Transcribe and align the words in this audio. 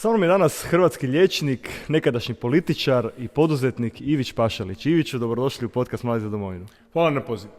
Sa 0.00 0.08
mnom 0.08 0.22
je 0.22 0.28
danas 0.28 0.64
hrvatski 0.64 1.06
liječnik, 1.06 1.70
nekadašnji 1.88 2.34
političar 2.34 3.10
i 3.18 3.28
poduzetnik 3.28 4.00
Ivić 4.00 4.32
Pašalić. 4.32 4.86
Iviću, 4.86 5.18
dobrodošli 5.18 5.66
u 5.66 5.68
podcast 5.68 6.04
Mladi 6.04 6.20
za 6.20 6.28
domovinu. 6.28 6.66
Hvala 6.92 7.10
na 7.10 7.20
poziv. 7.20 7.50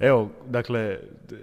Evo, 0.00 0.30
dakle, 0.46 0.98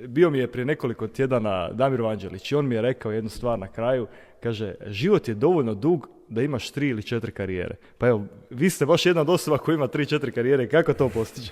bio 0.07 0.29
mi 0.29 0.37
je 0.37 0.51
prije 0.51 0.65
nekoliko 0.65 1.07
tjedana 1.07 1.69
Damir 1.71 2.01
Vanđelić 2.01 2.51
i 2.51 2.55
on 2.55 2.67
mi 2.67 2.75
je 2.75 2.81
rekao 2.81 3.11
jednu 3.11 3.29
stvar 3.29 3.59
na 3.59 3.67
kraju. 3.67 4.07
Kaže, 4.43 4.75
život 4.85 5.27
je 5.27 5.33
dovoljno 5.33 5.73
dug 5.73 6.09
da 6.29 6.41
imaš 6.41 6.71
tri 6.71 6.87
ili 6.87 7.03
četiri 7.03 7.31
karijere. 7.31 7.75
Pa 7.97 8.07
evo, 8.07 8.25
vi 8.49 8.69
ste 8.69 8.85
baš 8.85 9.05
jedna 9.05 9.21
od 9.21 9.29
osoba 9.29 9.57
koja 9.57 9.75
ima 9.75 9.87
tri, 9.87 10.05
četiri 10.05 10.31
karijere. 10.31 10.69
Kako 10.69 10.93
to 10.93 11.09
postići? 11.09 11.51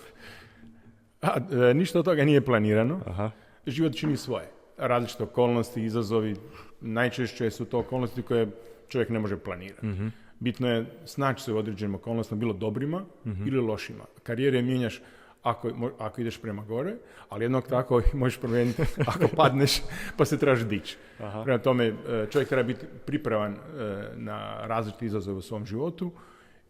A, 1.21 1.37
e, 1.69 1.73
ništa 1.73 1.99
od 1.99 2.05
toga 2.05 2.25
nije 2.25 2.41
planirano. 2.41 2.99
Aha. 3.05 3.31
Život 3.67 3.95
čini 3.95 4.17
svoje. 4.17 4.49
Različite 4.77 5.23
okolnosti, 5.23 5.83
izazovi, 5.83 6.35
najčešće 6.81 7.51
su 7.51 7.65
to 7.65 7.79
okolnosti 7.79 8.21
koje 8.21 8.47
čovjek 8.87 9.09
ne 9.09 9.19
može 9.19 9.37
planirati. 9.37 9.87
Bitno 10.39 10.69
je 10.69 10.85
snaći 11.05 11.43
se 11.43 11.53
u 11.53 11.57
određenim 11.57 11.95
okolnostima, 11.95 12.39
bilo 12.39 12.53
dobrima 12.53 13.05
ili 13.45 13.59
lošima. 13.59 14.03
Karijere 14.23 14.61
mijenjaš 14.61 15.01
ako, 15.43 15.91
ako 15.99 16.21
ideš 16.21 16.41
prema 16.41 16.63
gore, 16.63 16.95
ali 17.29 17.45
jednog 17.45 17.67
tako 17.67 18.01
možeš 18.13 18.39
promijeniti 18.39 18.81
ako 19.07 19.27
padneš 19.37 19.81
pa 20.17 20.25
se 20.25 20.37
trebaš 20.37 20.65
dići. 20.65 20.97
Aha. 21.19 21.43
Prema 21.43 21.59
tome, 21.59 21.85
e, 21.85 21.93
čovjek 22.31 22.49
treba 22.49 22.63
biti 22.63 22.85
pripravan 23.05 23.53
e, 23.53 23.57
na 24.15 24.65
različite 24.65 25.05
izazove 25.05 25.37
u 25.37 25.41
svom 25.41 25.65
životu 25.65 26.11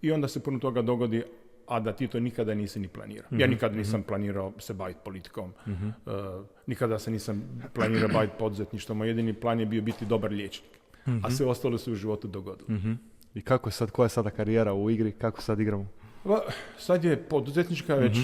i 0.02 0.12
onda 0.12 0.28
se 0.28 0.44
puno 0.44 0.60
toga 0.60 0.82
dogodi, 0.82 1.24
a 1.68 1.80
da 1.80 1.94
ti 1.94 2.08
to 2.08 2.20
nikada 2.20 2.54
nisi 2.54 2.80
ni 2.80 2.88
planirao. 2.88 3.28
Ja 3.32 3.48
nikada 3.48 3.76
nisam 3.76 4.04
planirao 4.04 4.54
se 4.60 4.74
baviti 4.74 5.00
politikom, 5.04 5.54
e, 5.68 5.72
nikada 6.68 7.00
se 7.00 7.12
nisam 7.12 7.62
planirao 7.74 8.10
baviti 8.14 8.34
poduzetništvom, 8.40 8.98
moj 8.98 9.08
jedini 9.08 9.34
plan 9.34 9.60
je 9.60 9.66
bio 9.66 9.82
biti 9.82 10.06
dobar 10.06 10.32
liječnik, 10.32 10.72
a 11.24 11.32
sve 11.32 11.46
ostalo 11.46 11.78
se 11.78 11.92
u 11.92 11.96
životu 11.96 12.28
dogodilo. 12.28 12.68
Mhm. 12.70 12.94
I 13.36 13.42
kako 13.42 13.70
je 13.70 13.74
sad, 13.74 13.92
koja 13.92 14.06
je 14.06 14.10
sada 14.10 14.30
karijera 14.30 14.74
u 14.74 14.90
igri, 14.90 15.12
kako 15.12 15.42
sad 15.42 15.60
igramo? 15.60 15.88
Va, 16.24 16.42
sad 16.78 17.04
je 17.04 17.18
poduzetnička, 17.18 17.96
već 17.96 18.18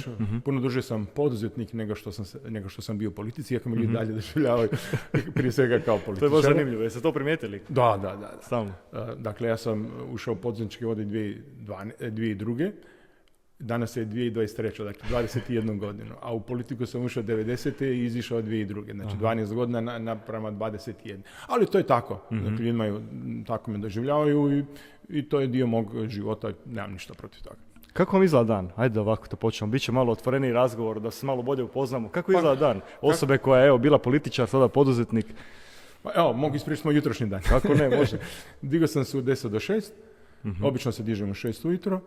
puno 0.46 0.62
duže 0.62 0.82
sam 0.82 1.06
poduzetnik 1.16 1.74
nego 1.74 1.96
što 1.96 2.12
sam, 2.12 2.26
nego 2.50 2.70
što 2.70 2.82
sam 2.82 2.98
bio 2.98 3.10
u 3.10 3.14
politici, 3.14 3.54
iako 3.54 3.70
me 3.70 3.76
ljudi 3.76 3.94
dalje 3.94 4.14
doživljavaju 4.14 4.70
prije 5.36 5.52
svega 5.52 5.80
kao 5.80 5.98
To 6.00 6.10
je 6.10 6.14
baš 6.14 6.20
političar. 6.20 6.54
zanimljivo, 6.54 6.84
jeste 6.84 7.02
to 7.02 7.12
primijetili? 7.12 7.62
Da, 7.70 8.00
da, 8.02 8.08
da. 8.08 8.16
da. 8.16 8.40
Stalno. 8.42 8.74
Uh, 8.92 9.00
Dakle, 9.18 9.48
ja 9.48 9.58
sam 9.58 9.92
ušao 10.12 10.34
u 10.34 10.38
poduzetničke 10.38 10.86
vode 10.86 11.06
2012 11.06 11.92
e, 12.00 12.12
2002. 12.12 12.72
Danas 13.60 13.98
je 13.98 14.06
2023. 14.06 14.84
Dakle, 14.84 15.10
21 15.12 15.80
godinu. 15.80 16.16
A 16.22 16.34
u 16.34 16.40
politiku 16.40 16.86
sam 16.86 17.02
ušao 17.02 17.24
90. 17.24 17.86
i 17.86 18.06
izišao 18.06 18.42
2002. 18.42 18.94
Znači, 18.94 19.18
12 19.18 19.54
godina 19.54 19.82
na, 19.82 20.00
naprama 20.00 20.52
21. 20.52 21.18
Ali 21.48 21.66
to 21.66 21.78
je 21.78 21.84
tako. 21.84 22.22
Dakle, 22.32 22.68
imaju, 22.68 23.02
tako 23.48 23.72
me 23.72 23.78
doživljavaju 23.78 24.58
i, 24.58 24.66
i 25.10 25.30
to 25.30 25.40
je 25.40 25.48
dio 25.48 25.68
mog 25.68 26.08
života. 26.08 26.52
Nemam 26.66 26.92
ništa 26.92 27.14
protiv 27.14 27.42
toga. 27.44 27.56
Kako 27.94 28.16
vam 28.16 28.24
izgleda 28.24 28.44
dan? 28.46 28.70
Ajde 28.76 29.00
ovako 29.00 29.28
to 29.28 29.36
počnemo. 29.36 29.72
Biće 29.72 29.92
malo 29.92 30.12
otvoreniji 30.12 30.54
razgovor, 30.54 31.00
da 31.00 31.12
se 31.12 31.26
malo 31.26 31.42
bolje 31.42 31.64
upoznamo. 31.64 32.10
Kako 32.10 32.32
Pa, 32.32 32.38
izgleda 32.38 32.60
dan? 32.60 32.82
Osobe 33.02 33.38
koja 33.38 33.62
je 33.62 33.68
evo, 33.68 33.78
bila 33.78 33.98
političar, 33.98 34.48
sada 34.48 34.68
poduzetnik. 34.68 35.26
Pa, 36.04 36.12
evo, 36.16 36.34
mogu 36.34 36.56
ispričati 36.56 36.88
moj 36.88 36.96
jutrošnji 36.96 37.28
dan. 37.28 37.42
Kako 37.42 37.74
ne, 37.74 37.90
može. 37.90 38.18
Digao 38.62 38.88
sam 38.88 39.06
se 39.06 39.18
u 39.18 39.22
10 39.22 39.48
do 39.50 39.60
6, 39.60 39.92
Mhm. 40.46 40.66
obično 40.66 40.92
se 40.92 41.04
dižem 41.04 41.30
u 41.30 41.34
6 41.34 41.68
ujutro, 41.68 42.02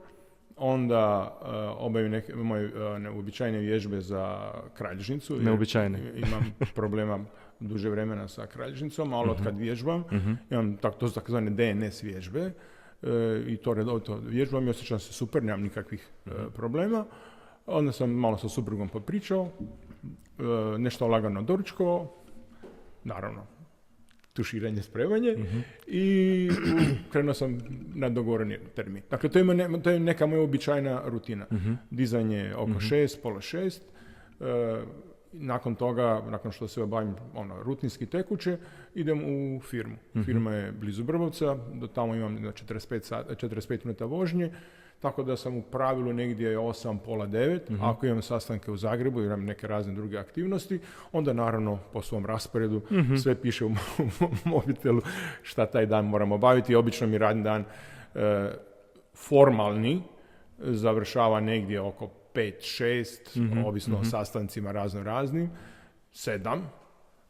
onda 0.56 1.38
uh, 1.40 1.48
obavim 1.86 2.10
neke 2.10 2.34
moje 2.34 2.66
uh, 2.66 2.98
neuobičajene 2.98 3.58
vježbe 3.58 4.00
za 4.00 4.52
kralježnicu. 4.74 5.34
jer 5.34 5.44
Neuobičajene. 5.44 6.12
Imam 6.14 6.54
problema 6.74 7.24
duže 7.60 7.90
vremena 7.90 8.28
sa 8.28 8.46
kralježnicom, 8.46 9.12
ali 9.12 9.30
od 9.30 9.42
kad 9.42 9.58
vježbam, 9.58 10.04
imam 10.50 10.76
tak, 10.76 10.98
to 10.98 11.08
su 11.08 11.14
takozvane 11.14 11.50
DNS 11.50 12.02
vježbe 12.02 12.46
uh, 12.46 13.10
i 13.46 13.56
to 13.56 13.74
redovito 13.74 14.20
vježbam 14.26 14.66
i 14.66 14.70
osjećam 14.70 14.98
se 14.98 15.12
super, 15.12 15.42
nemam 15.42 15.62
nikakvih 15.62 16.08
uh, 16.26 16.32
problema. 16.54 17.04
Onda 17.66 17.92
sam 17.92 18.10
malo 18.10 18.38
sa 18.38 18.48
suprugom 18.48 18.88
popričao, 18.88 19.42
uh, 19.42 20.78
nešto 20.78 21.06
lagano 21.06 21.42
doručkovao, 21.42 22.12
naravno 23.04 23.55
tuširanje, 24.36 24.82
spremanje 24.82 25.36
i 25.86 26.48
u- 26.52 27.10
krenuo 27.10 27.34
sam 27.34 27.58
na 27.94 28.08
dogovoreni 28.10 28.58
termin. 28.74 29.02
Dakle, 29.10 29.28
to, 29.28 29.38
ima 29.38 29.54
ne- 29.54 29.80
to 29.80 29.90
je 29.90 30.00
neka 30.00 30.26
moja 30.26 30.42
običajna 30.42 31.02
rutina. 31.06 31.46
Dizanje 31.90 32.54
oko 32.54 32.80
šest, 32.80 33.22
pola 33.22 33.40
šest. 33.40 33.82
E, 34.40 34.44
nakon 35.32 35.74
toga, 35.74 36.22
nakon 36.26 36.52
što 36.52 36.68
se 36.68 36.82
obavim 36.82 37.14
ono, 37.34 37.62
rutinski 37.62 38.06
tekuće, 38.06 38.58
idem 38.94 39.20
u 39.24 39.60
firmu. 39.60 39.96
Firma 40.16 40.52
je 40.52 40.72
blizu 40.72 41.04
Brbovca, 41.04 41.54
do 41.74 41.86
tamo 41.86 42.14
imam 42.14 42.34
na 42.34 42.52
45, 42.52 43.02
sat, 43.02 43.26
45 43.32 43.84
minuta 43.84 44.04
vožnje, 44.04 44.50
tako 45.00 45.22
da 45.22 45.36
sam 45.36 45.56
u 45.56 45.62
pravilu 45.62 46.12
negdje 46.12 46.58
8, 46.58 46.98
pola 47.04 47.26
9. 47.26 47.60
Ako 47.82 48.06
imam 48.06 48.22
sastanke 48.22 48.70
u 48.70 48.76
Zagrebu, 48.76 49.22
imam 49.22 49.44
neke 49.44 49.66
razne 49.66 49.94
druge 49.94 50.18
aktivnosti, 50.18 50.80
onda 51.12 51.32
naravno 51.32 51.78
po 51.92 52.02
svom 52.02 52.26
rasporedu 52.26 52.82
sve 53.22 53.34
piše 53.34 53.64
u 53.64 53.68
mom 54.20 54.30
mobitelu 54.44 55.00
šta 55.42 55.66
taj 55.66 55.86
dan 55.86 56.04
moramo 56.04 56.34
obaviti. 56.34 56.74
Obično 56.74 57.06
mi 57.06 57.18
radni 57.18 57.42
dan 57.42 57.64
e, 58.14 58.50
formalni 59.14 60.02
završava 60.58 61.40
negdje 61.40 61.80
oko 61.80 62.10
5-6, 62.34 63.66
ovisno 63.66 63.98
o 63.98 64.04
sastancima 64.04 64.72
razno 64.72 65.02
raznim, 65.02 65.50
7. 66.12 66.60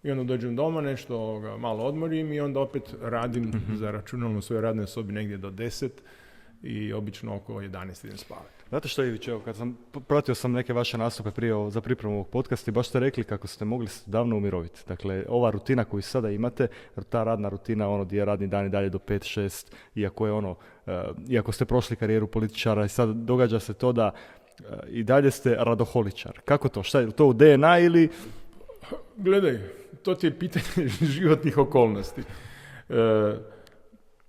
I 0.02 0.10
onda 0.10 0.24
dođem 0.24 0.56
doma, 0.56 0.80
nešto 0.80 1.38
ga 1.38 1.56
malo 1.56 1.84
odmorim 1.84 2.32
i 2.32 2.40
onda 2.40 2.60
opet 2.60 2.94
radim 3.02 3.52
za 3.74 3.90
računalno 3.90 4.38
u 4.38 4.42
svojoj 4.42 4.62
radnoj 4.62 4.86
sobi 4.86 5.12
negdje 5.12 5.36
do 5.36 5.50
10 5.50 5.90
i 6.62 6.92
obično 6.92 7.36
oko 7.36 7.52
11 7.52 8.06
idem 8.06 8.18
spavati. 8.18 8.64
Znate 8.68 8.88
što 8.88 9.04
Ivić, 9.04 9.28
evo, 9.28 9.40
kad 9.40 9.56
sam, 9.56 9.78
pratio 10.08 10.34
sam 10.34 10.52
neke 10.52 10.72
vaše 10.72 10.98
nastupe 10.98 11.30
prije 11.30 11.70
za 11.70 11.80
pripremu 11.80 12.14
ovog 12.14 12.28
podcasta 12.28 12.70
i 12.70 12.74
baš 12.74 12.88
ste 12.88 13.00
rekli 13.00 13.24
kako 13.24 13.46
ste 13.46 13.64
mogli 13.64 13.88
se 13.88 14.10
davno 14.10 14.36
umiroviti. 14.36 14.80
Dakle, 14.88 15.24
ova 15.28 15.50
rutina 15.50 15.84
koju 15.84 16.02
sada 16.02 16.30
imate, 16.30 16.68
ta 17.08 17.24
radna 17.24 17.48
rutina, 17.48 17.88
ono 17.88 18.04
gdje 18.04 18.18
je 18.18 18.24
radni 18.24 18.46
dan 18.46 18.66
i 18.66 18.70
dalje 18.70 18.90
do 18.90 18.98
5-6, 18.98 19.72
iako 19.94 20.26
je 20.26 20.32
ono, 20.32 20.56
eh, 20.86 21.02
iako 21.28 21.52
ste 21.52 21.64
prošli 21.64 21.96
karijeru 21.96 22.26
političara 22.26 22.84
i 22.84 22.88
sad 22.88 23.08
događa 23.08 23.60
se 23.60 23.74
to 23.74 23.92
da 23.92 24.12
eh, 24.12 24.62
i 24.88 25.02
dalje 25.02 25.30
ste 25.30 25.54
radoholičar. 25.58 26.40
Kako 26.44 26.68
to? 26.68 26.82
Šta 26.82 27.00
je 27.00 27.10
to 27.10 27.26
u 27.26 27.32
DNA 27.32 27.78
ili... 27.78 28.08
Gledaj, 29.16 29.58
to 30.02 30.14
ti 30.14 30.26
je 30.26 30.38
pitanje 30.38 30.88
životnih 31.14 31.58
okolnosti. 31.58 32.20
E, 32.88 33.34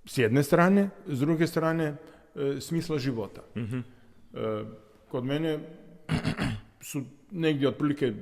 s 0.06 0.18
jedne 0.18 0.44
strane, 0.44 0.90
s 1.08 1.20
druge 1.20 1.48
strane, 1.48 1.96
e, 2.38 2.62
smisla 2.62 2.98
života. 2.98 3.42
E, 3.56 4.64
kod 5.08 5.24
mene 5.24 5.60
su 6.82 7.02
negdje 7.32 7.68
otprilike 7.68 8.14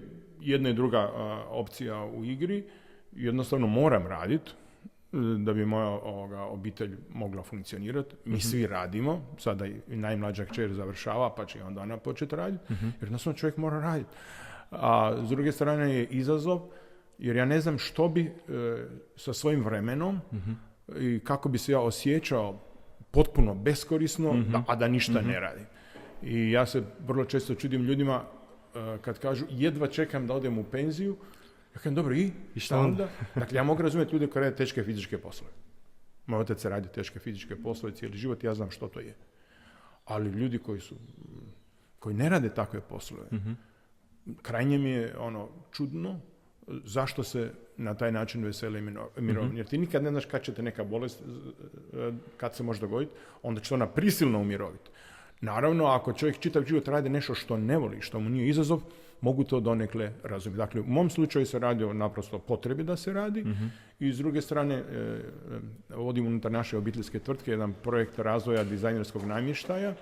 jedna 0.42 0.70
i 0.70 0.74
druga 0.74 1.00
a, 1.00 1.46
opcija 1.50 2.06
u 2.06 2.26
igri. 2.26 2.64
Jednostavno 3.12 3.68
moram 3.68 4.08
raditi 4.08 4.52
da 5.38 5.54
bi 5.54 5.66
moja 5.66 5.88
ovoga, 5.88 6.42
obitelj 6.42 6.98
mogla 7.10 7.44
funkcionirati. 7.44 8.16
Mi 8.26 8.42
svi 8.42 8.68
radimo, 8.68 9.22
sada 9.38 9.66
i 9.66 9.96
najmlađa 9.96 10.46
kćer 10.46 10.74
završava, 10.74 11.36
pa 11.36 11.46
će 11.46 11.64
onda 11.64 11.82
ona 11.82 11.98
početi 11.98 12.36
raditi, 12.36 12.64
jer 12.70 13.04
jednostavno 13.04 13.38
čovjek 13.38 13.58
mora 13.58 13.80
raditi. 13.80 14.10
A 14.72 15.18
s 15.26 15.30
druge 15.30 15.52
strane 15.52 15.96
je 15.96 16.06
izazov, 16.06 16.62
jer 17.18 17.36
ja 17.36 17.46
ne 17.46 17.60
znam 17.62 17.78
što 17.78 18.08
bi 18.10 18.22
e, 18.22 18.32
sa 19.16 19.34
svojim 19.34 19.64
vremenom 19.64 20.20
i 21.00 21.20
kako 21.24 21.50
bi 21.50 21.58
se 21.58 21.72
ja 21.72 21.80
osjećao 21.80 22.60
potpuno 23.16 23.56
beskorisno, 23.56 24.34
da- 24.52 24.64
a 24.68 24.76
da 24.76 24.88
ništa 24.88 25.22
ne 25.22 25.40
radim. 25.40 25.66
I 26.24 26.52
ja 26.52 26.66
se 26.66 26.84
vrlo 27.08 27.26
često 27.26 27.56
čudim 27.56 27.82
ljudima 27.84 28.24
e, 28.76 28.98
kad 29.02 29.20
kažu 29.20 29.46
jedva 29.50 29.88
čekam 29.88 30.28
da 30.28 30.34
odem 30.34 30.58
u 30.58 30.64
penziju, 30.64 31.18
ja 31.76 31.80
kažem, 31.80 31.96
dobro, 31.96 32.16
i? 32.16 32.32
I 32.56 32.60
šta 32.60 32.80
onda? 32.80 33.08
Dakle, 33.36 33.56
ja 33.58 33.64
mogu 33.64 33.82
razumjeti 33.82 34.14
ljude 34.14 34.28
koji 34.28 34.44
rade 34.44 34.56
teške 34.56 34.84
fizičke 34.84 35.18
poslove. 35.18 35.54
Moj 36.26 36.40
otac 36.40 36.64
je 36.66 36.70
radio 36.70 36.90
teške 36.92 37.20
fizičke 37.20 37.56
poslove 37.56 37.96
cijeli 37.96 38.18
život, 38.18 38.44
ja 38.44 38.54
znam 38.56 38.72
što 38.72 38.88
to 38.88 39.00
je. 39.00 39.16
Ali 40.06 40.30
ljudi 40.30 40.58
koji 40.58 40.80
su, 40.80 40.96
koji 42.00 42.16
ne 42.16 42.30
rade 42.30 42.50
takve 42.50 42.82
poslove, 42.82 43.24
krajnje 44.42 44.78
mi 44.78 44.90
je 44.90 45.18
ono 45.18 45.50
čudno 45.72 46.20
zašto 46.68 47.24
se 47.24 47.52
na 47.78 47.94
taj 47.94 48.12
način 48.12 48.44
vesele 48.44 48.82
mino- 48.82 49.10
mirovini. 49.18 49.58
Jer 49.58 49.66
ti 49.66 49.78
nikad 49.78 50.04
ne 50.04 50.10
znaš 50.10 50.26
kad 50.26 50.42
će 50.42 50.54
te 50.54 50.62
neka 50.64 50.84
bolest, 50.84 51.22
e, 51.94 52.12
kad 52.38 52.56
se 52.56 52.64
može 52.64 52.80
dogoditi, 52.82 53.12
onda 53.44 53.62
će 53.62 53.74
ona 53.74 53.88
prisilno 53.88 54.40
umiroviti. 54.40 54.90
Naravno, 55.42 55.86
ako 55.86 56.14
čovjek 56.14 56.40
čitav 56.40 56.64
život 56.64 56.88
radi 56.88 57.10
nešto 57.10 57.36
što 57.36 57.58
ne 57.58 57.78
voli, 57.78 58.02
što 58.02 58.20
mu 58.20 58.30
nije 58.30 58.48
izazov, 58.50 58.82
mogu 59.22 59.44
to 59.44 59.60
donekle 59.60 60.12
razumjeti. 60.24 60.58
Dakle, 60.58 60.82
u 60.82 60.86
mom 60.88 61.10
slučaju 61.10 61.46
se 61.46 61.60
radi 61.60 61.84
o 61.84 61.94
naprosto 61.94 62.40
potrebi 62.40 62.84
da 62.84 62.98
se 62.98 63.14
radi 63.14 63.46
i 64.00 64.14
s 64.14 64.18
druge 64.18 64.42
strane 64.42 64.76
e, 64.76 64.82
e, 65.92 65.96
vodim 65.96 66.28
unutar 66.28 66.52
naše 66.52 66.78
obiteljske 66.78 67.20
tvrtke 67.20 67.52
jedan 67.52 67.74
projekt 67.84 68.20
razvoja 68.20 68.64
dizajnerskog 68.64 69.24
namještaja 69.24 69.90
e, 69.92 69.96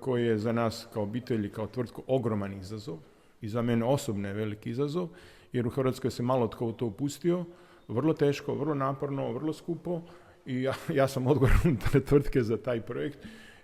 koji 0.00 0.26
je 0.26 0.38
za 0.38 0.52
nas 0.52 0.86
kao 0.92 1.02
obitelj 1.02 1.46
i 1.46 1.50
kao 1.50 1.66
tvrtku 1.66 2.02
ogroman 2.06 2.52
izazov 2.52 2.98
i 3.40 3.48
za 3.48 3.62
mene 3.62 3.84
osobno 3.84 4.28
je 4.28 4.34
veliki 4.34 4.70
izazov 4.70 5.08
jer 5.54 5.66
u 5.66 5.70
Hrvatskoj 5.70 6.10
se 6.10 6.22
malo 6.22 6.48
tko 6.48 6.66
u 6.66 6.72
to 6.72 6.86
upustio, 6.86 7.44
vrlo 7.88 8.12
teško, 8.12 8.54
vrlo 8.54 8.74
naporno, 8.74 9.32
vrlo 9.32 9.52
skupo 9.52 10.02
i 10.46 10.62
ja, 10.62 10.74
ja 10.94 11.08
sam 11.08 11.26
odgovoran 11.26 11.76
tvrtke 12.08 12.42
za 12.42 12.56
taj 12.56 12.80
projekt 12.80 13.18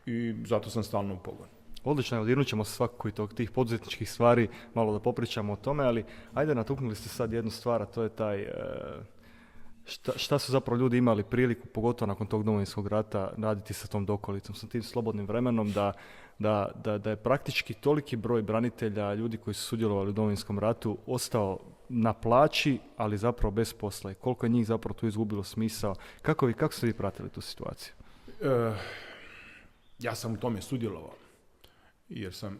i 0.07 0.35
zato 0.47 0.71
sam 0.71 0.83
stalno 0.83 1.15
u 1.15 1.19
pogonu. 1.19 1.51
Odlično, 1.85 2.17
evo 2.17 2.27
dirnut 2.27 2.47
ćemo 2.47 2.65
se 2.65 2.73
svakako 2.73 3.09
i 3.09 3.13
tog, 3.13 3.35
tih 3.35 3.51
poduzetničkih 3.51 4.11
stvari, 4.11 4.49
malo 4.75 4.93
da 4.93 5.01
popričamo 5.01 5.53
o 5.53 5.57
tome, 5.57 5.85
ali 5.85 6.05
ajde 6.35 6.55
natuknuli 6.55 6.95
ste 6.95 7.09
sad 7.09 7.33
jednu 7.33 7.51
stvar, 7.51 7.83
a 7.83 7.87
to 7.87 8.03
je 8.03 8.09
taj, 8.09 8.43
e, 8.43 8.53
šta, 9.85 10.13
šta 10.17 10.39
su 10.39 10.53
zapravo 10.53 10.81
ljudi 10.81 10.99
imali 10.99 11.25
priliku, 11.25 11.67
pogotovo 11.67 12.07
nakon 12.07 12.27
tog 12.27 12.45
domovinskog 12.45 12.87
rata, 12.87 13.33
raditi 13.39 13.75
sa 13.75 13.89
tom 13.89 14.07
dokolicom, 14.07 14.55
sa 14.55 14.67
tim 14.67 14.83
slobodnim 14.83 15.27
vremenom, 15.27 15.73
da, 15.73 15.93
da, 16.39 16.71
da, 16.85 16.99
da 16.99 17.11
je 17.11 17.17
praktički 17.17 17.75
toliki 17.75 18.17
broj 18.17 18.43
branitelja, 18.43 19.15
ljudi 19.15 19.37
koji 19.37 19.55
su 19.55 19.63
sudjelovali 19.63 20.11
u 20.11 20.13
domovinskom 20.13 20.59
ratu, 20.59 20.99
ostao 21.07 21.59
na 21.93 22.13
plaći, 22.13 22.79
ali 22.97 23.19
zapravo 23.19 23.51
bez 23.51 23.73
posla. 23.73 24.11
I 24.11 24.17
koliko 24.17 24.47
je 24.47 24.51
njih 24.51 24.67
zapravo 24.67 24.95
tu 24.95 25.07
izgubilo 25.07 25.45
smisao. 25.45 25.95
Kako, 26.23 26.47
vi, 26.47 26.55
kako 26.55 26.75
ste 26.75 26.87
vi 26.87 26.93
pratili 26.95 27.29
tu 27.31 27.41
situaciju? 27.41 27.95
E, 28.41 28.73
ja 29.99 30.15
sam 30.15 30.33
u 30.33 30.39
tome 30.39 30.61
sudjelovao 30.61 31.13
jer 32.09 32.35
sam 32.35 32.55
e, 32.55 32.59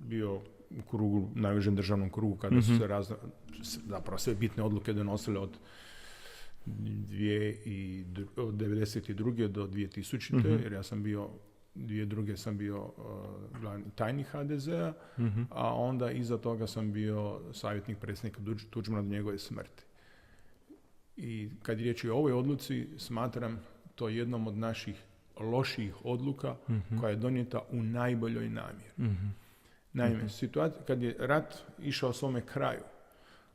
bio 0.00 0.34
u 0.70 0.82
krugu, 0.82 1.30
najvežem 1.34 1.76
državnom 1.76 2.10
krugu 2.10 2.36
kada 2.36 2.62
su 2.62 2.70
Mhm. 2.70 2.80
se 2.80 2.86
razne, 2.86 3.16
s- 3.62 3.78
zapravo 3.86 4.18
sve 4.18 4.34
bitne 4.34 4.62
odluke 4.62 4.92
donosile 4.92 5.38
od 5.38 5.50
dvije 6.66 7.62
i, 7.64 8.04
od 8.36 8.54
92. 8.54 9.48
do 9.48 9.66
2000. 9.66 10.34
Mhm. 10.36 10.62
jer 10.62 10.72
ja 10.72 10.82
sam 10.82 11.02
bio 11.02 11.28
dvije 11.74 12.06
druge 12.06 12.36
sam 12.36 12.58
bio 12.58 12.82
uh, 12.82 12.92
glavni 13.60 13.84
tajnik 13.94 14.26
HDZ-a, 14.28 14.92
Mhm. 15.18 15.42
a 15.50 15.74
onda 15.74 16.10
iza 16.10 16.38
toga 16.38 16.66
sam 16.66 16.92
bio 16.92 17.40
savjetnik 17.52 17.98
predsjednika 17.98 18.40
Tuđmana 18.70 19.02
do 19.02 19.08
njegove 19.08 19.38
smrti. 19.38 19.84
I 21.16 21.50
kad 21.62 21.78
je 21.78 21.84
riječ 21.84 22.04
o 22.04 22.14
ovoj 22.14 22.32
odluci, 22.32 22.88
smatram 22.98 23.60
to 23.94 24.08
jednom 24.08 24.46
od 24.46 24.56
naših 24.56 25.02
loših 25.38 26.04
odluka 26.04 26.56
Mhm. 26.70 26.98
koja 26.98 27.10
je 27.10 27.16
donijeta 27.16 27.60
u 27.70 27.82
najboljoj 27.82 28.48
namjeri. 28.48 28.90
Mhm. 28.98 29.26
Naime, 29.92 30.16
Mhm. 30.16 30.26
situacija, 30.28 30.82
kad 30.82 31.02
je 31.02 31.16
rat 31.18 31.54
išao 31.78 32.12
svome 32.12 32.40
kraju, 32.42 32.80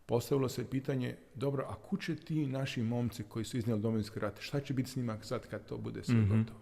postavilo 0.05 0.49
se 0.49 0.65
pitanje, 0.65 1.15
dobro, 1.35 1.65
a 1.65 1.75
kud 1.79 2.01
će 2.01 2.15
ti 2.15 2.47
naši 2.47 2.83
momci 2.83 3.23
koji 3.23 3.45
su 3.45 3.57
iznijeli 3.57 3.81
domovinski 3.81 4.19
rat, 4.19 4.39
šta 4.39 4.59
će 4.59 4.73
biti 4.73 4.89
s 4.89 4.95
njima 4.95 5.17
sad 5.21 5.47
kad 5.47 5.65
to 5.65 5.77
bude 5.77 6.03
sve 6.03 6.15
Mhm. 6.15 6.37
gotovo? 6.37 6.59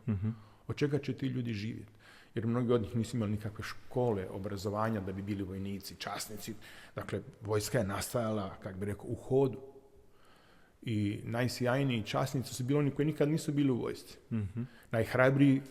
Od 0.68 0.76
čega 0.76 1.00
će 1.00 1.14
ti 1.14 1.28
ljudi 1.28 1.54
živjeti? 1.54 1.92
Jer 2.36 2.48
mnogi 2.48 2.74
od 2.74 2.82
njih 2.82 2.96
nisu 2.96 3.18
imali 3.18 3.32
nikakve 3.32 3.64
škole, 3.64 4.30
obrazovanja 4.30 5.02
da 5.02 5.12
bi 5.12 5.22
bili 5.22 5.44
vojnici, 5.44 5.96
časnici. 5.96 6.54
Dakle, 6.96 7.22
vojska 7.42 7.78
je 7.78 7.88
nastajala, 7.88 8.56
kako 8.64 8.80
bi 8.80 8.86
rekao, 8.86 9.06
u 9.08 9.16
hodu. 9.16 9.62
I 10.82 11.20
najsjajniji 11.24 12.04
časnici 12.04 12.54
su 12.54 12.64
bili 12.64 12.80
oni 12.80 12.92
koji 12.92 13.06
nikad 13.06 13.30
nisu 13.30 13.52
bili 13.52 13.72
u 13.72 13.78
vojsci. 13.78 14.18
Mhm. 14.32 14.62
Najhrabriji, 14.92 15.62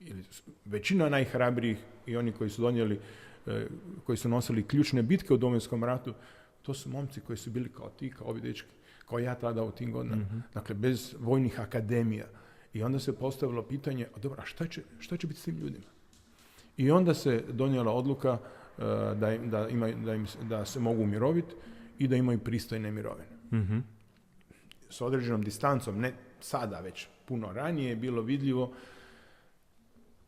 ili 0.00 0.24
većina 0.64 1.08
najhrabrijih 1.08 1.78
i 2.06 2.16
oni 2.16 2.32
koji 2.32 2.50
su 2.50 2.62
donijeli, 2.62 3.00
e, 3.46 3.66
koji 4.04 4.18
su 4.18 4.28
nosili 4.28 4.68
ključne 4.68 5.02
bitke 5.02 5.34
u 5.34 5.36
Domovinskom 5.36 5.84
ratu, 5.84 6.14
to 6.62 6.74
su 6.74 6.88
momci 6.88 7.20
koji 7.20 7.36
su 7.36 7.50
bili 7.50 7.72
kao 7.72 7.90
ti, 7.90 8.10
kao 8.10 8.26
ovi 8.26 8.40
dečki, 8.40 8.68
kao 9.08 9.18
ja 9.18 9.34
tada 9.34 9.62
u 9.62 9.70
tim 9.70 9.92
godinama. 9.92 10.22
Mhm. 10.22 10.38
Dakle, 10.54 10.74
bez 10.74 11.14
vojnih 11.18 11.60
akademija. 11.60 12.26
I 12.74 12.82
onda 12.82 12.98
se 12.98 13.14
postavilo 13.14 13.62
pitanje, 13.62 14.06
a 14.06 14.18
dobro, 14.18 14.42
a 14.42 14.46
šta 14.46 14.66
će, 14.66 14.82
šta 14.98 15.16
će 15.16 15.26
biti 15.26 15.40
s 15.40 15.44
tim 15.44 15.56
ljudima? 15.56 15.84
I 16.76 16.90
onda 16.90 17.14
se 17.14 17.44
donijela 17.48 17.92
odluka 17.92 18.38
e, 18.78 18.82
da, 19.14 19.32
im, 19.32 19.50
da, 19.50 19.68
imaju, 19.68 19.96
da, 19.96 20.14
im, 20.14 20.26
se- 20.26 20.38
da 20.40 20.64
se 20.64 20.80
mogu 20.80 21.02
umiroviti 21.02 21.54
i 21.98 22.08
da 22.08 22.16
imaju 22.16 22.38
pristojne 22.38 22.90
mirovine. 22.90 23.28
Mhm. 23.52 23.78
S 24.90 25.00
određenom 25.00 25.42
distancom, 25.42 25.98
ne 25.98 26.12
sada 26.40 26.80
već 26.80 27.06
puno 27.24 27.52
ranije 27.52 27.88
je 27.88 27.96
bilo 27.96 28.22
vidljivo 28.22 28.72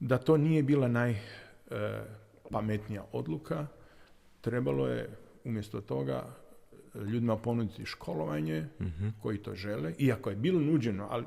da 0.01 0.19
to 0.19 0.37
nije 0.37 0.63
bila 0.63 0.89
najpametnija 0.89 3.05
odluka. 3.13 3.67
Trebalo 4.41 4.89
je 4.89 5.11
umjesto 5.45 5.81
toga 5.81 6.27
ljudima 6.97 7.37
ponuditi 7.37 7.85
školovanje 7.87 8.67
Mhm. 8.81 9.09
koji 9.23 9.39
to 9.39 9.55
žele, 9.55 9.95
iako 9.99 10.31
je 10.31 10.37
bilo 10.37 10.61
nuđeno, 10.61 11.07
ali 11.11 11.25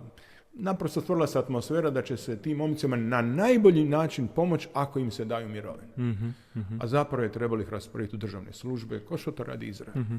naprosto 0.60 1.02
stvorila 1.02 1.28
se 1.28 1.40
atmosfera 1.40 1.90
da 1.90 2.02
će 2.02 2.18
se 2.18 2.38
tim 2.38 2.58
momcima 2.58 2.96
na 2.96 3.22
najbolji 3.22 3.86
način 3.86 4.28
pomoć 4.28 4.68
ako 4.74 5.00
im 5.00 5.12
se 5.12 5.26
daju 5.26 5.50
mirovine. 5.50 5.94
Mhm. 5.98 6.30
Mhm. 6.56 6.78
A 6.82 6.88
zapravo 6.88 7.24
je 7.24 7.32
trebalo 7.32 7.62
ih 7.62 7.70
rasporediti 7.70 8.16
u 8.16 8.20
državne 8.20 8.54
službe, 8.54 9.00
ko 9.00 9.18
što 9.18 9.32
to 9.32 9.44
radi 9.44 9.68
Izrael. 9.68 10.02
Mhm. 10.02 10.16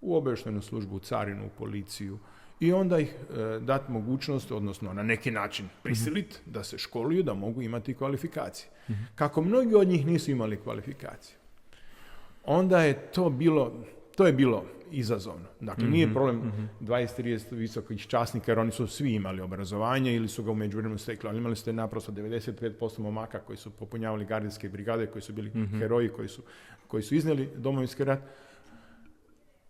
U 0.00 0.16
obještenu 0.16 0.62
službu, 0.62 0.96
u 0.96 0.98
carinu, 0.98 1.46
u 1.46 1.58
policiju. 1.58 2.18
I 2.60 2.72
onda 2.72 2.98
ih 2.98 3.14
e, 3.14 3.60
dati 3.60 3.92
mogućnost, 3.92 4.52
odnosno 4.52 4.92
na 4.92 5.02
neki 5.02 5.30
način 5.30 5.68
prisiliti 5.82 6.36
da 6.46 6.64
se 6.64 6.78
školuju, 6.78 7.22
da 7.22 7.34
mogu 7.34 7.62
imati 7.62 7.94
kvalifikacije. 7.94 8.70
Mhm. 8.90 9.02
Kako 9.14 9.42
mnogi 9.42 9.74
od 9.74 9.88
njih 9.88 10.06
nisu 10.06 10.30
imali 10.30 10.56
kvalifikacije, 10.56 11.36
onda 12.44 12.82
je 12.82 12.94
to 12.94 13.30
bilo, 13.30 13.72
to 14.16 14.26
je 14.26 14.32
bilo 14.32 14.64
izazovno. 14.90 15.46
Dakle, 15.60 15.84
nije 15.86 16.06
Mhm, 16.06 16.14
problem 16.14 16.36
mhm. 16.38 16.64
20-30 16.80 17.18
visokih 17.52 18.06
časnika, 18.06 18.50
jer 18.50 18.58
oni 18.58 18.70
su 18.70 18.86
svi 18.86 19.12
imali 19.12 19.40
obrazovanje 19.40 20.14
ili 20.14 20.28
su 20.28 20.42
ga 20.42 20.50
u 20.50 20.56
međuvremenu 20.56 20.98
stekli, 20.98 21.28
ali 21.28 21.38
imali 21.38 21.56
ste 21.56 21.72
naprosto 21.72 22.12
95% 22.12 22.70
momaka 22.98 23.38
koji 23.40 23.56
su 23.56 23.70
popunjavali 23.70 24.24
gardijske 24.24 24.68
brigade, 24.68 25.06
koji 25.06 25.22
su 25.22 25.32
bili 25.32 25.50
Mhm. 25.50 25.78
heroji, 25.78 26.08
koji 26.08 26.28
su, 26.28 26.42
koji 26.86 27.02
su 27.02 27.14
iznijeli 27.14 27.48
domovinski 27.56 28.04
rat. 28.04 28.20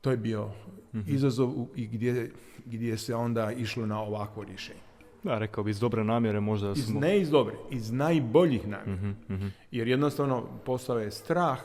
To 0.01 0.11
je 0.11 0.17
bio 0.17 0.51
Mhm. 0.95 1.15
izazov 1.15 1.51
i 1.75 1.87
gdje, 1.87 2.31
gdje 2.67 2.97
se 2.99 3.15
onda 3.15 3.53
išlo 3.53 3.87
na 3.87 4.01
ovakvo 4.01 4.45
rješenje. 4.45 4.81
Da, 5.23 5.39
rekao 5.39 5.65
bi 5.65 5.71
iz 5.71 5.81
dobre 5.81 6.05
namjere 6.05 6.41
možda 6.41 6.67
da 6.67 6.73
Iz, 6.73 6.85
smo... 6.85 7.01
ne 7.01 7.21
iz 7.21 7.31
dobre, 7.31 7.55
iz 7.71 7.93
najboljih 7.93 8.69
namjera. 8.69 9.15
Mhm. 9.29 9.47
Jer 9.71 9.89
jednostavno 9.89 10.47
postao 10.65 10.99
je 10.99 11.11
strah 11.11 11.59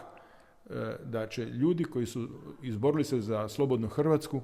da 1.04 1.28
će 1.28 1.46
ljudi 1.46 1.84
koji 1.84 2.06
su 2.06 2.30
izborili 2.64 3.04
se 3.04 3.22
za 3.22 3.50
slobodnu 3.50 3.88
Hrvatsku 3.88 4.42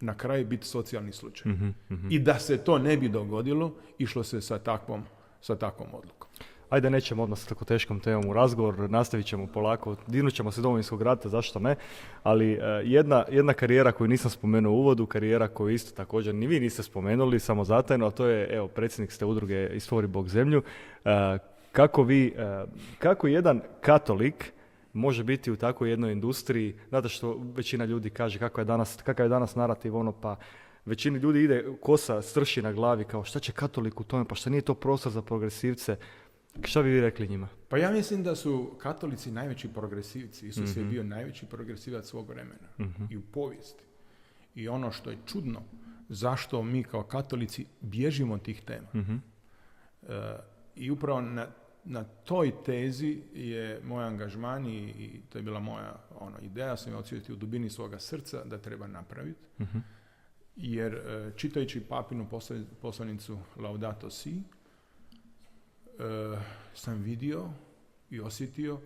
na 0.00 0.14
kraju 0.16 0.46
biti 0.46 0.66
socijalni 0.66 1.12
slučaj. 1.12 1.52
Mhm, 1.52 1.68
mhm. 1.90 2.08
I 2.10 2.18
da 2.18 2.38
se 2.38 2.58
to 2.58 2.78
ne 2.78 2.96
bi 2.96 3.08
dogodilo, 3.08 3.74
išlo 3.98 4.22
se 4.22 4.40
sa 4.40 4.58
takvom, 4.58 5.04
sa 5.40 5.56
takvom 5.56 5.88
odlukom. 5.92 6.28
Ajde, 6.70 6.90
nećemo 6.90 7.22
odmah 7.22 7.38
sa 7.38 7.48
tako 7.48 7.64
teškom 7.64 8.00
temom 8.00 8.28
u 8.28 8.32
razgovor, 8.32 8.90
nastavit 8.90 9.26
ćemo 9.26 9.46
polako, 9.46 9.96
dirnut 10.06 10.34
ćemo 10.34 10.52
se 10.52 10.60
domovinskog 10.60 11.02
rata, 11.02 11.28
zašto 11.28 11.58
ne, 11.58 11.76
ali 12.22 12.52
e, 12.52 12.58
jedna, 12.84 13.24
jedna 13.30 13.52
karijera 13.52 13.92
koju 13.92 14.08
nisam 14.08 14.30
spomenuo 14.30 14.72
u 14.72 14.76
uvodu, 14.76 15.06
karijera 15.06 15.48
koju 15.48 15.74
isto 15.74 15.96
također 15.96 16.34
ni 16.34 16.46
vi 16.46 16.60
niste 16.60 16.82
spomenuli, 16.82 17.40
samo 17.40 17.64
zatajno, 17.64 18.06
a 18.06 18.10
to 18.10 18.26
je, 18.26 18.48
evo, 18.56 18.68
predsjednik 18.68 19.12
ste 19.12 19.24
udruge 19.24 19.68
Istvori 19.74 20.06
Bog 20.06 20.28
zemlju, 20.28 20.62
E, 21.04 21.38
kako 21.72 22.02
vi, 22.02 22.34
e, 22.36 22.64
kako 22.98 23.26
jedan 23.26 23.60
katolik 23.80 24.52
može 24.96 25.24
biti 25.24 25.50
u 25.50 25.56
takvoj 25.56 25.90
jednoj 25.90 26.12
industriji, 26.12 26.74
znate 26.88 27.08
što 27.08 27.40
većina 27.54 27.84
ljudi 27.84 28.10
kaže, 28.10 28.38
kako 28.38 28.60
je 28.60 28.64
danas, 28.64 28.96
kakav 28.96 29.26
je 29.26 29.30
danas 29.30 29.54
narativ, 29.54 29.96
ono 29.96 30.12
pa 30.12 30.36
većini 30.84 31.18
ljudi 31.18 31.44
ide 31.44 31.64
kosa 31.80 32.22
strši 32.22 32.62
na 32.62 32.72
glavi 32.72 33.04
kao 33.04 33.24
šta 33.24 33.38
će 33.38 33.52
katolik 33.52 34.00
u 34.00 34.04
tome, 34.04 34.24
pa 34.24 34.34
šta 34.34 34.50
nije 34.50 34.60
to 34.60 34.74
prostor 34.74 35.12
za 35.12 35.22
progresivce, 35.22 35.96
Šta 36.64 36.82
bi 36.82 36.90
vi 36.90 37.00
rekli 37.00 37.28
njima? 37.28 37.48
Pa 37.68 37.78
ja 37.78 37.90
mislim 37.90 38.22
da 38.22 38.34
su 38.36 38.70
katolici 38.78 39.30
najveći 39.30 39.68
progresivci. 39.68 40.46
Isus 40.48 40.76
je 40.76 40.82
Mhm. 40.82 40.90
bio 40.90 41.02
najveći 41.02 41.46
progresivac 41.46 42.06
svog 42.06 42.28
vremena 42.28 42.68
Mhm. 42.80 43.04
i 43.10 43.16
u 43.16 43.22
povijesti. 43.22 43.84
I 44.54 44.68
ono 44.68 44.92
što 44.92 45.10
je 45.10 45.18
čudno, 45.26 45.60
zašto 46.08 46.62
mi 46.62 46.82
kao 46.82 47.02
katolici 47.02 47.66
bježimo 47.80 48.34
od 48.34 48.42
tih 48.42 48.62
tema. 48.62 48.88
Mhm. 48.94 49.16
E, 50.02 50.36
I 50.76 50.90
upravo 50.90 51.20
na, 51.20 51.46
na 51.86 52.04
toj 52.04 52.52
tezi 52.64 53.22
je 53.34 53.80
moj 53.84 54.04
angažman 54.04 54.66
i, 54.66 54.78
i 54.78 55.20
to 55.28 55.38
je 55.38 55.42
bila 55.42 55.60
moja 55.60 55.96
ono, 56.20 56.38
ideja, 56.42 56.76
sam 56.76 56.92
je 56.92 56.98
osjetio 56.98 57.34
u 57.34 57.38
dubini 57.38 57.70
svoga 57.70 57.98
srca 57.98 58.44
da 58.44 58.58
treba 58.58 58.86
napraviti. 58.86 59.40
Mhm. 59.60 59.78
Jer 60.56 60.94
e, 60.94 61.32
čitajući 61.36 61.80
papinu 61.80 62.28
posla- 62.30 62.64
poslanicu 62.82 63.38
Laudato 63.56 64.10
Si, 64.10 64.34
e, 64.34 64.42
sam 66.74 67.02
vidio 67.02 67.50
i 68.10 68.20
osjetio 68.20 68.80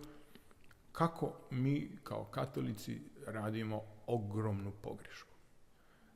kako 0.91 1.33
mi 1.51 1.91
kao 2.03 2.23
katolici 2.23 3.01
radimo 3.27 3.81
ogromnu 4.07 4.71
pogrešku. 4.81 5.31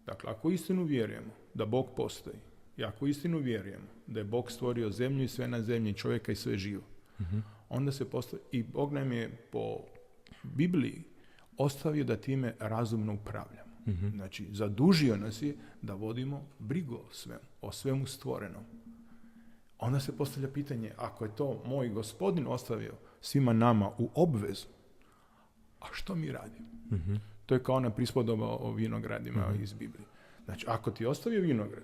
Dakle, 0.05 0.31
ako 0.31 0.49
istinu 0.51 0.83
vjerujemo 0.83 1.31
da 1.53 1.65
Bog 1.65 1.89
postoji 1.95 2.35
i 2.77 2.83
ako 2.83 3.07
istinu 3.07 3.37
vjerujemo 3.39 3.87
da 4.07 4.19
je 4.19 4.23
Bog 4.23 4.51
stvorio 4.51 4.89
zemlju 4.89 5.23
i 5.23 5.27
sve 5.27 5.47
na 5.47 5.61
zemlji, 5.61 5.93
čovjeka 5.93 6.31
i 6.31 6.35
sve 6.35 6.57
živo, 6.57 6.83
Mhm. 7.19 7.39
onda 7.69 7.91
se 7.91 8.09
postoji, 8.09 8.41
i 8.51 8.63
Bog 8.63 8.93
nam 8.93 9.11
je 9.11 9.29
po 9.51 9.77
Bibliji 10.43 11.03
ostavio 11.57 12.03
da 12.03 12.15
time 12.17 12.55
razumno 12.59 13.13
upravljamo. 13.13 13.71
Mhm. 13.87 14.09
Znači, 14.09 14.47
zadužio 14.51 15.17
nas 15.17 15.41
je 15.41 15.55
da 15.81 15.93
vodimo 15.93 16.45
brigu 16.59 16.95
o 16.95 17.05
svemu, 17.11 17.39
o 17.61 17.71
svemu 17.71 18.05
stvorenom. 18.07 18.63
Onda 19.79 19.99
se 19.99 20.17
postavlja 20.17 20.49
pitanje, 20.49 20.91
ako 20.97 21.25
je 21.25 21.35
to 21.35 21.63
moj 21.65 21.89
gospodin 21.89 22.47
ostavio 22.47 22.93
svima 23.21 23.53
nama 23.53 23.91
u 23.97 24.09
obvezu, 24.15 24.67
a 25.79 25.85
što 25.91 26.15
mi 26.15 26.31
radimo? 26.31 26.67
Mhm. 26.91 27.15
To 27.45 27.55
je 27.55 27.63
kao 27.63 27.75
ona 27.75 27.89
prispodoba 27.89 28.45
o 28.47 28.71
vinogradima 28.71 29.39
iz 29.61 29.73
Biblije. 29.73 30.05
Znači, 30.45 30.65
ako 30.69 30.91
ti 30.91 31.05
ostavio 31.05 31.41
vinograd, 31.41 31.83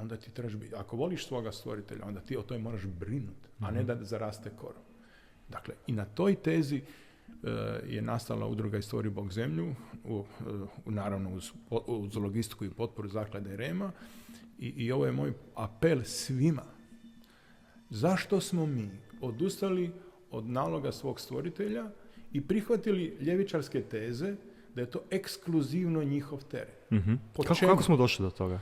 onda 0.00 0.16
ti 0.16 0.30
trebaš 0.30 0.54
biti, 0.56 0.74
ako 0.74 0.96
voliš 0.96 1.26
svoga 1.26 1.52
stvoritelja, 1.52 2.06
onda 2.06 2.20
ti 2.20 2.36
o 2.36 2.42
tome 2.42 2.60
moraš 2.60 2.86
brinuti, 2.86 3.48
a 3.60 3.70
ne 3.70 3.82
da 3.82 4.04
zaraste 4.04 4.50
korov. 4.50 4.82
Dakle, 5.48 5.74
i 5.86 5.92
na 5.92 6.04
toj 6.04 6.34
tezi 6.34 6.76
e, 6.76 6.82
je 7.86 8.02
nastala 8.02 8.46
udruga 8.46 8.78
i 8.78 8.82
stvori 8.82 9.10
Bog 9.10 9.32
zemlju, 9.32 9.74
u, 10.04 10.24
e, 10.40 10.44
u- 10.84 10.90
naravno 10.90 11.34
uz, 11.34 11.52
uz 11.86 12.16
logistiku 12.16 12.64
i 12.64 12.70
potporu 12.70 13.08
zaklade 13.08 13.56
Rema. 13.56 13.92
I, 14.58 14.66
I 14.68 14.92
ovo 14.92 15.06
je 15.06 15.12
moj 15.12 15.32
apel 15.54 16.02
svima. 16.04 16.62
Zašto 17.90 18.40
smo 18.40 18.66
mi 18.66 18.90
odustali 19.20 19.90
od 20.30 20.46
naloga 20.46 20.92
svog 20.92 21.20
stvoritelja 21.20 21.90
i 22.32 22.40
prihvatili 22.40 23.16
ljevičarske 23.20 23.82
teze 23.82 24.36
da 24.74 24.80
je 24.80 24.90
to 24.90 25.00
ekskluzivno 25.10 26.02
njihov 26.04 26.44
teren? 26.44 26.74
Mhm. 26.92 27.14
Po 27.34 27.42
Kako, 27.42 27.60
kako 27.60 27.82
smo 27.82 27.96
došli 27.96 28.22
do 28.22 28.30
toga? 28.30 28.60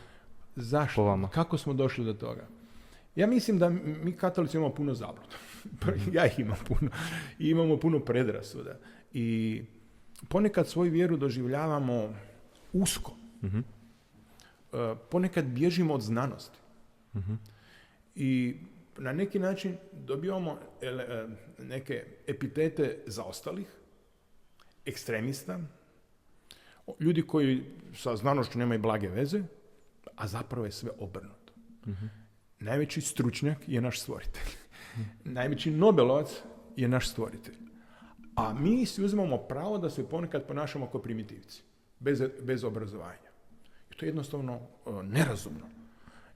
Zašto? 0.60 1.04
Vama. 1.04 1.28
Kako 1.28 1.58
smo 1.58 1.74
došli 1.74 2.04
do 2.04 2.12
toga? 2.12 2.46
Ja 3.16 3.26
mislim 3.26 3.58
da 3.58 3.68
mi 3.68 4.12
katolici 4.12 4.56
imamo 4.56 4.74
puno 4.74 4.94
zabluda. 4.94 5.36
ja 6.16 6.26
ih 6.26 6.38
imam 6.38 6.56
puno. 6.68 6.90
I 7.38 7.50
imamo 7.50 7.76
puno 7.76 8.00
predrasuda. 8.00 8.78
I 9.12 9.62
ponekad 10.28 10.68
svoju 10.68 10.92
vjeru 10.92 11.16
doživljavamo 11.16 12.14
usko. 12.72 13.12
Mhm. 13.42 13.58
E, 13.58 13.64
ponekad 15.10 15.44
bježimo 15.44 15.94
od 15.94 16.00
znanosti. 16.02 16.58
Mhm. 17.16 17.34
I 18.14 18.56
na 18.98 19.12
neki 19.12 19.38
način 19.38 19.76
dobivamo 19.92 20.58
ele- 20.80 21.06
e, 21.08 21.26
neke 21.58 22.04
epitete 22.26 22.98
zaostalih, 23.06 23.66
ekstremista, 24.86 25.60
ljudi 27.00 27.22
koji 27.22 27.64
sa 27.94 28.16
znanošću 28.16 28.58
nemaju 28.58 28.80
blage 28.80 29.08
veze, 29.08 29.42
a 30.18 30.26
zapravo 30.26 30.66
je 30.66 30.72
sve 30.72 30.90
obrnuto. 30.98 31.52
Najveći 32.60 33.00
stručnjak 33.00 33.58
je 33.66 33.80
naš 33.80 34.00
stvoritelj. 34.00 34.50
Najveći 35.38 35.70
Nobelovac 35.70 36.42
je 36.76 36.88
naš 36.88 37.10
stvoritelj. 37.10 37.54
A 38.36 38.54
mi 38.54 38.86
si 38.86 39.04
uzimamo 39.04 39.36
pravo 39.38 39.78
da 39.78 39.90
se 39.90 40.08
ponekad 40.08 40.46
ponašamo 40.46 40.86
kao 40.86 41.02
primitivci, 41.02 41.62
bez, 41.98 42.22
bez 42.42 42.64
obrazovanja. 42.64 43.30
I 43.90 43.96
to 43.96 44.06
je 44.06 44.08
jednostavno 44.08 44.54
e, 44.54 44.90
nerazumno. 45.02 45.66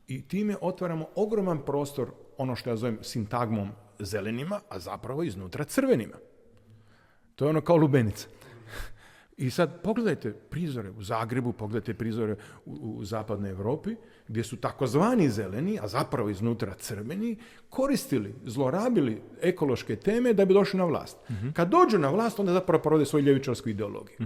I 0.07 0.23
time 0.29 0.57
otvaramo 0.61 1.07
ogroman 1.15 1.65
prostor, 1.65 2.11
ono 2.39 2.57
što 2.57 2.71
ja 2.71 2.77
zovem 2.77 2.99
sintagmom 3.03 3.71
zelenima, 3.99 4.61
a 4.69 4.79
zapravo 4.79 5.23
iznutra 5.23 5.65
crvenima. 5.65 6.17
To 7.35 7.45
je 7.45 7.49
ono 7.49 7.61
kao 7.61 7.77
lubenica. 7.77 8.29
I 9.37 9.51
sad 9.51 9.83
pogledajte 9.83 10.33
prizore 10.33 10.91
u 10.91 11.03
Zagrebu, 11.03 11.53
pogledajte 11.53 11.95
prizore 11.95 12.37
u, 12.67 12.73
u 12.73 13.05
zapadnoj 13.05 13.51
Europi, 13.51 13.97
gdje 14.29 14.45
su 14.45 14.57
takozvani 14.57 15.29
zeleni, 15.29 15.79
a 15.83 15.89
zapravo 15.89 16.31
iznutra 16.31 16.75
crveni, 16.75 17.37
koristili, 17.69 18.35
zlorabili 18.45 19.23
ekološke 19.43 19.97
teme 19.97 20.33
da 20.33 20.45
bi 20.45 20.55
došli 20.55 20.79
na 20.79 20.85
vlast. 20.85 21.17
Kad 21.53 21.69
dođu 21.69 21.99
na 21.99 22.11
vlast, 22.11 22.41
onda 22.41 22.53
zapravo 22.53 22.83
provode 22.83 23.05
svoju 23.05 23.25
ljevičarsku 23.25 23.69
ideologiju. 23.69 24.17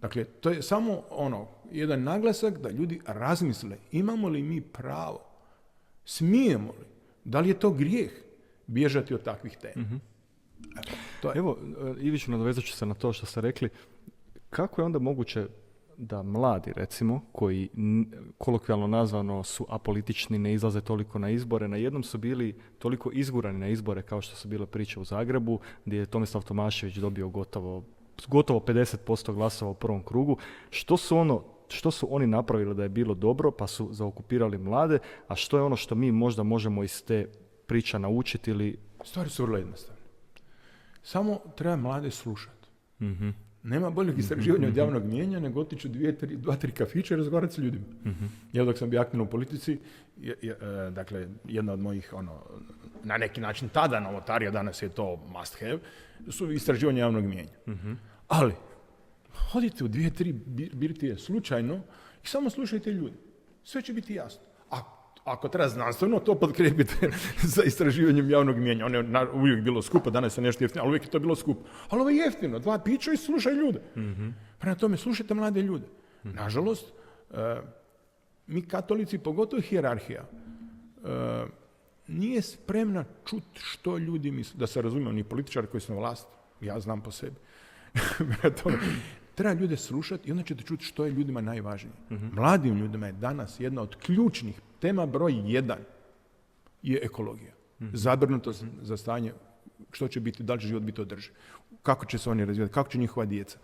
Dakle, 0.00 0.24
to 0.24 0.50
je 0.50 0.62
samo 0.62 1.02
ono, 1.10 1.46
jedan 1.70 2.02
naglasak 2.02 2.58
da 2.58 2.70
ljudi 2.70 3.00
razmisle, 3.06 3.76
imamo 3.92 4.28
li 4.28 4.42
mi 4.42 4.60
pravo, 4.60 5.24
smijemo 6.04 6.72
li, 6.78 6.86
da 7.24 7.40
li 7.40 7.48
je 7.48 7.58
to 7.58 7.70
grijeh 7.70 8.10
bježati 8.66 9.14
od 9.14 9.22
takvih 9.22 9.56
tema. 9.62 9.86
Evo, 10.76 10.96
to 11.22 11.30
je. 11.30 11.38
Evo, 11.38 11.58
e, 11.98 12.00
Iviću, 12.00 12.30
nadovezat 12.30 12.64
ću 12.64 12.72
se 12.72 12.86
na 12.86 12.94
to 12.94 13.12
što 13.12 13.26
ste 13.26 13.40
rekli. 13.40 13.68
Kako 14.50 14.80
je 14.80 14.86
onda 14.86 14.98
moguće 14.98 15.46
da 15.96 16.22
mladi, 16.22 16.72
recimo, 16.72 17.20
koji 17.32 17.68
kolokvijalno 18.38 18.86
nazvano 18.86 19.42
su 19.42 19.66
apolitični, 19.68 20.38
ne 20.38 20.54
izlaze 20.54 20.80
toliko 20.80 21.18
na 21.18 21.30
izbore, 21.30 21.68
na 21.68 21.76
jednom 21.76 22.02
su 22.02 22.18
bili 22.18 22.60
toliko 22.78 23.10
izgurani 23.12 23.58
na 23.58 23.68
izbore 23.68 24.02
kao 24.02 24.20
što 24.20 24.36
su 24.36 24.48
bile 24.48 24.66
priče 24.66 25.00
u 25.00 25.04
Zagrebu, 25.04 25.60
gdje 25.84 25.98
je 25.98 26.06
Tomislav 26.06 26.44
Tomašević 26.44 26.96
dobio 26.96 27.28
gotovo, 27.28 27.84
gotovo 28.28 28.60
50% 28.60 29.34
glasova 29.34 29.70
u 29.70 29.74
prvom 29.74 30.02
krugu. 30.02 30.36
Što 30.70 30.96
su 30.96 31.16
ono 31.16 31.44
što 31.68 31.90
su 31.90 32.08
oni 32.10 32.26
napravili 32.26 32.74
da 32.74 32.82
je 32.82 32.88
bilo 32.88 33.14
dobro, 33.14 33.50
pa 33.50 33.66
su 33.66 33.88
zaokupirali 33.92 34.58
mlade, 34.58 34.98
a 35.28 35.34
što 35.34 35.56
je 35.56 35.62
ono 35.62 35.76
što 35.76 35.94
mi 35.94 36.12
možda 36.12 36.42
možemo 36.42 36.84
iz 36.84 37.04
te 37.04 37.28
priča 37.66 37.98
naučiti 37.98 38.50
ili... 38.50 38.78
Stvari 39.04 39.30
su 39.30 39.42
vrlo 39.42 39.58
jednostavne. 39.58 40.02
Samo 41.02 41.38
treba 41.56 41.76
mlade 41.76 42.10
slušati. 42.10 42.68
Mhm. 43.00 43.28
Nema 43.68 43.90
boljeg 43.90 44.18
istraživanja 44.18 44.68
od 44.68 44.76
javnog 44.76 45.04
mijenja 45.04 45.40
nego 45.40 45.60
otići 45.60 45.88
u 45.88 45.90
dvije, 45.90 46.18
tri, 46.18 46.36
dva, 46.36 46.56
tri 46.56 46.72
kafića 46.72 47.14
i 47.14 47.16
razgovarati 47.16 47.54
s 47.54 47.58
ljudima. 47.58 47.84
Ja 48.52 48.64
dok 48.64 48.78
sam 48.78 48.90
bio 48.90 49.00
aktivno 49.00 49.24
u 49.24 49.28
politici, 49.28 49.78
je, 50.20 50.34
je, 50.42 50.52
e, 50.52 50.90
dakle, 50.90 51.28
jedna 51.44 51.72
od 51.72 51.80
mojih, 51.80 52.12
ono, 52.12 52.42
na 53.04 53.16
neki 53.16 53.40
način 53.40 53.68
tada 53.68 54.00
novotarija, 54.00 54.50
danas 54.50 54.82
je 54.82 54.88
to 54.88 55.16
must 55.38 55.60
have, 55.60 55.78
su 56.30 56.52
istraživanja 56.52 56.98
javnog 57.00 57.24
mijenja. 57.24 57.50
Ali, 58.28 58.52
odite 59.54 59.84
u 59.84 59.88
dvije, 59.88 60.10
tri 60.10 60.32
bi- 60.32 60.70
birtije 60.74 61.18
slučajno 61.18 61.80
i 62.24 62.26
samo 62.26 62.50
slušajte 62.50 62.92
ljudi. 62.92 63.16
Sve 63.64 63.82
će 63.82 63.92
biti 63.92 64.14
jasno. 64.14 64.47
Ako 65.32 65.48
treba 65.48 65.68
znanstveno, 65.68 66.18
to 66.20 66.34
podkrijepite 66.34 67.10
sa 67.54 67.62
istraživanjem 67.62 68.30
javnog 68.30 68.56
mijenja. 68.56 68.86
Ono 68.86 68.96
je 68.96 69.02
na- 69.02 69.30
uvijek 69.32 69.64
bilo 69.64 69.82
skupo, 69.82 70.10
danas 70.10 70.38
je 70.38 70.42
nešto 70.42 70.64
jeftino, 70.64 70.82
ali 70.82 70.88
uvijek 70.90 71.04
je 71.04 71.10
to 71.10 71.18
bilo 71.18 71.36
skupo. 71.36 71.60
Ali 71.88 72.00
ovo 72.00 72.10
je 72.10 72.16
jeftino, 72.16 72.58
dva 72.58 72.78
pića 72.78 73.12
i 73.12 73.16
slušaj 73.16 73.52
ljude. 73.54 73.80
Prema 74.58 74.74
tome, 74.76 74.96
slušajte 74.96 75.34
mlade 75.34 75.62
ljude. 75.62 75.86
Nažalost, 76.24 76.92
e, 77.30 77.56
mi 78.46 78.62
katolici, 78.62 79.18
pogotovo 79.18 79.62
hijerarhija, 79.62 80.24
e, 81.04 81.44
nije 82.08 82.42
spremna 82.42 83.04
čut 83.24 83.42
što 83.54 83.98
ljudi 83.98 84.30
misle. 84.30 84.58
Da 84.58 84.66
se 84.66 84.82
razumiju, 84.82 85.12
ni 85.12 85.24
političari 85.24 85.66
koji 85.66 85.80
su 85.80 85.92
na 85.92 85.98
vlasti, 85.98 86.32
ja 86.60 86.80
znam 86.80 87.00
po 87.00 87.10
sebi. 87.10 87.36
Tome, 88.62 88.78
treba 89.34 89.52
ljude 89.52 89.76
slušati 89.76 90.28
i 90.28 90.32
onda 90.32 90.42
ćete 90.42 90.62
čuti 90.64 90.84
što 90.84 91.04
je 91.04 91.10
ljudima 91.10 91.40
najvažnije. 91.40 91.94
Mladim 92.32 92.78
ljudima 92.78 93.06
je 93.06 93.12
danas 93.12 93.60
jedna 93.60 93.82
od 93.82 93.96
ključnih 93.96 94.60
tema 94.80 95.06
broj 95.06 95.34
jedan 95.44 95.78
je 96.82 97.00
ekologija. 97.02 97.52
Zabrinutost 97.92 98.64
za 98.82 98.96
stanje, 98.96 99.32
što 99.92 100.08
će 100.08 100.20
biti, 100.20 100.42
da 100.42 100.54
li 100.54 100.60
će 100.60 100.66
život 100.66 100.82
biti 100.82 101.00
održiv, 101.00 101.32
kako 101.82 102.06
će 102.06 102.18
se 102.18 102.30
oni 102.30 102.44
razvijati, 102.44 102.74
kako 102.74 102.90
će 102.90 102.98
njihova 102.98 103.26
djeca. 103.26 103.58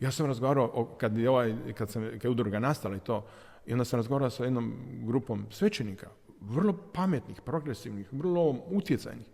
Ja 0.00 0.10
sam 0.10 0.26
razgovarao, 0.26 0.70
o- 0.74 0.84
kad 0.84 1.16
je, 1.16 1.30
ovaj, 1.30 1.54
kad, 1.74 1.90
sam, 1.90 2.02
kad 2.12 2.24
je 2.24 2.30
udruga 2.30 2.58
nastala 2.58 2.96
i 2.96 3.00
to, 3.00 3.26
i 3.66 3.72
onda 3.72 3.84
sam 3.84 3.98
razgovarao 3.98 4.30
sa 4.30 4.44
jednom 4.44 4.74
grupom 5.02 5.46
svećenika, 5.50 6.08
vrlo 6.40 6.72
pametnih, 6.94 7.40
progresivnih, 7.44 8.08
vrlo 8.12 8.64
utjecajnih. 8.70 9.26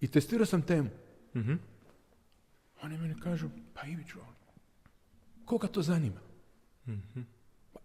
I 0.00 0.08
testirao 0.08 0.46
sam 0.46 0.62
temu. 0.62 0.88
Oni 2.82 2.98
meni 2.98 3.14
kažu, 3.20 3.48
pa 3.74 3.86
Iviću, 3.86 4.18
koga 5.44 5.66
to 5.68 5.82
zanima? 5.82 6.20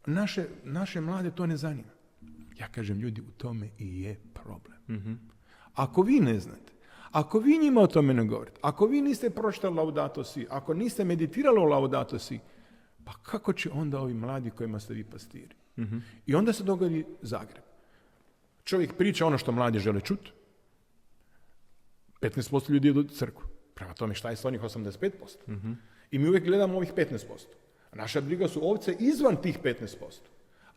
Naše, 0.06 0.46
naše 0.64 1.02
mlade 1.02 1.32
to 1.32 1.46
ne 1.46 1.58
zanima. 1.58 1.93
Ja 2.60 2.68
kažem, 2.68 3.00
ljudi, 3.00 3.22
u 3.22 3.32
tome 3.32 3.70
i 3.78 4.02
je 4.02 4.20
problem. 4.34 5.20
Ako 5.74 6.02
vi 6.02 6.20
ne 6.20 6.40
znate, 6.40 6.74
ako 7.12 7.40
vi 7.40 7.58
njima 7.58 7.82
o 7.82 7.88
tome 7.88 8.14
ne 8.14 8.26
govorite, 8.26 8.60
ako 8.62 8.86
vi 8.86 9.02
niste 9.02 9.30
pročitali 9.30 9.76
Laudato 9.76 10.24
Si, 10.24 10.48
ako 10.50 10.74
niste 10.74 11.04
meditirali 11.04 11.58
o 11.60 11.64
Laudato 11.64 12.20
Si, 12.20 12.40
pa 13.06 13.14
kako 13.14 13.54
će 13.54 13.70
onda 13.72 14.00
ovi 14.00 14.14
mladi 14.14 14.50
kojima 14.50 14.80
ste 14.80 14.94
vi 14.94 15.04
pastiri? 15.04 15.56
I 16.26 16.36
onda 16.36 16.54
se 16.54 16.64
dogodi 16.64 17.06
Zagreb. 17.22 17.64
Čovjek 18.64 18.94
priča 18.94 19.26
ono 19.26 19.38
što 19.38 19.52
mladi 19.52 19.80
žele 19.80 20.02
čuti, 20.02 20.32
15% 22.22 22.70
ljudi 22.70 22.90
ide 22.90 23.00
u 23.00 23.04
crkvu. 23.04 23.44
Prema 23.74 23.94
tome 23.94 24.14
šta 24.14 24.30
je 24.30 24.36
s 24.36 24.46
onih 24.46 24.62
85%? 24.62 25.38
I 26.12 26.20
mi 26.20 26.28
uvijek 26.28 26.44
gledamo 26.44 26.78
ovih 26.78 26.94
15%. 26.94 27.20
A 27.92 27.96
naša 27.96 28.22
briga 28.22 28.48
su 28.48 28.70
ovce 28.70 28.96
izvan 29.00 29.36
tih 29.36 29.60
15%. 29.64 30.20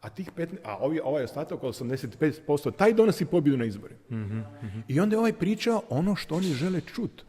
A, 0.00 0.08
tih 0.08 0.30
15, 0.36 0.56
a 0.64 0.76
ovi, 0.76 1.00
ovaj 1.04 1.24
ostatak 1.24 1.64
od 1.64 1.74
85%, 1.74 2.72
taj 2.76 2.92
donosi 2.94 3.24
pobjedu 3.24 3.56
na 3.58 3.64
izborima. 3.64 4.00
I 4.88 5.00
onda 5.00 5.14
je 5.16 5.18
ovaj 5.18 5.32
priča 5.32 5.80
ono 5.88 6.14
što 6.16 6.34
oni 6.34 6.46
žele 6.46 6.80
čuti. 6.80 7.24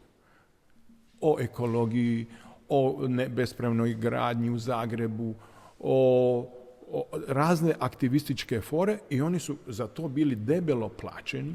O 1.20 1.36
ekologiji, 1.40 2.26
o 2.68 3.08
bespravnoj 3.28 3.94
gradnji 3.94 4.50
u 4.50 4.58
Zagrebu, 4.58 5.34
o, 5.78 6.48
o 6.90 7.04
razne 7.28 7.74
aktivističke 7.80 8.60
fore 8.60 8.98
i 9.10 9.20
oni 9.20 9.38
su 9.38 9.56
za 9.66 9.86
to 9.86 10.08
bili 10.08 10.36
debelo 10.36 10.88
plaćeni. 10.88 11.54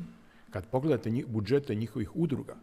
Kad 0.49 0.65
pogledate 0.65 1.09
njih, 1.09 1.27
budžete 1.27 1.75
njihovih 1.75 2.15
udruga, 2.15 2.55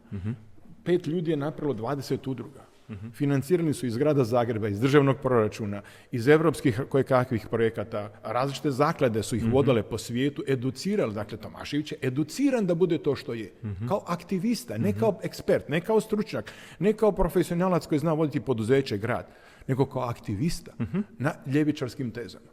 pet 0.85 1.07
ljudi 1.07 1.31
je 1.31 1.37
napravilo 1.37 1.75
20 1.75 2.31
udruga. 2.31 2.70
Financirani 3.13 3.75
su 3.75 3.87
iz 3.87 3.97
grada 3.97 4.25
Zagreba, 4.25 4.69
iz 4.69 4.81
državnog 4.81 5.17
proračuna, 5.23 5.83
iz 6.13 6.29
europskih 6.29 6.81
kojekakvih 6.89 7.47
projekata, 7.51 8.11
različite 8.23 8.71
zaklade 8.71 9.23
su 9.23 9.37
ih 9.37 9.53
vodale 9.53 9.83
po 9.83 9.99
svijetu, 9.99 10.43
educirali, 10.47 11.15
dakle 11.15 11.39
Tomašević 11.39 11.93
je 11.93 11.99
educiran 12.03 12.67
da 12.67 12.75
bude 12.75 12.99
to 12.99 13.15
što 13.15 13.35
je. 13.35 13.53
Kao 13.89 14.05
aktivista, 14.07 14.79
ne 14.79 14.93
kao 14.93 15.19
ekspert, 15.23 15.69
ne 15.69 15.81
kao 15.81 16.01
stručnjak, 16.01 16.53
ne 16.79 16.93
kao 16.93 17.13
profesionalac 17.13 17.87
koji 17.87 17.99
zna 17.99 18.13
voditi 18.13 18.41
poduzeće, 18.41 18.99
grad, 18.99 19.27
nego 19.67 19.87
kao 19.87 20.03
aktivista 20.03 20.73
na 21.19 21.33
ljevičarskim 21.47 22.11
tezama. 22.11 22.51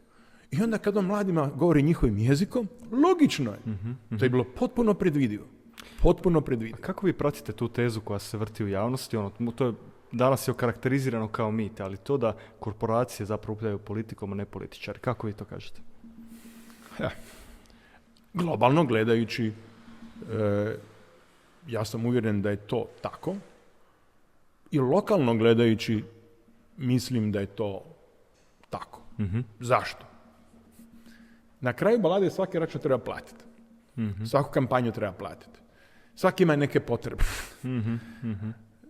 I 0.50 0.62
onda 0.62 0.78
kad 0.78 0.96
on 0.96 1.04
mladima 1.04 1.50
govori 1.56 1.82
njihovim 1.82 2.18
jezikom, 2.18 2.68
logično 2.92 3.50
je. 3.50 3.58
To 4.18 4.24
je 4.24 4.28
bilo 4.30 4.44
potpuno 4.44 4.94
predvidivo. 4.94 5.44
Potpuno 6.02 6.40
predvidivo. 6.40 6.78
Kako 6.80 7.06
vi 7.06 7.12
pratite 7.12 7.52
tu 7.52 7.68
tezu 7.68 8.00
koja 8.00 8.18
se 8.18 8.38
vrti 8.38 8.64
u 8.64 8.68
javnosti? 8.68 9.16
Ono, 9.16 9.30
to 9.56 9.66
je 9.66 9.72
danas 10.12 10.48
je 10.48 10.52
okarakterizirano 10.52 11.28
kao 11.28 11.50
mit, 11.50 11.80
ali 11.80 11.96
to 11.96 12.16
da 12.16 12.36
korporacije 12.60 13.26
zapravo 13.26 13.52
upravljaju 13.52 13.78
politikom, 13.78 14.32
a 14.32 14.34
ne 14.34 14.44
političari. 14.44 14.98
Kako 14.98 15.26
vi 15.26 15.32
to 15.32 15.44
kažete? 15.44 15.80
Globalno 18.34 18.84
gledajući, 18.84 19.52
e, 20.32 20.76
ja 21.66 21.84
sam 21.84 22.06
uvjeren 22.06 22.42
da 22.42 22.50
je 22.50 22.56
to 22.56 22.86
tako. 23.02 23.36
I 24.70 24.78
lokalno 24.78 25.34
gledajući, 25.34 26.04
mislim 26.76 27.32
da 27.32 27.40
je 27.40 27.46
to 27.46 27.84
tako. 28.70 29.00
Mhm. 29.18 29.40
Zašto? 29.60 30.06
Na 31.60 31.72
kraju 31.72 31.98
balade 31.98 32.30
svaki 32.30 32.58
račun 32.58 32.80
treba 32.80 32.98
platiti. 32.98 33.44
Svaku 34.26 34.50
kampanju 34.50 34.92
treba 34.92 35.12
platiti. 35.12 35.58
Svaki 36.14 36.42
ima 36.42 36.56
neke 36.56 36.80
potrebe. 36.80 37.24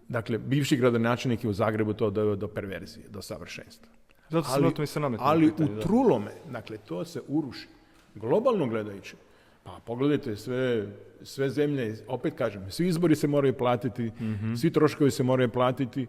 Dakle, 0.09 0.39
bivši 0.39 0.77
gradonačelnik 0.77 1.45
je 1.45 1.51
u 1.51 1.53
Zagrebu 1.53 1.93
to 1.93 2.11
doveo 2.11 2.37
do 2.37 2.49
perverzije, 2.49 3.09
do 3.09 3.23
savršenstva. 3.23 3.89
Zato 4.31 4.49
sam 4.49 4.73
to 4.73 4.81
mi 4.81 4.87
se 4.87 5.01
ali 5.19 5.51
pitanje, 5.51 5.81
trulome, 5.81 6.31
dakle, 6.51 6.79
to 6.79 7.05
se 7.05 7.21
uruši. 7.29 7.69
Globalno 8.15 8.67
gledajući, 8.67 9.17
pa 9.65 9.81
pogledajte 9.87 10.37
sve, 10.37 10.87
sve 11.23 11.51
zemlje, 11.51 11.97
opet 12.07 12.35
kažem, 12.35 12.71
svi 12.71 12.89
izbori 12.89 13.17
se 13.17 13.27
moraju 13.27 13.55
platiti, 13.55 14.13
Mhm. 14.21 14.55
svi 14.55 14.71
troškovi 14.73 15.11
se 15.11 15.23
moraju 15.23 15.49
platiti 15.49 16.07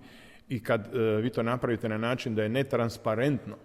i 0.49 0.63
kad 0.63 0.95
e, 0.95 0.99
vi 0.99 1.29
to 1.29 1.43
napravite 1.43 1.89
na 1.89 1.97
način 1.97 2.35
da 2.35 2.43
je 2.43 2.49
netransparentno, 2.49 3.55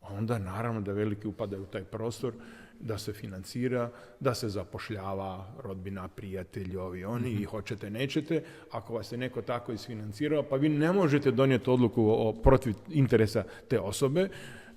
onda 0.00 0.38
naravno 0.38 0.80
da 0.80 0.92
veliki 0.92 1.28
upadaju 1.28 1.62
u 1.62 1.66
taj 1.66 1.84
prostor, 1.84 2.32
da 2.80 2.98
se 2.98 3.12
financira, 3.12 3.90
da 4.20 4.34
se 4.34 4.48
zapošljava 4.48 5.46
rodbina, 5.64 6.08
prijatelji, 6.08 6.76
ovi, 6.76 7.04
oni 7.04 7.30
i 7.30 7.44
hoćete, 7.44 7.90
nećete. 7.90 8.42
Ako 8.70 8.94
vas 8.94 9.12
je 9.12 9.18
neko 9.18 9.42
tako 9.42 9.72
isfinancirao, 9.72 10.42
pa 10.42 10.56
vi 10.56 10.68
ne 10.68 10.92
možete 10.92 11.30
donijeti 11.30 11.70
odluku 11.70 12.02
o, 12.08 12.32
protiv 12.32 12.74
interesa 12.90 13.44
te 13.68 13.80
osobe, 13.80 14.28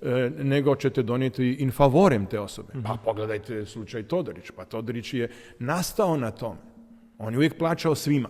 e, 0.02 0.30
nego 0.38 0.76
ćete 0.76 1.02
donijeti 1.02 1.52
in 1.52 1.70
favorem 1.70 2.26
te 2.26 2.40
osobe. 2.40 2.72
Pa 2.84 2.96
pogledajte 3.04 3.66
slučaj 3.66 4.02
Todorić. 4.02 4.50
Pa 4.56 4.64
Todorić 4.64 5.14
je 5.14 5.30
nastao 5.58 6.16
na 6.16 6.30
tom. 6.30 6.56
On 7.18 7.32
je 7.32 7.38
uvijek 7.38 7.58
plaćao 7.58 7.94
svima. 7.94 8.28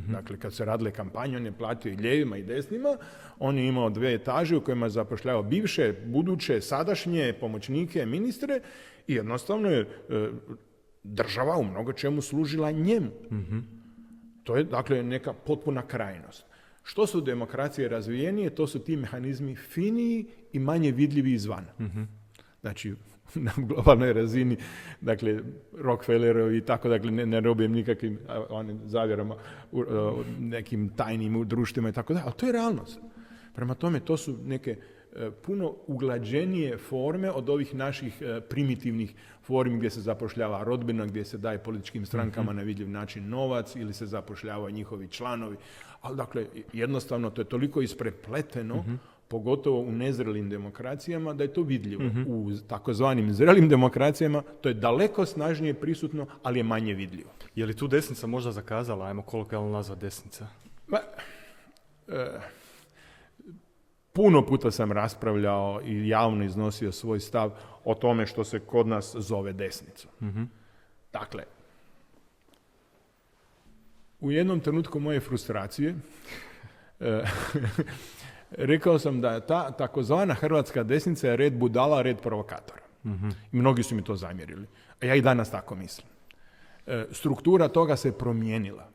Dakle, 0.00 0.38
kad 0.38 0.54
se 0.54 0.64
radile 0.64 0.90
kampanje, 0.90 1.36
on 1.36 1.46
je 1.46 1.52
platio 1.52 1.92
i 1.92 1.96
lijevima 1.96 2.36
i 2.36 2.42
desnima. 2.42 2.96
On 3.38 3.58
je 3.58 3.66
imao 3.66 3.90
dve 3.90 4.14
etaže 4.14 4.56
u 4.56 4.60
kojima 4.60 4.86
je 4.86 4.90
zapošljavao 4.90 5.42
bivše, 5.42 5.94
buduće, 6.06 6.60
sadašnje 6.60 7.32
pomoćnike, 7.40 8.06
ministre 8.06 8.60
i 9.06 9.14
jednostavno 9.14 9.68
je 9.68 9.80
e, 9.80 9.86
država 11.02 11.56
u 11.56 11.64
mnogo 11.64 11.92
čemu 11.92 12.22
služila 12.22 12.70
njemu. 12.70 13.10
To 14.44 14.56
je, 14.56 14.64
dakle, 14.64 15.02
neka 15.02 15.32
potpuna 15.32 15.82
krajnost. 15.86 16.46
Što 16.82 17.06
su 17.06 17.20
demokracije 17.20 17.88
razvijenije, 17.88 18.50
to 18.50 18.66
su 18.66 18.78
ti 18.78 18.96
mehanizmi 18.96 19.56
finiji 19.56 20.26
i 20.52 20.58
manje 20.58 20.92
vidljivi 20.92 21.32
izvana. 21.32 21.72
Znači, 22.60 22.94
na 23.34 23.52
globalnoj 23.56 24.12
razini, 24.12 24.56
dakle, 25.00 25.40
Rockefellerovi 25.72 26.56
i 26.56 26.60
tako, 26.60 26.88
dakle, 26.88 27.10
ne, 27.10 27.26
ne 27.26 27.40
robijem 27.40 27.72
nikakvim 27.72 28.18
onim 28.48 28.80
zavjerama, 28.86 29.36
u, 29.72 29.84
nekim 30.40 30.88
tajnim 30.88 31.48
društvima 31.48 31.88
i 31.88 31.92
tako 31.92 32.14
da, 32.14 32.22
ali 32.24 32.32
to 32.36 32.46
je 32.46 32.52
realnost. 32.52 33.00
Prema 33.54 33.74
tome, 33.74 34.00
to 34.00 34.16
su 34.16 34.38
neke 34.44 34.76
puno 35.42 35.74
uglađenije 35.86 36.78
forme 36.78 37.30
od 37.30 37.48
ovih 37.48 37.74
naših 37.74 38.22
e, 38.22 38.40
primitivnih 38.40 39.14
formi 39.42 39.76
gdje 39.76 39.90
se 39.90 40.00
zapošljava 40.00 40.64
rodbina, 40.64 41.06
gdje 41.06 41.24
se 41.24 41.38
daje 41.38 41.58
političkim 41.58 42.06
strankama 42.06 42.52
na 42.52 42.62
vidljiv 42.62 42.90
način 42.90 43.28
novac 43.28 43.76
ili 43.76 43.92
se 43.92 44.06
zapošljavaju 44.06 44.74
njihovi 44.74 45.08
članovi. 45.08 45.56
Ali 46.00 46.16
dakle, 46.16 46.46
jednostavno 46.72 47.30
to 47.30 47.40
je 47.40 47.44
toliko 47.44 47.82
isprepleteno, 47.82 48.84
pogotovo 49.28 49.80
u 49.80 49.92
nezrelim 49.92 50.50
demokracijama, 50.50 51.32
da 51.34 51.44
je 51.44 51.52
to 51.52 51.62
vidljivo. 51.62 52.02
U 52.26 52.50
takozvanim 52.68 53.32
zrelim 53.32 53.68
demokracijama 53.68 54.42
to 54.60 54.68
je 54.68 54.74
daleko 54.74 55.26
snažnije 55.26 55.74
prisutno, 55.74 56.26
ali 56.42 56.58
je 56.58 56.62
manje 56.62 56.94
vidljivo. 56.94 57.30
Je 57.54 57.66
li 57.66 57.76
tu 57.76 57.88
desnica 57.88 58.26
možda 58.26 58.52
zakazala, 58.52 59.06
ajmo 59.06 59.22
kolokvijalno 59.22 59.70
nazvat 59.70 59.98
desnica? 59.98 60.46
Ma, 60.86 60.98
e, 62.08 62.40
puno 64.14 64.46
puta 64.46 64.70
sam 64.70 64.92
raspravljao 64.92 65.80
i 65.84 66.08
javno 66.08 66.44
iznosio 66.44 66.92
svoj 66.92 67.20
stav 67.20 67.50
o 67.84 67.94
tome 67.94 68.26
što 68.26 68.44
se 68.44 68.58
kod 68.58 68.86
nas 68.86 69.14
zove 69.18 69.52
desnicom. 69.52 70.10
Dakle, 71.12 71.44
u 74.20 74.32
jednom 74.32 74.60
trenutku 74.60 75.00
moje 75.00 75.20
frustracije 75.20 75.94
e, 77.00 77.24
rekao 78.50 78.98
sam 78.98 79.20
da 79.20 79.40
ta 79.40 79.70
takozvana 79.70 80.34
hrvatska 80.34 80.82
desnica 80.82 81.28
je 81.28 81.36
red 81.36 81.52
budala, 81.52 82.02
red 82.02 82.20
provokatora. 82.20 82.80
I 83.52 83.56
mnogi 83.56 83.82
su 83.82 83.94
mi 83.94 84.04
to 84.04 84.16
zamjerili. 84.16 84.66
A 85.00 85.06
ja 85.06 85.14
i 85.14 85.20
danas 85.20 85.50
tako 85.50 85.74
mislim. 85.74 86.06
E, 86.86 87.06
struktura 87.10 87.68
toga 87.68 87.96
se 87.96 88.18
promijenila. 88.18 88.88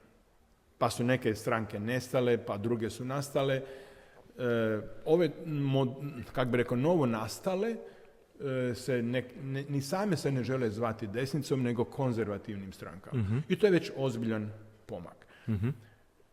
Pa 0.78 0.90
su 0.90 1.04
neke 1.04 1.36
stranke 1.36 1.80
nestale, 1.80 2.46
pa 2.46 2.58
druge 2.58 2.90
su 2.90 3.06
nastale. 3.06 3.62
E, 4.40 4.82
ove, 5.06 5.30
kako 6.34 6.52
bi 6.52 6.58
rekao, 6.58 6.78
novo 6.78 7.06
nastale, 7.06 7.76
e, 8.70 8.76
se 8.76 9.02
ne, 9.02 9.24
ne- 9.44 9.64
ni 9.70 9.82
same 9.82 10.18
se 10.18 10.32
ne 10.32 10.44
žele 10.44 10.70
zvati 10.70 11.08
desnicom, 11.08 11.64
nego 11.64 11.84
konzervativnim 11.86 12.74
strankama. 12.74 13.24
I 13.50 13.56
to 13.56 13.68
je 13.68 13.72
već 13.72 13.92
ozbiljan 13.98 14.52
pomak. 14.86 15.26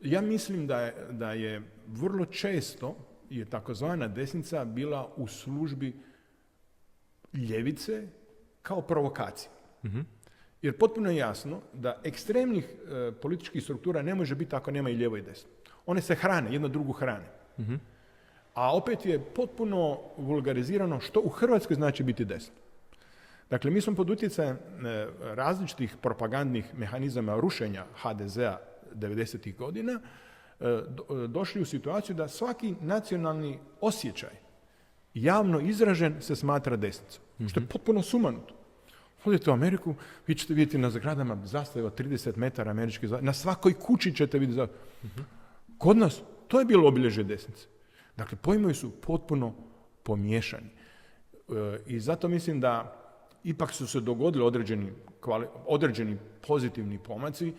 Ja 0.01 0.21
mislim 0.21 0.66
da 0.66 0.81
je, 0.81 0.95
da 1.11 1.33
je 1.33 1.62
vrlo 1.87 2.25
često 2.27 2.97
je 3.31 3.45
takozvana 3.45 4.09
desnica 4.09 4.64
bila 4.64 5.12
u 5.16 5.27
službi 5.27 5.97
ljevice 7.35 8.07
kao 8.62 8.81
provokacija. 8.83 9.51
Jer 10.62 10.79
potpuno 10.79 11.11
je 11.11 11.16
jasno 11.16 11.61
da 11.73 12.01
ekstremnih 12.05 12.64
e, 12.64 13.12
političkih 13.12 13.62
struktura 13.62 14.03
ne 14.03 14.14
može 14.14 14.35
biti 14.35 14.57
ako 14.57 14.71
nema 14.71 14.90
i 14.90 14.97
lijevo 14.97 15.16
i 15.16 15.23
desno. 15.23 15.49
One 15.87 16.01
se 16.01 16.14
hrane, 16.14 16.53
jedna 16.53 16.69
drugu 16.69 16.92
hrane. 16.92 17.25
A 18.57 18.77
opet 18.77 19.07
je 19.07 19.21
potpuno 19.21 19.99
vulgarizirano 20.16 21.01
što 21.01 21.21
u 21.21 21.29
Hrvatskoj 21.29 21.77
znači 21.77 22.03
biti 22.03 22.25
desno. 22.25 22.55
Dakle, 23.51 23.71
mi 23.71 23.81
smo 23.81 23.95
pod 23.95 24.11
utjecajem 24.11 24.57
e, 24.57 25.07
različitih 25.21 25.97
propagandnih 26.03 26.79
mehanizama 26.79 27.40
rušenja 27.40 27.85
HDZ-a 28.03 28.59
90. 28.95 29.57
godina 29.57 29.92
e, 29.92 30.69
e, 30.69 30.83
došli 31.29 31.62
u 31.62 31.64
situaciju 31.64 32.16
da 32.16 32.29
svaki 32.29 32.75
nacionalni 32.81 33.59
osjećaj 33.81 34.37
javno 35.14 35.61
izražen 35.61 36.16
se 36.21 36.37
smatra 36.37 36.77
desnicom. 36.77 37.23
Što 37.49 37.61
je 37.61 37.66
potpuno 37.66 38.03
sumanuto. 38.03 38.55
Odete 39.25 39.51
u 39.51 39.53
Ameriku, 39.53 39.95
vi 40.27 40.35
ćete 40.35 40.55
vidjeti 40.55 40.79
na 40.79 40.90
zagradama 40.90 41.47
zastave 41.47 41.87
od 41.87 42.01
30 42.01 42.37
metara 42.37 42.71
američke 42.71 43.09
zastave. 43.09 43.27
Na 43.27 43.33
svakoj 43.33 43.75
kući 43.75 44.14
ćete 44.14 44.38
vidjeti 44.38 44.57
zastave. 44.57 44.81
Kod 45.79 45.97
nas 45.97 46.23
to 46.49 46.59
je 46.59 46.64
bilo 46.64 46.88
obilježje 46.88 47.25
desnice. 47.25 47.75
Dakle, 48.16 48.38
pojmovi 48.42 48.74
su 48.74 48.90
potpuno 49.00 49.55
pomiješani. 50.02 50.70
E, 51.48 51.79
I 51.87 52.00
zato 52.00 52.29
mislim 52.29 52.61
da 52.61 53.02
ipak 53.44 53.72
su 53.72 53.87
se 53.87 54.00
dogodili 54.00 54.44
određeni, 54.44 54.92
određeni 55.66 56.18
pozitivni 56.46 56.98
pomaci. 56.98 57.52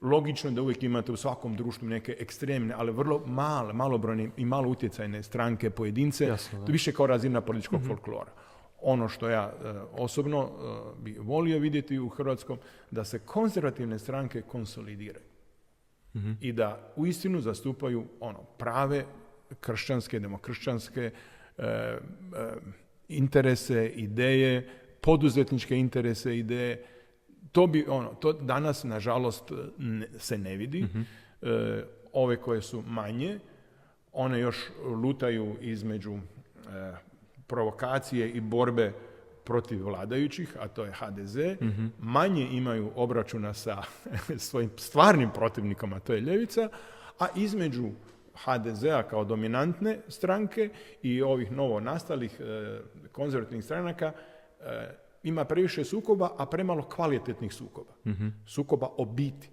Logično 0.00 0.50
je 0.50 0.54
da 0.54 0.62
uvijek 0.62 0.82
imate 0.82 1.12
u 1.12 1.16
svakom 1.16 1.56
društvu 1.56 1.88
neke 1.88 2.16
ekstremne, 2.18 2.74
ali 2.76 2.92
vrlo 2.92 3.22
male, 3.26 3.72
malobrojne 3.72 4.30
i 4.36 4.44
malo 4.44 4.68
utjecajne 4.68 5.22
stranke, 5.22 5.70
pojedince, 5.70 6.24
Jasno, 6.24 6.64
da. 6.64 6.72
više 6.72 6.92
kao 6.92 7.06
razina 7.06 7.40
političkog 7.40 7.80
folklora. 7.86 8.32
Ono 8.82 9.08
što 9.08 9.28
ja 9.28 9.42
e, 9.42 9.72
osobno 9.92 10.42
e, 10.42 11.02
bi 11.02 11.16
volio 11.20 11.58
vidjeti 11.58 11.98
u 11.98 12.08
Hrvatskom, 12.08 12.58
da 12.90 13.04
se 13.04 13.18
konzervativne 13.18 13.98
stranke 13.98 14.42
konsolidiraju 14.42 15.26
i 16.40 16.52
da 16.52 16.92
uistinu 16.96 17.40
zastupaju 17.40 18.04
ono 18.20 18.38
prave 18.58 19.04
kršćanske, 19.60 20.20
demokršćanske 20.20 21.10
e, 21.58 21.62
e, 21.62 21.98
interese, 23.08 23.88
ideje, 23.88 24.68
poduzetničke 25.00 25.76
interese, 25.76 26.38
ideje. 26.38 26.84
To 27.52 27.66
bi 27.66 27.84
ono, 27.88 28.14
to 28.14 28.32
danas 28.32 28.84
nažalost 28.84 29.52
ne- 29.78 30.08
se 30.18 30.38
ne 30.38 30.56
vidi. 30.56 30.86
E, 31.42 31.84
ove 32.12 32.36
koje 32.36 32.62
su 32.62 32.82
manje, 32.86 33.38
one 34.12 34.40
još 34.40 34.56
lutaju 34.84 35.56
između 35.60 36.14
e, 36.14 36.20
provokacije 37.46 38.30
i 38.30 38.40
borbe 38.40 38.92
protiv 39.44 39.84
vladajućih, 39.84 40.56
a 40.60 40.68
to 40.68 40.84
je 40.84 40.92
HDZ, 40.92 41.36
manje 41.98 42.48
imaju 42.52 42.90
obračuna 42.96 43.54
sa 43.54 43.82
svojim 44.38 44.70
stvarnim 44.76 45.30
protivnikom, 45.30 45.92
a 45.92 46.00
to 46.00 46.12
je 46.12 46.20
ljevica, 46.20 46.68
a 47.18 47.26
između 47.36 47.90
HDZ-a 48.34 49.02
kao 49.02 49.24
dominantne 49.24 49.98
stranke 50.08 50.70
i 51.02 51.22
ovih 51.22 51.52
novo 51.52 51.80
nastalih 51.80 52.40
e, 52.40 52.80
konzervativnih 53.12 53.64
stranaka 53.64 54.12
e, 54.60 54.94
ima 55.22 55.44
previše 55.44 55.84
sukoba, 55.84 56.30
a 56.38 56.46
premalo 56.46 56.82
kvalitetnih 56.82 57.52
sukoba. 57.54 57.92
Sukoba 58.46 58.88
o 58.96 59.04
biti. 59.04 59.48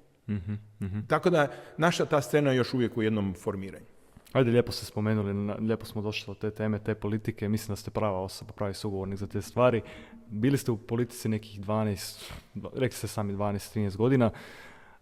Tako 1.08 1.30
da 1.30 1.48
naša 1.78 2.06
ta 2.06 2.22
scena 2.22 2.52
je 2.52 2.58
još 2.58 2.74
uvijek 2.74 2.98
u 2.98 3.02
jednom 3.02 3.34
formiranju. 3.34 3.86
Ajde, 4.32 4.52
lijepo 4.52 4.72
ste 4.72 4.86
spomenuli, 4.86 5.34
lijepo 5.60 5.86
smo 5.86 6.02
došli 6.02 6.34
do 6.34 6.40
te 6.40 6.52
teme, 6.52 6.80
te 6.80 6.96
politike. 6.96 7.50
Mislim 7.50 7.72
da 7.72 7.76
ste 7.76 7.92
prava 7.92 8.20
osoba, 8.20 8.52
pravi 8.54 8.74
sugovornik 8.74 9.20
za 9.20 9.28
te 9.28 9.42
stvari. 9.42 9.82
Bili 10.28 10.58
ste 10.58 10.72
u 10.72 10.78
politici 10.78 11.30
nekih 11.30 11.60
12, 11.62 12.32
dva- 12.54 12.72
rekli 12.74 12.98
ste 12.98 13.08
sami 13.08 13.34
12-13 13.34 13.98
godina. 13.98 14.32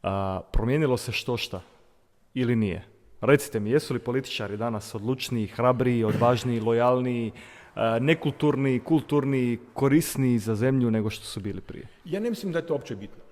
A, 0.03 0.41
promijenilo 0.51 0.97
se 0.97 1.11
što 1.11 1.37
šta? 1.37 1.61
Ili 2.33 2.55
nije? 2.55 2.85
Recite 3.21 3.59
mi, 3.59 3.71
jesu 3.71 3.93
li 3.93 3.99
političari 3.99 4.57
danas 4.57 4.95
odlučniji, 4.95 5.47
hrabriji, 5.47 6.03
odvažniji, 6.03 6.59
lojalniji, 6.59 7.31
a, 7.75 7.99
nekulturni, 7.99 8.79
kulturni, 8.79 9.59
korisniji 9.73 10.39
za 10.39 10.55
zemlju 10.55 10.91
nego 10.91 11.09
što 11.09 11.25
su 11.25 11.39
bili 11.39 11.61
prije? 11.61 11.87
Ja 12.05 12.19
ne 12.19 12.29
mislim 12.29 12.51
da 12.51 12.59
je 12.59 12.67
to 12.67 12.73
uopće 12.73 12.95
bitno. 12.95 13.23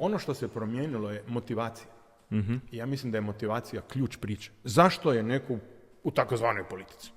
Ono 0.00 0.18
što 0.18 0.34
se 0.34 0.48
promijenilo 0.48 1.10
je 1.10 1.22
motivacija. 1.28 1.86
Mhm. 2.32 2.54
I 2.72 2.76
Ja 2.76 2.86
mislim 2.86 3.12
da 3.12 3.18
je 3.18 3.22
motivacija 3.22 3.82
ključ 3.82 4.16
priče. 4.16 4.50
Zašto 4.64 5.12
je 5.12 5.22
neko 5.22 5.58
u 6.02 6.10
takozvanoj 6.10 6.68
politici? 6.68 7.10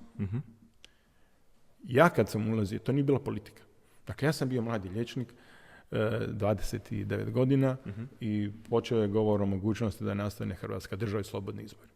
Ja 1.84 2.08
kad 2.08 2.28
sam 2.28 2.48
ulazio, 2.48 2.78
to 2.78 2.92
nije 2.92 3.04
bila 3.04 3.18
politika. 3.18 3.62
Dakle, 4.06 4.28
ja 4.28 4.32
sam 4.32 4.48
bio 4.48 4.62
mladi 4.62 4.88
liječnik, 4.88 5.34
e, 5.90 5.96
29 6.28 7.30
godina 7.30 7.76
i 8.20 8.50
počeo 8.70 9.02
je 9.02 9.08
govor 9.08 9.42
o 9.42 9.46
mogućnosti 9.46 10.04
da 10.04 10.14
nastane 10.14 10.54
Hrvatska 10.54 10.96
država 10.96 11.20
i 11.20 11.24
slobodni 11.24 11.62
izbor. 11.62 11.86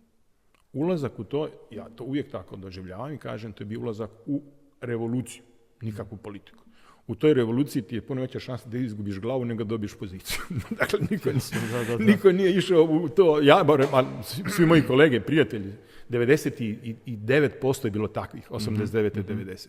Ulazak 0.73 1.19
u 1.19 1.25
to, 1.25 1.49
ja 1.71 1.89
to 1.89 2.05
uvijek 2.05 2.31
tako 2.31 2.57
doživljavam 2.57 3.13
i 3.13 3.19
kažem, 3.19 3.53
to 3.53 3.63
je 3.63 3.67
bio 3.67 3.81
ulazak 3.81 4.11
u 4.27 4.43
revoluciju, 4.81 5.43
nikakvu 5.81 6.19
politiku. 6.19 6.59
U 7.07 7.15
toj 7.15 7.35
revoluciji 7.35 7.83
ti 7.83 7.95
je 7.95 8.03
puno 8.03 8.21
veća 8.21 8.39
šansa 8.39 8.69
da 8.69 8.79
izgubiš 8.79 9.19
glavu 9.19 9.45
nego 9.45 9.65
da 9.65 9.69
dobiješ 9.69 9.95
poziciju. 9.95 10.41
dakle, 10.81 10.99
niko, 11.11 11.31
Da, 11.73 11.85
da, 11.85 11.97
da. 11.97 12.05
niko 12.05 12.33
nije 12.33 12.57
išao 12.57 12.83
u 12.83 13.09
to, 13.09 13.41
ja 13.41 13.65
barem, 13.65 13.89
a 13.93 14.05
svi- 14.23 14.67
moji 14.67 14.83
kolege, 14.83 15.21
prijatelji, 15.21 15.73
99% 16.11 17.85
je 17.85 17.91
bilo 17.91 18.09
takvih, 18.09 18.51
89. 18.51 19.11
90. 19.25 19.69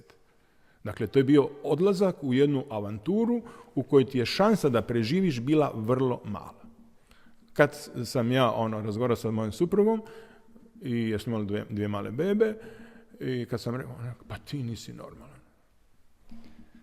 Dakle, 0.83 1.07
to 1.07 1.19
je 1.19 1.23
bio 1.23 1.49
odlazak 1.63 2.23
u 2.23 2.33
jednu 2.33 2.65
avanturu 2.69 3.41
u 3.75 3.83
kojoj 3.83 4.05
ti 4.05 4.19
je 4.19 4.25
šansa 4.25 4.69
da 4.69 4.81
preživiš 4.81 5.39
bila 5.39 5.71
vrlo 5.75 6.21
mala. 6.25 6.61
Kad 7.53 7.75
sam 8.05 8.31
ja 8.31 8.51
ono, 8.51 8.81
razgovarao 8.81 9.15
sa 9.15 9.31
mojom 9.31 9.51
suprugom 9.51 10.01
i 10.82 11.10
jer 11.10 11.22
smo 11.22 11.32
imali 11.32 11.46
dvije, 11.46 11.65
dvije 11.70 11.88
male 11.88 12.12
bebe 12.12 12.56
i 13.20 13.46
kad 13.46 13.62
sam 13.62 13.76
rekao, 13.76 13.96
pa 14.28 14.38
ti 14.38 14.63
nisi 14.63 14.94
normalan. 14.94 15.39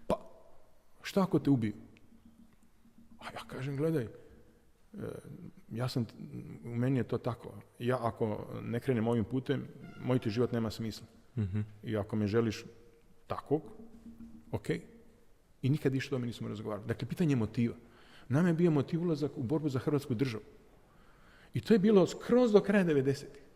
Pa, 0.06 0.30
šta 1.02 1.22
ako 1.22 1.38
te 1.38 1.50
ubiju? 1.50 1.74
A 3.18 3.24
ja 3.24 3.40
kažem, 3.46 3.76
gledaj, 3.76 4.02
e, 4.02 4.08
ja 5.70 5.88
sam, 5.88 6.06
u 6.64 6.76
meni 6.76 6.98
je 6.98 7.04
to 7.04 7.18
tako. 7.18 7.54
Ja 7.78 8.06
ako 8.06 8.46
ne 8.62 8.80
krenem 8.80 9.08
ovim 9.08 9.24
putem, 9.24 9.66
moj 10.00 10.18
ti 10.18 10.30
život 10.30 10.52
nema 10.52 10.70
smisla. 10.70 11.06
Mhm. 11.36 11.60
I 11.82 11.96
ako 11.96 12.16
me 12.16 12.26
želiš 12.26 12.64
takvog, 13.26 13.62
ok. 14.52 14.70
I 15.62 15.70
nikad 15.70 15.92
više 15.92 16.08
o 16.08 16.10
tome 16.10 16.26
nismo 16.26 16.48
razgovarali. 16.48 16.88
Dakle, 16.88 17.08
pitanje 17.08 17.32
je 17.32 17.36
motiva. 17.36 17.74
Nama 18.28 18.48
je 18.48 18.54
bio 18.54 18.70
motiv 18.70 19.02
ulazak 19.02 19.32
u 19.36 19.42
borbu 19.42 19.68
za 19.68 19.78
Hrvatsku 19.78 20.14
državu. 20.14 20.44
I 21.54 21.60
to 21.60 21.74
je 21.74 21.78
bilo 21.78 22.06
skroz 22.06 22.52
do 22.52 22.60
kraja 22.60 22.84
90-ih. 22.84 23.47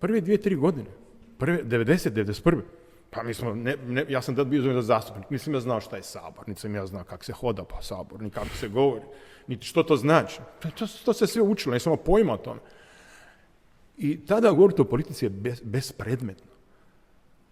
Prve 0.00 0.20
dvije, 0.20 0.40
tri 0.40 0.54
godine. 0.56 0.90
Prve, 1.38 1.64
90, 1.64 2.10
91. 2.10 2.60
Pa 3.10 3.22
mi 3.22 3.34
smo, 3.34 3.54
ne, 3.54 3.76
ne, 3.86 4.04
ja 4.08 4.22
sam 4.22 4.36
tad 4.36 4.46
bio 4.46 4.62
za 4.62 4.82
zastupnik, 4.82 5.30
nisam 5.30 5.54
ja 5.54 5.60
znao 5.60 5.80
šta 5.80 5.96
je 5.96 6.02
sabor, 6.02 6.48
niti 6.48 6.60
sam 6.60 6.74
ja 6.74 6.86
znao 6.86 7.04
kako 7.04 7.24
se 7.24 7.32
hoda 7.32 7.64
pa 7.64 7.82
sabor, 7.82 8.22
ni 8.22 8.30
kako 8.30 8.48
se 8.48 8.68
govori, 8.68 9.04
niti 9.46 9.66
što 9.66 9.82
to 9.82 9.96
znači. 9.96 10.40
To, 10.62 10.70
to, 10.70 10.86
to 11.04 11.12
se 11.12 11.26
sve 11.26 11.42
učilo, 11.42 11.74
nisam 11.74 11.96
pojma 12.04 12.32
o 12.32 12.36
tome. 12.36 12.60
I 13.98 14.26
tada 14.26 14.50
govoriti 14.50 14.80
o 14.80 14.84
politici 14.84 15.24
je 15.24 15.30
bez, 15.30 15.60
bespredmetno. 15.64 16.50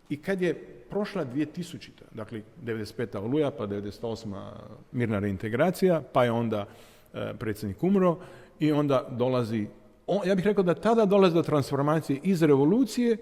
I 0.09 0.23
kad 0.23 0.43
je 0.43 0.55
prošla 0.91 1.25
2000. 1.25 1.91
dakle 2.13 2.43
95. 2.65 3.19
oluja, 3.19 3.51
pa 3.51 3.67
98. 3.67 4.53
mirna 4.93 5.19
reintegracija, 5.19 6.03
pa 6.13 6.25
je 6.25 6.31
onda 6.31 6.67
e, 7.15 7.33
predsjednik 7.39 7.83
umro 7.83 8.19
i 8.59 8.73
onda 8.73 9.09
dolazi, 9.11 9.67
on, 10.09 10.29
ja 10.29 10.35
bih 10.35 10.45
rekao 10.45 10.65
da 10.65 10.75
tada 10.75 11.05
dolazi 11.05 11.35
do 11.35 11.43
transformacije 11.43 12.21
iz 12.23 12.43
revolucije 12.43 13.17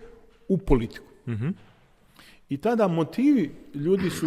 u 0.49 0.59
politiku. 0.59 1.07
I 2.49 2.57
tada 2.57 2.89
motivi 2.89 3.55
ljudi 3.75 4.11
su 4.11 4.27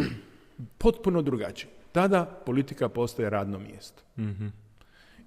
potpuno 0.77 1.21
drugačiji. 1.21 1.71
Tada 1.91 2.25
politika 2.45 2.89
postaje 2.89 3.29
radno 3.29 3.59
mjesto. 3.59 4.03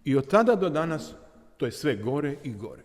I 0.05 0.17
od 0.17 0.29
tada 0.29 0.55
do 0.55 0.69
danas 0.69 1.15
to 1.57 1.67
je 1.67 1.73
sve 1.73 1.97
gore 1.97 2.37
i 2.45 2.53
gore. 2.53 2.83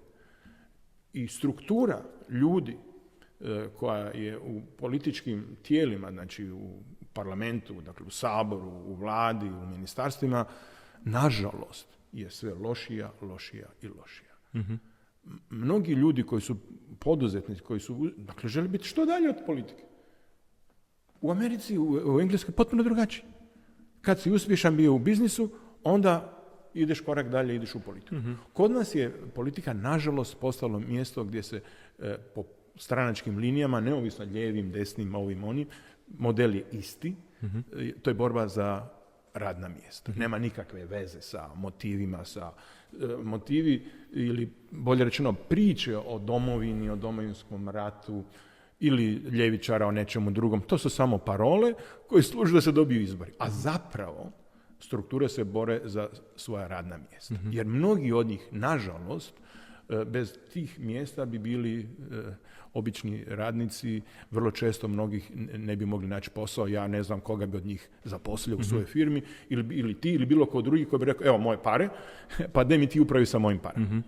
I 1.14 1.28
struktura 1.28 2.02
ljudi 2.30 2.78
e, 3.40 3.68
koja 3.80 4.08
je 4.08 4.38
u 4.40 4.62
političkim 4.78 5.58
tijelima, 5.64 6.12
znači 6.12 6.52
u 6.52 6.80
parlamentu, 7.14 7.82
dakle 7.82 8.06
u 8.06 8.10
saboru, 8.10 8.72
u 8.86 8.94
vladi, 8.94 9.50
u 9.50 9.66
ministarstvima, 9.66 10.46
nažalost 11.04 11.88
je 12.12 12.30
sve 12.30 12.54
lošija, 12.54 13.12
lošija 13.22 13.68
i 13.82 13.88
lošija. 13.88 14.27
M- 14.58 14.80
Mnogi 15.50 15.92
ljudi 15.94 16.24
koji 16.24 16.42
su 16.42 16.56
poduzetnici, 17.00 17.62
koji 17.62 17.80
su, 17.80 18.12
dakle, 18.18 18.50
žele 18.50 18.68
biti 18.68 18.88
što 18.88 19.06
dalje 19.06 19.30
od 19.30 19.36
politike. 19.46 19.84
U 21.22 21.32
Americi, 21.32 21.78
u, 21.78 22.16
u 22.16 22.22
Engleskoj 22.22 22.56
potpuno 22.56 22.84
drugačije. 22.84 23.26
Kad 24.02 24.20
si 24.22 24.32
uspješan 24.32 24.78
bio 24.78 24.94
u 24.94 25.00
biznisu, 25.00 25.50
onda 25.84 26.34
ideš 26.74 27.02
korak 27.02 27.30
dalje, 27.30 27.56
ideš 27.56 27.76
u 27.76 27.80
politiku. 27.80 28.16
Kod 28.54 28.72
nas 28.72 28.96
je 28.96 29.12
politika, 29.36 29.74
nažalost, 29.74 30.38
postalo 30.40 30.80
mjesto 30.80 31.24
gdje 31.24 31.44
se 31.44 31.62
e, 32.00 32.18
po 32.36 32.44
stranačkim 32.76 33.38
linijama, 33.38 33.80
neovisno 33.80 34.26
ljevim, 34.26 34.72
desnim, 34.72 35.16
ovim, 35.16 35.44
onim, 35.44 35.68
model 36.18 36.56
je 36.56 36.66
isti. 36.72 37.16
E, 37.42 37.92
To 38.02 38.10
je 38.10 38.14
borba 38.14 38.48
za 38.48 38.90
radna 39.38 39.68
mjesta. 39.68 40.12
Nema 40.16 40.38
nikakve 40.38 40.86
veze 40.86 41.22
sa 41.22 41.50
motivima, 41.56 42.26
sa 42.26 42.52
e, 42.94 43.06
motivi 43.24 43.86
ili 44.14 44.54
bolje 44.72 45.06
rečeno 45.06 45.34
priče 45.34 45.98
o 45.98 46.20
domovini, 46.20 46.90
o 46.90 46.96
domovinskom 46.96 47.70
ratu 47.70 48.24
ili 48.80 49.14
ljevičara 49.14 49.88
o 49.88 49.92
nečemu 49.92 50.32
drugom. 50.32 50.62
To 50.62 50.78
su 50.78 50.90
samo 50.90 51.18
parole 51.18 51.74
koje 52.08 52.24
služe 52.24 52.54
da 52.54 52.62
se 52.62 52.72
dobiju 52.72 53.02
izbori. 53.02 53.32
A 53.40 53.50
zapravo 53.50 54.32
strukture 54.80 55.30
se 55.30 55.44
bore 55.44 55.82
za 55.84 56.10
svoja 56.36 56.68
radna 56.68 56.98
mjesta. 56.98 57.36
Jer 57.52 57.66
mnogi 57.66 58.12
od 58.12 58.28
njih, 58.28 58.48
nažalost, 58.52 59.34
e, 59.90 60.06
bez 60.06 60.38
tih 60.54 60.80
mjesta 60.80 61.26
bi 61.26 61.40
bili 61.40 61.80
e, 61.82 61.86
obični 62.78 63.24
radnici, 63.28 64.02
vrlo 64.32 64.52
često 64.52 64.88
mnogih 64.88 65.32
ne 65.58 65.76
bi 65.76 65.86
mogli 65.86 66.08
naći 66.08 66.30
posao, 66.30 66.68
ja 66.68 66.88
ne 66.88 67.04
znam 67.04 67.20
koga 67.20 67.46
bi 67.46 67.58
od 67.58 67.66
njih 67.66 67.90
zaposlio 68.04 68.58
u 68.58 68.64
svojoj 68.64 68.86
firmi, 68.86 69.22
ili, 69.50 69.76
ili 69.76 69.94
ti, 69.94 70.12
ili 70.12 70.26
bilo 70.26 70.46
ko 70.46 70.62
drugi 70.62 70.86
koji 70.86 71.00
bi 71.00 71.06
rekao, 71.06 71.28
evo 71.28 71.38
moje 71.38 71.58
pare, 71.64 71.90
pa 72.54 72.64
daj 72.64 72.78
mi 72.78 72.88
ti 72.88 73.00
upravi 73.00 73.26
sa 73.26 73.40
mojim 73.40 73.60
parama. 73.60 74.02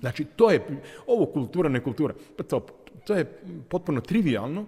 Znači, 0.00 0.24
to 0.24 0.50
je, 0.50 0.60
ovo 1.06 1.26
kultura, 1.26 1.68
ne 1.68 1.80
kultura, 1.80 2.14
pa 2.36 2.42
to, 2.42 2.66
to 3.06 3.14
je 3.14 3.24
potpuno 3.68 4.00
trivialno, 4.00 4.66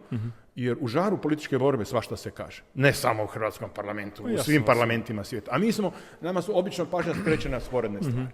jer 0.54 0.76
u 0.80 0.88
žaru 0.88 1.18
političke 1.20 1.58
borbe 1.58 1.84
svašta 1.84 2.16
se 2.16 2.30
kaže. 2.30 2.62
Ne 2.74 2.92
samo 2.92 3.24
u 3.24 3.26
Hrvatskom 3.26 3.70
parlamentu, 3.74 4.24
u 4.24 4.28
jasno, 4.28 4.44
svim 4.44 4.64
parlamentima 4.64 5.24
svijeta. 5.24 5.50
A 5.54 5.58
mi 5.58 5.72
smo, 5.72 5.92
nama 6.20 6.42
su 6.42 6.58
obično 6.58 6.86
pažnja 6.86 7.14
skrećena 7.14 7.56
na 7.56 7.60
sporedne 7.60 8.02
stvari. 8.02 8.26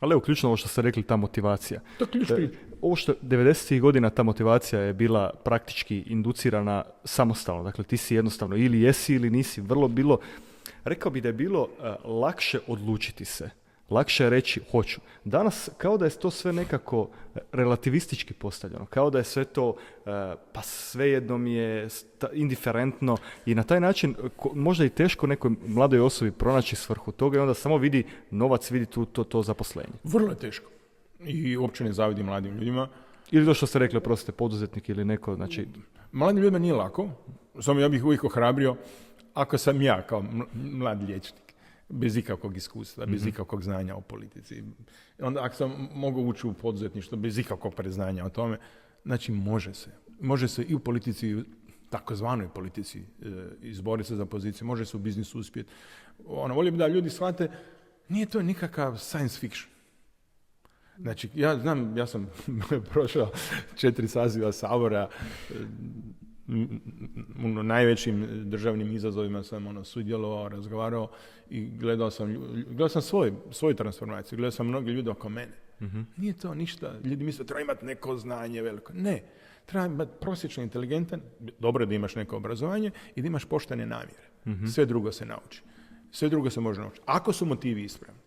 Ali 0.00 0.12
evo, 0.12 0.20
ključno 0.20 0.48
ovo 0.48 0.56
što 0.56 0.68
ste 0.68 0.82
rekli, 0.82 1.02
ta 1.02 1.16
motivacija. 1.16 1.80
To 1.98 2.06
ključ 2.06 2.30
E. 2.30 2.48
Ovo 2.80 2.96
što 2.96 3.14
90. 3.22 3.80
godina 3.80 4.10
ta 4.10 4.22
motivacija 4.22 4.80
je 4.80 4.92
bila 4.92 5.30
praktički 5.44 6.02
inducirana 6.06 6.84
samostalno. 7.04 7.62
Dakle, 7.62 7.84
ti 7.84 7.96
si 7.96 8.14
jednostavno 8.14 8.56
ili 8.56 8.80
jesi 8.80 9.14
ili 9.14 9.30
nisi. 9.30 9.60
Vrlo 9.60 9.88
bilo, 9.88 10.18
rekao 10.84 11.12
bi 11.12 11.20
da 11.20 11.28
je 11.28 11.32
bilo 11.32 11.68
e, 11.68 11.94
lakše 12.04 12.58
odlučiti 12.66 13.24
se. 13.24 13.50
Lakše 13.90 14.24
je 14.24 14.30
reći 14.30 14.60
hoću. 14.70 15.00
Danas 15.24 15.70
kao 15.78 15.96
da 15.96 16.04
je 16.04 16.10
to 16.10 16.30
sve 16.30 16.52
nekako 16.52 17.08
e, 17.34 17.38
relativistički 17.52 18.34
postavljeno. 18.34 18.86
Kao 18.86 19.10
da 19.10 19.18
je 19.18 19.24
sve 19.24 19.44
to, 19.44 19.76
e, 20.06 20.10
pa 20.52 20.62
svejedno 20.62 21.38
mi 21.38 21.54
je 21.54 21.88
indiferentno 22.32 23.16
i 23.46 23.54
na 23.54 23.62
taj 23.62 23.80
način 23.80 24.10
e, 24.10 24.28
možda 24.54 24.84
i 24.84 24.88
teško 24.88 25.26
nekoj 25.26 25.50
mladoj 25.66 26.00
osobi 26.00 26.30
pronaći 26.30 26.76
svrhu 26.76 27.12
toga 27.12 27.38
i 27.38 27.40
onda 27.40 27.54
samo 27.54 27.76
vidi 27.76 28.04
novac, 28.30 28.70
vidi 28.70 28.86
tu, 28.86 29.04
to, 29.04 29.24
to 29.24 29.42
zaposlenje. 29.42 29.94
Vrlo 30.04 30.30
je 30.30 30.38
teško. 30.38 30.70
I 31.24 31.56
uopće 31.56 31.84
ne 31.84 31.92
zavidim 31.92 32.26
mladim 32.26 32.54
ljudima. 32.54 32.88
Ili 33.30 33.46
to 33.46 33.54
što 33.54 33.66
ste 33.66 33.78
rekli, 33.78 33.98
oprostite, 33.98 34.32
poduzetnik 34.32 34.88
ili 34.88 35.04
neko, 35.04 35.34
znači, 35.34 35.66
Mladim 36.12 36.42
ljudima 36.42 36.58
nije 36.58 36.74
lako, 36.74 37.08
samo 37.60 37.80
ja 37.80 37.88
bih 37.88 38.04
uvijek 38.04 38.24
ohrabrio, 38.24 38.76
ako 39.34 39.58
sam 39.58 39.82
ja 39.82 40.02
kao 40.02 40.22
ml- 40.22 40.46
mlad 40.54 41.02
liječnik, 41.02 41.47
bez 41.88 42.16
ikakvog 42.16 42.56
iskustva, 42.56 43.06
bez 43.06 43.26
ikakvog 43.26 43.62
znanja 43.62 43.96
o 43.96 44.00
politici. 44.00 44.62
Onda 45.18 45.42
ako 45.42 45.54
sam 45.54 45.88
mogao 45.94 46.22
ući 46.22 46.46
u 46.46 46.52
poduzetništvo 46.52 47.18
bez 47.18 47.38
ikakvog 47.38 47.74
preznanja 47.74 48.24
o 48.24 48.28
tome, 48.28 48.58
znači 49.04 49.32
može 49.32 49.74
se. 49.74 49.90
Može 50.20 50.48
se 50.48 50.62
i 50.62 50.74
u 50.74 50.78
politici, 50.78 51.28
i 51.28 51.36
u 51.36 51.44
takozvanoj 51.90 52.48
politici 52.48 52.98
e, 52.98 53.04
izboriti 53.62 54.08
se 54.08 54.16
za 54.16 54.26
poziciju, 54.26 54.66
može 54.66 54.84
se 54.84 54.96
u 54.96 55.00
biznisu 55.00 55.38
uspjeti. 55.38 55.70
Ono, 56.26 56.54
volio 56.54 56.72
bi 56.72 56.78
da 56.78 56.88
ljudi 56.88 57.10
shvate, 57.10 57.50
nije 58.08 58.26
to 58.26 58.42
nikakav 58.42 58.96
science 58.96 59.38
fiction. 59.38 59.70
Znači, 60.98 61.28
ja 61.34 61.56
znam, 61.56 61.96
ja 61.96 62.06
sam 62.06 62.30
prošao 62.92 63.30
četiri 63.76 64.08
saziva 64.08 64.52
Sabora, 64.52 65.08
u 67.44 67.48
najvećim 67.48 68.26
državnim 68.50 68.92
izazovima 68.92 69.42
sam 69.42 69.66
ono, 69.66 69.84
sudjelovao, 69.84 70.48
razgovarao 70.48 71.08
i 71.50 71.66
gledao 71.66 72.10
sam, 72.10 72.36
gledao 72.66 72.88
sam 72.88 73.02
svoj, 73.02 73.32
svoju 73.50 73.74
transformaciju, 73.74 74.36
gledao 74.36 74.50
sam 74.50 74.66
mnogi 74.66 74.90
ljudi 74.90 75.10
oko 75.10 75.28
mene. 75.28 75.52
Nije 76.16 76.32
to 76.32 76.54
ništa, 76.54 76.94
ljudi 77.04 77.24
misle 77.24 77.46
treba 77.46 77.60
imati 77.60 77.84
neko 77.84 78.16
znanje 78.16 78.62
veliko. 78.62 78.92
Ne, 78.92 79.22
treba 79.66 79.86
imati 79.86 80.12
prosječno 80.20 80.62
inteligentan, 80.62 81.20
dobro 81.58 81.82
je 81.82 81.86
da 81.86 81.94
imaš 81.94 82.14
neko 82.14 82.36
obrazovanje 82.36 82.90
i 83.14 83.22
da 83.22 83.26
imaš 83.26 83.44
poštene 83.44 83.86
namjere. 83.86 84.28
Sve 84.74 84.86
drugo 84.86 85.12
se 85.12 85.26
nauči. 85.26 85.62
Sve 86.10 86.28
drugo 86.28 86.50
se 86.50 86.60
može 86.60 86.80
naučiti. 86.80 87.04
Ako 87.06 87.32
su 87.32 87.46
motivi 87.46 87.82
ispravni, 87.84 88.20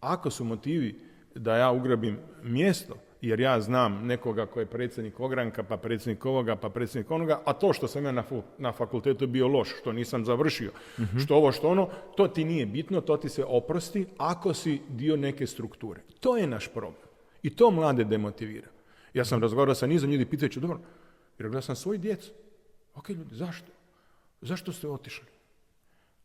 ako 0.00 0.30
su 0.30 0.44
motivi 0.44 1.00
da 1.34 1.56
ja 1.56 1.70
ugrabim 1.70 2.18
mjesto, 2.42 2.96
jer 3.28 3.40
ja 3.40 3.60
znam 3.60 4.06
nekoga 4.06 4.46
koji 4.46 4.62
je 4.62 4.66
predsjednik 4.66 5.20
ogranka, 5.20 5.62
pa 5.62 5.76
predsjednik 5.76 6.26
ovoga, 6.26 6.56
pa 6.56 6.68
predsjednik 6.68 7.10
onoga, 7.10 7.40
a 7.44 7.52
to 7.52 7.72
što 7.72 7.88
sam 7.88 8.04
ja 8.04 8.12
na, 8.12 8.24
na 8.58 8.72
fakultetu 8.72 9.26
bio 9.26 9.48
loš, 9.48 9.68
što 9.80 9.92
nisam 9.92 10.24
završio, 10.24 10.72
što 11.24 11.36
ovo, 11.36 11.52
što 11.52 11.68
ono, 11.68 11.88
to 12.16 12.28
ti 12.28 12.44
nije 12.44 12.66
bitno, 12.66 13.00
to 13.00 13.16
ti 13.16 13.28
se 13.28 13.44
oprosti 13.44 14.06
ako 14.18 14.54
si 14.54 14.80
dio 14.88 15.16
neke 15.16 15.46
strukture. 15.46 16.00
To 16.20 16.36
je 16.36 16.46
naš 16.46 16.68
problem. 16.68 17.02
I 17.42 17.50
to 17.50 17.70
mlade 17.70 18.04
demotivira. 18.04 18.68
Ja 19.14 19.24
sam 19.24 19.42
razgovarao 19.42 19.74
sa 19.74 19.86
nizom 19.86 20.10
ljudi 20.10 20.26
pitajući, 20.26 20.60
dobro, 20.60 20.80
jer 21.38 21.48
gledao 21.48 21.62
sam 21.62 21.76
svoju 21.76 21.98
djecu. 21.98 22.32
Ok, 22.94 23.08
ljudi, 23.08 23.34
zašto? 23.34 23.72
Zašto 24.40 24.72
ste 24.72 24.88
otišli? 24.88 25.26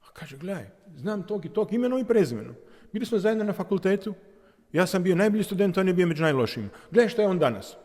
A 0.02 0.12
kaže, 0.14 0.38
gledaj, 0.38 0.70
znam 0.96 1.24
tog 1.24 1.46
i 1.46 1.50
tog 1.50 1.74
imenom 1.74 2.00
i 2.00 2.06
prezimenom. 2.06 2.56
Bili 2.92 3.06
smo 3.06 3.20
zajedno 3.20 3.44
na 3.44 3.54
fakultetu, 3.54 4.14
ja 4.72 4.86
sam 4.86 5.04
bio 5.04 5.16
najbolji 5.16 5.44
student, 5.44 5.78
on 5.78 5.88
je 5.88 5.94
bio 5.94 6.08
među 6.08 6.24
najlošijima. 6.24 6.70
Gledaj 6.92 7.10
što 7.10 7.22
je 7.22 7.28
on 7.28 7.40
danas. 7.40 7.78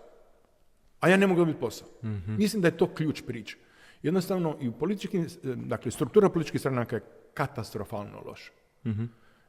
A 1.01 1.09
ja 1.09 1.17
ne 1.17 1.27
mogu 1.27 1.41
dobiti 1.41 1.61
posao. 1.61 1.89
Mislim 2.27 2.63
da 2.63 2.69
je 2.69 2.77
to 2.77 2.95
ključ 2.95 3.23
priče. 3.27 3.57
Jednostavno, 4.03 4.57
i 4.61 4.69
u 4.69 4.73
političkim, 4.73 5.27
dakle, 5.43 5.91
struktura 5.91 6.29
političkih 6.29 6.61
stranaka 6.61 6.97
je 6.97 7.03
katastrofalno 7.35 8.23
loša. 8.27 8.53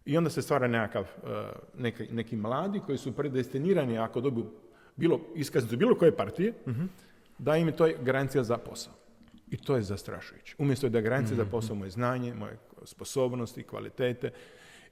I 0.06 0.18
onda 0.18 0.30
se 0.30 0.42
stvara 0.42 0.68
nekakav, 0.68 1.04
uh, 1.24 1.30
neki, 1.78 2.08
neki 2.12 2.36
mladi 2.36 2.80
koji 2.86 2.98
su 2.98 3.12
predestinirani 3.12 3.98
ako 3.98 4.22
dobiju 4.22 4.52
bilo 4.96 5.20
iskaznicu 5.36 5.78
bilo 5.78 5.96
koje 5.96 6.16
partije, 6.16 6.54
da 7.38 7.58
im 7.58 7.68
je 7.68 7.76
to 7.76 7.90
garancija 8.02 8.44
za 8.44 8.58
posao. 8.58 8.94
I 9.52 9.58
to 9.58 9.76
je 9.76 9.82
zastrašujuće. 9.82 10.56
Umjesto 10.58 10.90
da 10.90 10.98
je 10.98 11.02
garancija 11.02 11.38
za 11.38 11.46
posao 11.46 11.76
moje 11.76 11.90
znanje, 11.90 12.34
moje 12.34 12.58
sposobnosti, 12.84 13.64
kvalitete, 13.64 14.32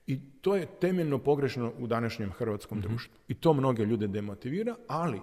i 0.08 0.20
to 0.42 0.56
je 0.56 0.66
temeljno 0.66 1.18
pogrešno 1.18 1.74
u 1.80 1.88
današnjem 1.88 2.32
hrvatskom 2.32 2.82
društvu. 2.82 3.14
I 3.28 3.34
to 3.34 3.54
mnoge 3.54 3.86
ljude 3.86 4.08
demotivira, 4.08 4.76
ali 4.88 5.22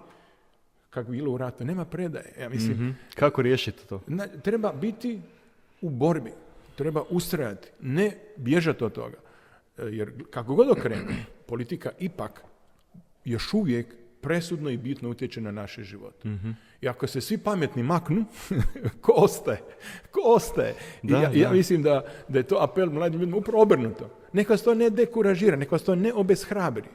kako 0.91 1.11
bilo 1.11 1.33
u 1.33 1.39
ratu, 1.39 1.65
nema 1.65 1.85
predaje. 1.85 2.35
Ja 2.41 2.49
mislim, 2.49 2.97
Kako 3.15 3.43
riješiti 3.43 3.87
to? 3.89 4.03
na- 4.07 4.27
treba 4.27 4.73
biti 4.73 5.21
u 5.81 5.91
borbi, 5.91 6.33
treba 6.77 7.03
ustrajati, 7.11 7.69
ne 7.81 8.17
bježati 8.37 8.85
od 8.85 8.93
toga. 8.93 9.17
E, 9.79 9.83
Jer 9.83 10.13
kako 10.31 10.55
god 10.55 10.71
okrene, 10.71 11.25
politika 11.47 11.91
ipak 11.99 12.43
još 13.25 13.55
uvijek 13.55 13.87
presudno 14.21 14.71
i 14.71 14.77
bitno 14.77 15.11
utječe 15.11 15.41
na 15.41 15.51
naše 15.51 15.83
živote. 15.85 16.29
I 16.81 16.89
ako 16.89 17.07
se 17.07 17.21
svi 17.21 17.39
pametni 17.39 17.83
maknu, 17.83 18.25
ko 19.03 19.13
ostaje? 19.17 19.61
Ko 20.11 20.21
ostaje? 20.25 20.75
I 21.03 21.07
Da, 21.07 21.17
ja, 21.17 21.31
ja 21.35 21.49
da. 21.49 21.55
mislim 21.55 21.83
da, 21.83 22.05
da 22.29 22.39
je 22.39 22.43
to 22.43 22.57
apel 22.61 22.91
mladim 22.91 23.21
ljudima 23.21 23.39
upravo 23.39 23.63
obrnuto. 23.63 24.11
Neka 24.33 24.53
vas 24.53 24.63
to 24.63 24.75
ne 24.75 24.91
dekuražira, 24.91 25.57
neka 25.57 25.75
vas 25.75 25.83
to 25.83 25.95
ne 25.95 26.13
obeshrabri. 26.13 26.89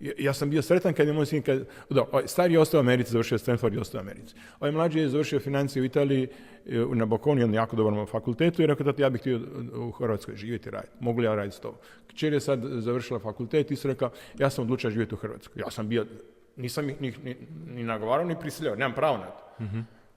Ja, 0.00 0.12
ja 0.18 0.32
sam 0.32 0.50
bio 0.50 0.62
sretan 0.62 0.94
kad 0.94 1.06
je 1.06 1.12
moj 1.12 1.26
sin, 1.26 1.42
kad, 1.42 1.66
da, 1.90 2.02
ovaj 2.02 2.28
stari 2.28 2.54
je 2.54 2.60
ostao 2.60 2.78
u 2.78 2.80
Americi, 2.80 3.10
završio 3.10 3.38
Stanford 3.38 3.74
i 3.74 3.78
ostao 3.78 3.98
u 3.98 4.02
Americi. 4.02 4.34
Ovaj 4.60 4.72
mlađi 4.72 4.98
je 4.98 5.08
završio 5.08 5.40
financije 5.40 5.82
u 5.82 5.84
Italiji, 5.84 6.28
e, 6.66 6.84
na 6.94 7.04
Bocconi, 7.04 7.44
on 7.44 7.54
jako 7.54 7.76
dobrom 7.76 8.06
fakultetu 8.06 8.62
i 8.62 8.66
rekao 8.66 8.92
da 8.92 9.02
ja 9.02 9.10
bih 9.10 9.20
htio 9.20 9.40
u 9.74 9.90
Hrvatskoj 9.90 10.36
živjeti 10.36 10.68
i 10.68 10.72
raditi. 10.72 10.92
Mogu 11.00 11.20
li 11.20 11.26
ja 11.26 11.34
raditi 11.34 11.56
s 11.56 11.60
tobom? 11.60 11.78
Kćer 12.06 12.32
je 12.32 12.40
sad 12.40 12.62
završila 12.64 13.18
fakultet 13.18 13.70
i 13.70 13.76
se 13.76 13.88
rekao, 13.88 14.10
ja 14.38 14.50
sam 14.50 14.64
odlučio 14.64 14.90
živjeti 14.90 15.14
u 15.14 15.18
Hrvatskoj. 15.18 15.60
Ja 15.60 15.70
sam 15.70 15.88
bio, 15.88 16.06
nisam 16.56 16.90
ih 16.90 17.00
ni, 17.00 17.14
ni, 17.24 17.36
ni 17.66 17.84
nagovarao 17.84 18.26
ni 18.26 18.36
prisiljao, 18.40 18.76
nemam 18.76 18.94
pravo 18.94 19.16
na 19.16 19.26
to. 19.26 19.42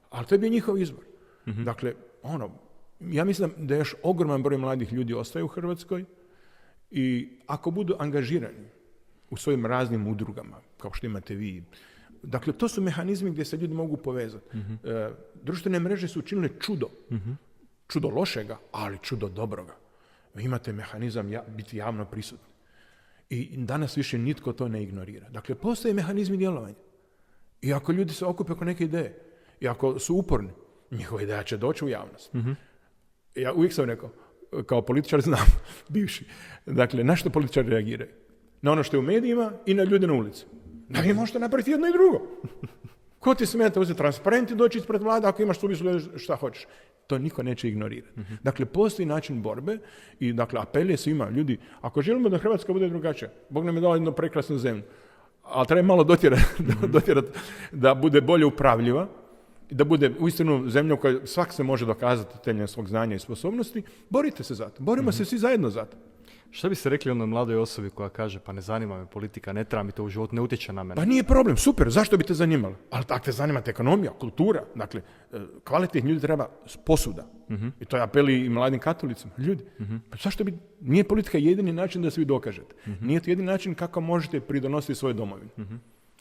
Ali 0.09 0.25
to 0.25 0.35
je 0.35 0.39
bio 0.39 0.49
njihov 0.49 0.77
izbor. 0.77 1.03
Dakle, 1.63 1.93
ono, 2.23 2.51
ja 2.99 3.23
mislim 3.23 3.51
da 3.57 3.75
još 3.75 3.95
ogroman 4.03 4.43
broj 4.43 4.57
mladih 4.57 4.93
ljudi 4.93 5.13
ostaje 5.13 5.43
u 5.43 5.47
Hrvatskoj 5.47 6.05
i 6.91 7.29
ako 7.47 7.71
budu 7.71 7.95
angažirani 7.99 8.67
u 9.29 9.37
svojim 9.37 9.65
raznim 9.65 10.07
udrugama, 10.07 10.57
kao 10.77 10.93
što 10.93 11.05
imate 11.05 11.35
vi, 11.35 11.63
dakle, 12.23 12.53
to 12.53 12.67
su 12.67 12.81
mehanizmi 12.81 13.31
gdje 13.31 13.45
se 13.45 13.57
ljudi 13.57 13.73
mogu 13.73 13.97
povezati. 13.97 14.57
E, 14.83 15.09
društvene 15.43 15.79
mreže 15.79 16.07
su 16.07 16.19
učinile 16.19 16.49
čudo. 16.59 16.89
Čudo 17.87 18.09
lošega, 18.09 18.57
ali 18.71 18.97
čudo 19.01 19.27
dobroga. 19.27 19.75
Vi 20.33 20.43
imate 20.43 20.73
mehanizam 20.73 21.31
ja, 21.31 21.43
biti 21.47 21.77
javno 21.77 22.05
prisutni. 22.05 22.48
I 23.29 23.57
danas 23.57 23.97
više 23.97 24.17
nitko 24.17 24.53
to 24.53 24.67
ne 24.67 24.83
ignorira. 24.83 25.29
Dakle, 25.29 25.55
postoje 25.55 25.93
mehanizmi 25.93 26.37
djelovanja. 26.37 26.75
I 27.61 27.73
ako 27.73 27.91
ljudi 27.91 28.13
se 28.13 28.25
okupe 28.25 28.53
oko 28.53 28.65
neke 28.65 28.83
ideje, 28.83 29.19
i 29.59 29.67
ako 29.67 29.99
su 29.99 30.15
uporni, 30.15 30.49
njihova 30.91 31.21
ideja 31.21 31.43
će 31.43 31.57
doći 31.57 31.85
u 31.85 31.89
javnost. 31.89 32.31
Ja 33.35 33.53
uvijek 33.53 33.73
sam 33.73 33.85
rekao, 33.85 34.09
kao 34.65 34.81
političar 34.81 35.21
znam, 35.21 35.45
bivši, 35.93 36.25
dakle, 36.65 37.03
na 37.03 37.15
što 37.15 37.29
političari 37.29 37.69
reagiraju? 37.69 38.11
Na 38.61 38.71
ono 38.71 38.83
što 38.83 38.97
je 38.97 38.99
u 38.99 39.03
medijima 39.03 39.51
i 39.65 39.73
na 39.73 39.83
ljude 39.83 40.07
na 40.07 40.13
ulici. 40.13 40.45
Da 40.89 41.01
vi 41.01 41.13
možete 41.13 41.39
napraviti 41.39 41.71
jedno 41.71 41.87
i 41.87 41.91
drugo. 41.91 42.27
Ko 43.19 43.35
ti 43.35 43.45
smeta 43.45 43.79
uzeti 43.79 43.97
transparent 43.97 44.51
i 44.51 44.55
doći 44.55 44.77
ispred 44.77 45.03
vlade 45.03 45.27
ako 45.27 45.41
imaš 45.41 45.59
suvislu 45.59 45.99
šta 46.17 46.35
hoćeš? 46.35 46.67
To 47.07 47.17
niko 47.17 47.43
neće 47.43 47.67
ignorirati. 47.67 48.19
Dakle, 48.43 48.65
postoji 48.65 49.05
način 49.05 49.41
borbe 49.41 49.77
i 50.19 50.33
dakle, 50.33 50.59
apel 50.61 50.89
je 50.89 50.97
svima, 50.97 51.29
ljudi, 51.29 51.57
ako 51.81 52.01
želimo 52.01 52.29
da 52.29 52.37
Hrvatska 52.37 52.73
bude 52.73 52.89
drugačija, 52.89 53.31
Bog 53.49 53.65
nam 53.65 53.75
je 53.75 53.81
dao 53.81 53.93
jednu 53.93 54.11
prekrasnu 54.11 54.57
zemlju, 54.57 54.83
ali 55.43 55.67
treba 55.67 55.87
malo 55.87 56.03
dotjerati 56.03 56.43
dotjerat 56.95 57.25
da 57.71 57.95
bude 57.95 58.21
bolje 58.21 58.45
upravljiva, 58.45 59.07
i 59.69 59.75
da 59.75 59.83
bude 59.83 60.11
uistinu 60.19 60.69
zemlja 60.69 60.93
u 60.93 60.97
kojoj 60.97 61.21
svak 61.25 61.53
se 61.53 61.63
može 61.63 61.85
dokazati 61.85 62.43
temeljem 62.43 62.67
svog 62.67 62.87
znanja 62.87 63.15
i 63.15 63.19
sposobnosti, 63.19 63.83
borite 64.09 64.43
se 64.43 64.55
za 64.55 64.69
to. 64.69 64.83
Borimo 64.83 65.11
se 65.11 65.25
svi 65.25 65.37
zajedno 65.37 65.69
za 65.69 65.85
to. 65.85 65.97
Šta 66.51 66.69
biste 66.69 66.89
rekli 66.89 67.11
onoj 67.11 67.27
mladoj 67.27 67.55
osobi 67.57 67.89
koja 67.89 68.09
kaže 68.09 68.39
pa 68.39 68.51
ne 68.51 68.61
zanima 68.61 68.97
me 68.97 69.05
politika, 69.05 69.53
ne 69.53 69.63
treba 69.63 69.83
mi 69.83 69.91
to 69.91 70.03
u 70.03 70.09
životu, 70.09 70.35
ne 70.35 70.41
utječe 70.41 70.73
na 70.73 70.83
mene? 70.83 70.95
Pa 70.95 71.05
nije 71.05 71.23
problem, 71.23 71.57
super, 71.57 71.89
zašto 71.89 72.17
bi 72.17 72.23
te 72.23 72.33
zanimalo? 72.33 72.75
Ali 72.91 73.05
ako 73.09 73.25
te 73.25 73.31
zanima 73.31 73.61
ekonomija, 73.65 74.11
kultura, 74.11 74.63
dakle, 74.75 75.01
e, 75.33 75.37
kvalitetnih 75.63 76.05
ljudi 76.05 76.21
treba 76.21 76.49
posuda. 76.85 77.27
I 77.79 77.85
to 77.85 77.97
je 77.97 78.03
apeli 78.03 78.45
i 78.45 78.49
mladim 78.49 78.79
katolicima. 78.79 79.33
Ljudi, 79.37 79.63
pa 80.09 80.17
zašto 80.23 80.43
bi, 80.43 80.57
nije 80.81 81.03
politika 81.03 81.37
jedini 81.37 81.73
način 81.73 82.01
da 82.01 82.11
se 82.11 82.21
vi 82.21 82.25
dokažete. 82.25 82.75
Nije 83.01 83.19
to 83.19 83.29
jedini 83.31 83.45
način 83.47 83.75
kako 83.75 84.01
možete 84.01 84.39
pridonositi 84.39 84.95
svoje 84.95 85.13
domovini. 85.13 85.49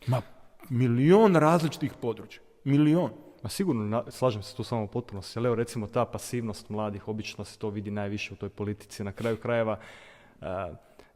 Ma, 0.07 0.23
milion 0.71 1.37
različitih 1.37 1.93
područja. 2.01 2.43
Milion. 2.65 3.11
Ma 3.43 3.49
sigurno, 3.49 3.85
na- 3.85 4.11
slažem 4.11 4.43
se 4.43 4.57
tu 4.57 4.65
samo 4.65 4.83
u 4.85 4.87
potpunosti, 4.87 5.39
ali 5.39 5.47
evo 5.47 5.55
recimo 5.55 5.87
ta 5.87 6.05
pasivnost 6.05 6.69
mladih, 6.69 7.09
obično 7.09 7.45
se 7.45 7.59
to 7.59 7.71
vidi 7.71 7.91
najviše 7.91 8.35
u 8.35 8.37
toj 8.37 8.49
politici. 8.49 9.05
Na 9.05 9.13
kraju 9.13 9.37
krajeva 9.37 9.79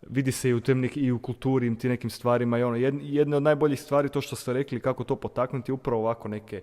vidi 0.08 0.32
se 0.32 0.48
i 0.50 0.54
u, 0.54 0.61
tem 0.61 0.88
i 0.94 1.12
u 1.12 1.18
kulturi, 1.18 1.66
i 1.66 1.78
tim 1.78 1.90
nekim 1.90 2.11
stvarima. 2.11 2.58
I 2.58 2.62
ono, 2.62 2.76
jed- 2.76 3.00
jedna 3.02 3.37
od 3.37 3.42
najboljih 3.42 3.80
stvari, 3.80 4.08
to 4.08 4.20
što 4.20 4.37
ste 4.37 4.52
rekli, 4.52 4.80
kako 4.80 5.04
to 5.04 5.16
potaknuti, 5.16 5.72
upravo 5.72 6.02
ovako 6.02 6.28
neke 6.28 6.62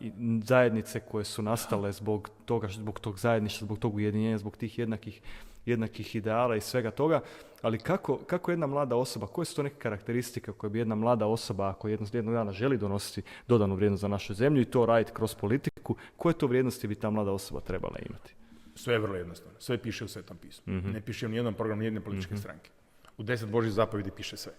n- 0.00 0.42
zajednice 0.44 1.00
koje 1.00 1.24
su 1.24 1.42
nastale 1.42 1.92
zbog 1.92 2.30
toga, 2.44 2.68
zbog 2.68 3.00
tog 3.00 3.18
zajedništva, 3.18 3.64
zbog 3.64 3.78
tog 3.78 3.94
ujedinjenja, 3.94 4.38
zbog 4.38 4.56
tih 4.56 4.78
jednakih, 4.78 5.20
jednakih 5.66 6.16
ideala 6.16 6.56
i 6.56 6.60
svega 6.60 6.90
toga. 6.90 7.20
Ali 7.62 7.78
kako, 7.78 8.16
kako 8.16 8.50
jedna 8.50 8.66
mlada 8.66 8.96
osoba, 8.96 9.26
koje 9.26 9.44
su 9.44 9.56
to 9.56 9.62
neke 9.62 9.76
karakteristike 9.76 10.52
koje 10.52 10.70
bi 10.70 10.78
jedna 10.78 10.94
mlada 10.94 11.26
osoba, 11.26 11.68
ako 11.68 11.88
jedno, 11.88 12.06
jednog 12.12 12.34
dana 12.34 12.52
želi 12.52 12.78
donositi 12.78 13.22
dodanu 13.48 13.74
vrijednost 13.74 14.00
za 14.00 14.08
našu 14.08 14.34
zemlju 14.34 14.62
i 14.62 14.64
to 14.64 14.86
raditi 14.86 15.12
kroz 15.14 15.34
politiku, 15.34 15.96
koje 16.16 16.32
to 16.32 16.46
vrijednosti 16.46 16.88
bi 16.88 16.94
ta 16.94 17.10
mlada 17.10 17.32
osoba 17.32 17.60
trebala 17.60 17.98
imati? 18.08 18.39
Sve 18.80 18.94
je 18.94 18.98
vrlo 18.98 19.16
jednostavno. 19.16 19.60
Sve 19.60 19.78
piše 19.78 20.04
u 20.04 20.08
Svetom 20.08 20.36
pismu. 20.36 20.72
Ne 20.72 21.00
piše 21.00 21.26
u 21.26 21.28
nijednom 21.28 21.54
programu 21.54 21.80
nijedne 21.80 22.00
političke 22.00 22.36
stranke. 22.36 22.70
U 23.18 23.22
deset 23.22 23.48
Božih 23.48 23.72
zapovjedi 23.72 24.10
piše 24.10 24.36
sve. 24.36 24.52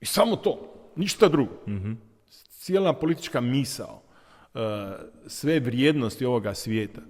I 0.00 0.06
samo 0.06 0.36
to. 0.36 0.74
Ništa 0.96 1.28
drugo. 1.28 1.52
Cijela 2.50 2.92
politička 2.92 3.40
misao, 3.40 4.02
uh, 4.54 4.60
sve 5.26 5.60
vrijednosti 5.60 6.24
ovoga 6.24 6.54
svijeta, 6.54 7.00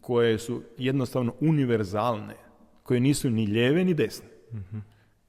koje 0.00 0.38
su 0.38 0.62
jednostavno 0.78 1.34
univerzalne, 1.40 2.34
koje 2.82 3.00
nisu 3.00 3.30
ni 3.30 3.46
lijeve 3.46 3.84
ni 3.84 3.94
desne. 3.94 4.28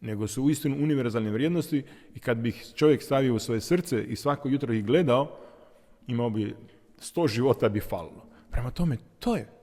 Nego 0.01 0.27
su 0.27 0.43
uistinu 0.43 0.75
univerzalne 0.75 1.31
vrijednosti 1.31 1.83
i 2.15 2.19
kad 2.19 2.37
bih 2.37 2.71
čovjek 2.75 3.01
stavio 3.01 3.35
u 3.35 3.39
svoje 3.39 3.61
srce 3.61 4.03
i 4.03 4.15
svako 4.15 4.49
jutro 4.49 4.73
ih 4.73 4.85
gledao, 4.85 5.37
imao 6.07 6.29
bi 6.29 6.55
sto 6.97 7.27
života 7.27 7.69
bi 7.69 7.79
falilo. 7.79 8.25
Prema 8.51 8.71
tome, 8.71 8.97
to 9.19 9.35
je. 9.35 9.58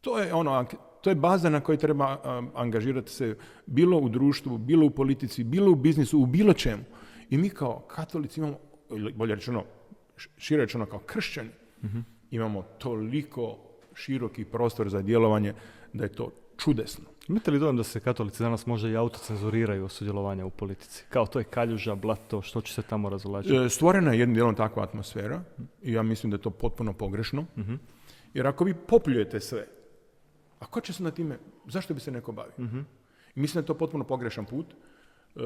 To 0.00 0.18
je 0.18 0.34
ono, 0.34 0.64
to 1.00 1.10
je 1.10 1.14
baza 1.14 1.50
na 1.50 1.60
kojoj 1.60 1.76
treba 1.76 2.16
angažirati 2.54 3.10
se 3.10 3.36
bilo 3.66 3.98
u 3.98 4.08
društvu, 4.08 4.58
bilo 4.58 4.86
u 4.86 4.90
politici, 4.90 5.44
bilo 5.44 5.72
u 5.72 5.74
biznisu, 5.74 6.18
u 6.18 6.26
bilo 6.26 6.52
čemu. 6.52 6.82
I 7.30 7.38
mi 7.38 7.50
kao 7.50 7.78
katolici 7.78 8.40
imamo, 8.40 8.58
bolje 9.14 9.34
rečeno, 9.34 9.64
šire 10.36 10.62
rečeno 10.62 10.86
kao 10.86 10.98
kršćani, 10.98 11.50
imamo 12.30 12.62
toliko 12.62 13.56
široki 13.94 14.44
prostor 14.44 14.88
za 14.88 15.02
djelovanje 15.02 15.54
da 15.92 16.04
je 16.04 16.12
to 16.12 16.30
čudesno. 16.58 17.04
Imate 17.28 17.50
li 17.50 17.58
dojam 17.58 17.76
da 17.76 17.82
se 17.82 18.00
katolici 18.00 18.42
danas 18.42 18.66
možda 18.66 18.88
i 18.88 18.96
autocenzuriraju 18.96 19.84
od 19.84 19.90
sudjelovanja 19.90 20.46
u 20.46 20.50
politici? 20.50 21.04
Kao 21.08 21.26
to 21.26 21.38
je 21.38 21.44
kaljuža, 21.44 21.94
blato, 21.94 22.42
što 22.42 22.60
će 22.60 22.74
se 22.74 22.82
tamo 22.82 23.08
razvlačiti? 23.08 23.56
E, 23.56 23.68
Stvorena 23.68 24.12
je 24.12 24.18
jednim 24.18 24.34
dijelom 24.34 24.54
takva 24.54 24.82
atmosfera 24.82 25.42
i 25.82 25.92
ja 25.92 26.02
mislim 26.02 26.30
da 26.30 26.34
je 26.34 26.42
to 26.42 26.50
potpuno 26.50 26.92
pogrešno. 26.92 27.44
Jer 28.34 28.46
ako 28.46 28.64
vi 28.64 28.74
popljujete 28.74 29.40
sve, 29.40 29.66
a 30.58 30.66
ko 30.66 30.80
će 30.80 30.92
se 30.92 31.02
na 31.02 31.10
time, 31.10 31.38
zašto 31.68 31.94
bi 31.94 32.00
se 32.00 32.10
neko 32.10 32.32
bavio? 32.32 32.54
I 33.34 33.40
mislim 33.40 33.54
da 33.54 33.64
je 33.64 33.66
to 33.66 33.78
potpuno 33.78 34.04
pogrešan 34.04 34.44
put. 34.44 34.66
E, 34.72 35.40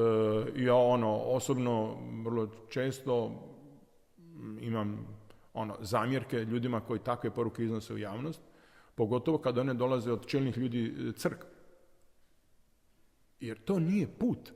ja 0.55 0.75
ono, 0.75 1.17
osobno, 1.17 1.97
vrlo 2.23 2.47
često 2.69 3.29
mm, 4.17 4.57
imam 4.61 5.07
ono, 5.53 5.77
zamjerke 5.81 6.39
ljudima 6.39 6.81
koji 6.81 6.99
takve 6.99 7.29
poruke 7.31 7.63
iznose 7.63 7.93
u 7.93 7.97
javnost, 7.97 8.41
pogotovo 8.95 9.37
kada 9.37 9.61
one 9.61 9.73
dolaze 9.73 10.11
od 10.11 10.25
čelnih 10.25 10.57
ljudi 10.57 10.85
e, 10.85 11.11
crkve. 11.11 11.49
Jer 13.39 13.57
to 13.57 13.79
nije 13.79 14.07
put. 14.07 14.51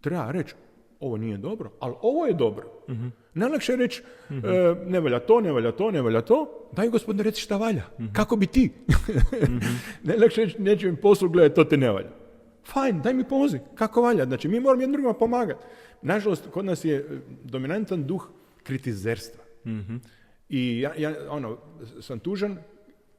Treba 0.00 0.30
reći, 0.30 0.54
ovo 1.00 1.16
nije 1.16 1.36
dobro, 1.38 1.70
ali 1.80 1.94
ovo 2.02 2.26
je 2.26 2.32
dobro. 2.32 2.68
Najlakše 3.34 3.72
je 3.72 3.76
reći, 3.76 4.02
e, 4.30 4.34
ne 4.86 5.00
valja 5.00 5.20
to, 5.20 5.40
ne 5.40 5.52
valja 5.52 5.72
to, 5.72 5.90
ne 5.90 6.02
valja 6.02 6.20
to. 6.20 6.68
Daj 6.72 6.88
gospodine 6.88 7.22
reci 7.22 7.40
šta 7.40 7.56
valja. 7.56 7.82
Kako 8.12 8.36
bi 8.36 8.46
ti? 8.46 8.70
Najlakše 10.02 10.40
je 10.40 10.44
reći, 10.44 10.62
neće 10.62 10.90
mi 10.90 10.96
poslu 10.96 11.28
gledati, 11.28 11.54
to 11.54 11.64
te 11.64 11.76
ne 11.76 11.90
valja. 11.90 12.10
Fajn, 12.64 13.02
daj 13.02 13.14
mi 13.14 13.28
pomozi. 13.28 13.58
Kako 13.74 14.02
valja? 14.02 14.24
Znači, 14.24 14.48
mi 14.48 14.60
moramo 14.60 14.82
jednim 14.82 14.92
drugima 14.92 15.14
pomagati. 15.14 15.64
Nažalost, 16.02 16.48
kod 16.50 16.64
nas 16.64 16.84
je 16.84 16.96
e, 16.96 17.04
dominantan 17.44 18.04
duh 18.06 18.28
kritizerstva. 18.62 19.44
I 20.48 20.80
ja, 20.80 20.92
ja 20.98 21.14
ono, 21.28 21.58
sam 22.00 22.18
tužan 22.18 22.58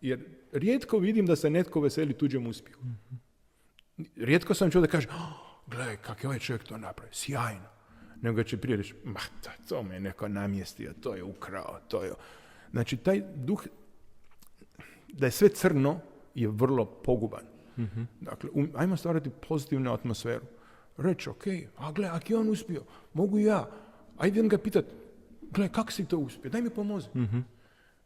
jer 0.01 0.19
rijetko 0.51 0.97
vidim 0.97 1.25
da 1.25 1.35
se 1.35 1.49
netko 1.49 1.81
veseli 1.81 2.13
tuđem 2.13 2.47
uspjehu. 2.47 2.81
Rijetko 4.15 4.53
sam 4.53 4.71
čuo 4.71 4.81
da 4.81 4.87
kaže, 4.87 5.07
oh, 5.09 5.61
gledaj 5.67 5.97
kak 5.97 6.23
je 6.23 6.27
ovaj 6.27 6.39
čovjek 6.39 6.63
to 6.63 6.77
napravio, 6.77 7.13
sjajno. 7.13 7.74
Nego 8.25 8.43
će 8.43 8.57
prije 8.57 8.77
reći, 8.77 8.93
ma 9.03 9.19
da, 9.43 9.51
to 9.69 9.83
me 9.83 9.95
je 9.95 9.99
neko 9.99 10.27
namjestio, 10.27 10.93
to 11.01 11.15
je 11.15 11.23
ukrao, 11.23 11.79
to 11.87 12.03
je... 12.03 12.11
Znači, 12.71 12.97
taj 12.97 13.21
duh, 13.35 13.63
da 15.07 15.25
je 15.25 15.31
sve 15.31 15.49
crno, 15.49 15.99
je 16.35 16.47
vrlo 16.47 16.85
poguban. 16.85 17.43
Dakle, 18.21 18.49
um, 18.53 18.69
ajmo 18.75 18.97
stvarati 18.97 19.29
pozitivnu 19.47 19.93
atmosferu. 19.93 20.45
Reći, 20.97 21.29
ok, 21.29 21.43
a 21.77 21.91
gle, 21.91 22.07
ako 22.07 22.33
je 22.33 22.37
on 22.37 22.49
uspio, 22.49 22.83
mogu 23.13 23.39
i 23.39 23.43
ja. 23.43 23.69
Ajde 24.17 24.41
ga 24.41 24.57
pitat, 24.57 24.85
gle, 25.51 25.69
kako 25.69 25.91
si 25.91 26.05
to 26.05 26.17
uspio, 26.17 26.51
daj 26.51 26.61
mi 26.61 26.69
pomozi. 26.69 27.07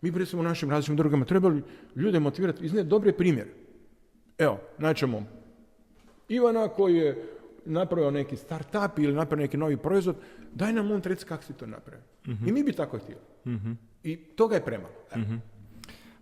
Mi 0.01 0.11
bi 0.11 0.19
recimo 0.19 0.41
u 0.41 0.45
našim 0.45 0.69
različitim 0.69 0.95
drugama 0.95 1.25
trebali 1.25 1.63
ljude 1.95 2.19
motivirati, 2.19 2.65
iznijeti 2.65 2.89
dobre 2.89 3.13
primjere. 3.13 3.49
Evo, 4.37 4.59
naćemo 4.77 5.23
Ivana 6.29 6.67
koji 6.67 6.95
je 6.95 7.38
napravio 7.65 8.11
neki 8.11 8.35
start-up 8.35 8.99
ili 8.99 9.13
napravio 9.13 9.43
neki 9.43 9.57
novi 9.57 9.77
proizvod, 9.77 10.15
daj 10.53 10.73
nam 10.73 10.91
on 10.91 11.01
reci 11.03 11.25
kako 11.25 11.43
si 11.43 11.53
to 11.53 11.65
napravio. 11.65 12.03
I 12.47 12.51
mi 12.51 12.63
bi 12.63 12.73
tako 12.73 12.97
htjeli. 12.97 13.21
I 14.03 14.17
toga 14.17 14.55
je 14.55 14.65
premalo. 14.65 14.93
Evo. 15.11 15.23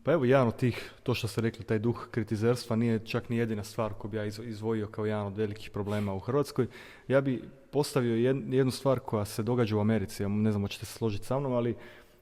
Pa 0.04 0.12
evo, 0.13 0.26
jedan 0.26 0.47
od 0.47 0.56
tih, 0.56 0.91
to 1.04 1.13
što 1.13 1.28
ste 1.28 1.41
rekli, 1.41 1.65
taj 1.65 1.80
duh 1.80 2.08
kritizerstva 2.12 2.76
nije 2.76 3.00
čak 3.00 3.30
ni 3.30 3.38
jedina 3.38 3.63
stvar 3.63 3.93
koju 3.93 4.12
bi 4.12 4.17
ja 4.17 4.26
iz- 4.26 4.39
izdvojio 4.43 4.88
kao 4.88 5.06
jedan 5.06 5.26
od 5.28 5.38
velikih 5.38 5.69
problema 5.71 6.13
u 6.13 6.19
Hrvatskoj. 6.19 6.67
Ja 7.08 7.21
bi 7.21 7.41
postavio 7.71 8.15
jed- 8.15 8.54
jednu 8.54 8.71
stvar 8.71 9.00
koja 9.00 9.26
se 9.26 9.43
događa 9.43 9.78
u 9.78 9.80
Americi, 9.80 10.23
ja 10.23 10.30
ne 10.30 10.52
znam 10.52 10.63
hoćete 10.63 10.86
se 10.86 10.93
složiti 10.93 11.26
sa 11.26 11.39
mnom, 11.39 11.54
ali 11.54 11.76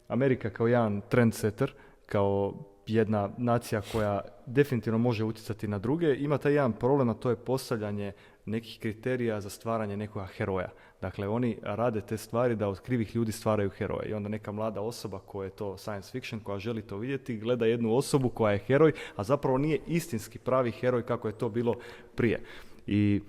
Amerika 0.07 0.49
kao 0.49 0.67
jedan 0.67 1.01
trendsetter, 1.09 1.73
kao 2.05 2.53
jedna 2.87 3.29
nacija 3.37 3.81
koja 3.91 4.21
definitivno 4.45 4.97
može 4.99 5.23
utjecati 5.23 5.67
na 5.67 5.79
druge, 5.79 6.15
ima 6.15 6.37
taj 6.37 6.53
jedan 6.53 6.73
problem, 6.73 7.09
a 7.09 7.13
to 7.13 7.29
je 7.29 7.35
postavljanje 7.35 8.11
nekih 8.45 8.79
kriterija 8.79 9.41
za 9.41 9.49
stvaranje 9.49 9.97
nekoga 9.97 10.25
heroja. 10.25 10.69
Dakle, 11.01 11.27
oni 11.27 11.57
rade 11.61 12.01
te 12.01 12.17
stvari 12.17 12.55
da 12.55 12.67
od 12.67 12.79
krivih 12.79 13.15
ljudi 13.15 13.31
stvaraju 13.31 13.69
heroje. 13.69 14.09
I 14.09 14.13
onda 14.13 14.29
neka 14.29 14.51
mlada 14.51 14.81
osoba 14.81 15.19
koja 15.19 15.45
je 15.45 15.55
to 15.55 15.77
science 15.77 16.11
fiction, 16.11 16.39
koja 16.39 16.59
želi 16.59 16.81
to 16.81 16.97
vidjeti, 16.97 17.37
gleda 17.37 17.65
jednu 17.65 17.95
osobu 17.95 18.29
koja 18.29 18.51
je 18.51 18.59
heroj, 18.59 18.91
a 19.15 19.23
zapravo 19.23 19.57
nije 19.57 19.79
istinski 19.87 20.39
pravi 20.39 20.71
heroj 20.71 21.05
kako 21.05 21.27
je 21.27 21.37
to 21.37 21.49
bilo 21.49 21.75
prije. 22.15 22.43
I 22.87 23.21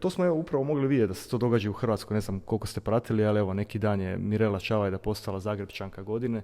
to 0.00 0.10
smo 0.10 0.24
evo 0.24 0.36
upravo 0.36 0.64
mogli 0.64 0.86
vidjeti 0.86 1.08
da 1.08 1.14
se 1.14 1.30
to 1.30 1.38
događa 1.38 1.70
u 1.70 1.72
Hrvatskoj, 1.72 2.14
ne 2.14 2.20
znam 2.20 2.40
koliko 2.40 2.66
ste 2.66 2.80
pratili, 2.80 3.24
ali 3.24 3.38
evo 3.40 3.54
neki 3.54 3.78
dan 3.78 4.00
je 4.00 4.18
Mirela 4.18 4.60
Čavajda 4.60 4.98
postala 4.98 5.40
Zagrebčanka 5.40 6.02
godine. 6.02 6.42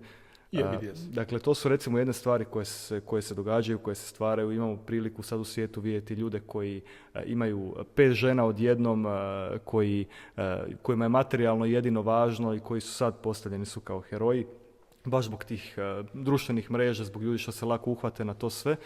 Dakle, 1.13 1.39
to 1.39 1.55
su 1.55 1.69
recimo 1.69 1.99
jedne 1.99 2.13
stvari 2.13 2.45
koje 2.45 2.65
se, 2.65 3.01
koje 3.01 3.23
se 3.23 3.35
događaju, 3.35 3.79
koje 3.79 3.95
se 3.95 4.09
stvaraju. 4.09 4.53
Imamo 4.53 4.77
priliku 4.77 5.23
sad 5.23 5.41
u 5.41 5.45
svijetu 5.45 5.81
vidjeti 5.81 6.15
ljude 6.15 6.41
koji 6.41 6.83
e, 7.15 7.23
imaju 7.27 7.77
pet 7.95 8.13
žena 8.13 8.45
odjednom, 8.45 9.07
e, 9.07 9.11
koji, 9.65 10.07
e, 10.37 10.59
kojima 10.83 11.05
je 11.05 11.09
materijalno 11.09 11.65
jedino 11.65 12.03
važno 12.03 12.55
i 12.55 12.61
koji 12.61 12.81
su 12.81 12.93
sad 12.93 13.21
postavljeni 13.21 13.67
su 13.67 13.81
kao 13.81 14.01
heroji. 14.01 14.47
Baš 15.05 15.25
zbog 15.25 15.45
tih 15.45 15.79
društvenih 16.13 16.71
mreža, 16.71 17.05
zbog 17.05 17.23
ljudi 17.23 17.39
što 17.39 17.53
se 17.53 17.67
lako 17.67 17.91
uhvate 17.91 18.25
na 18.25 18.35
to 18.35 18.51
sve. 18.51 18.77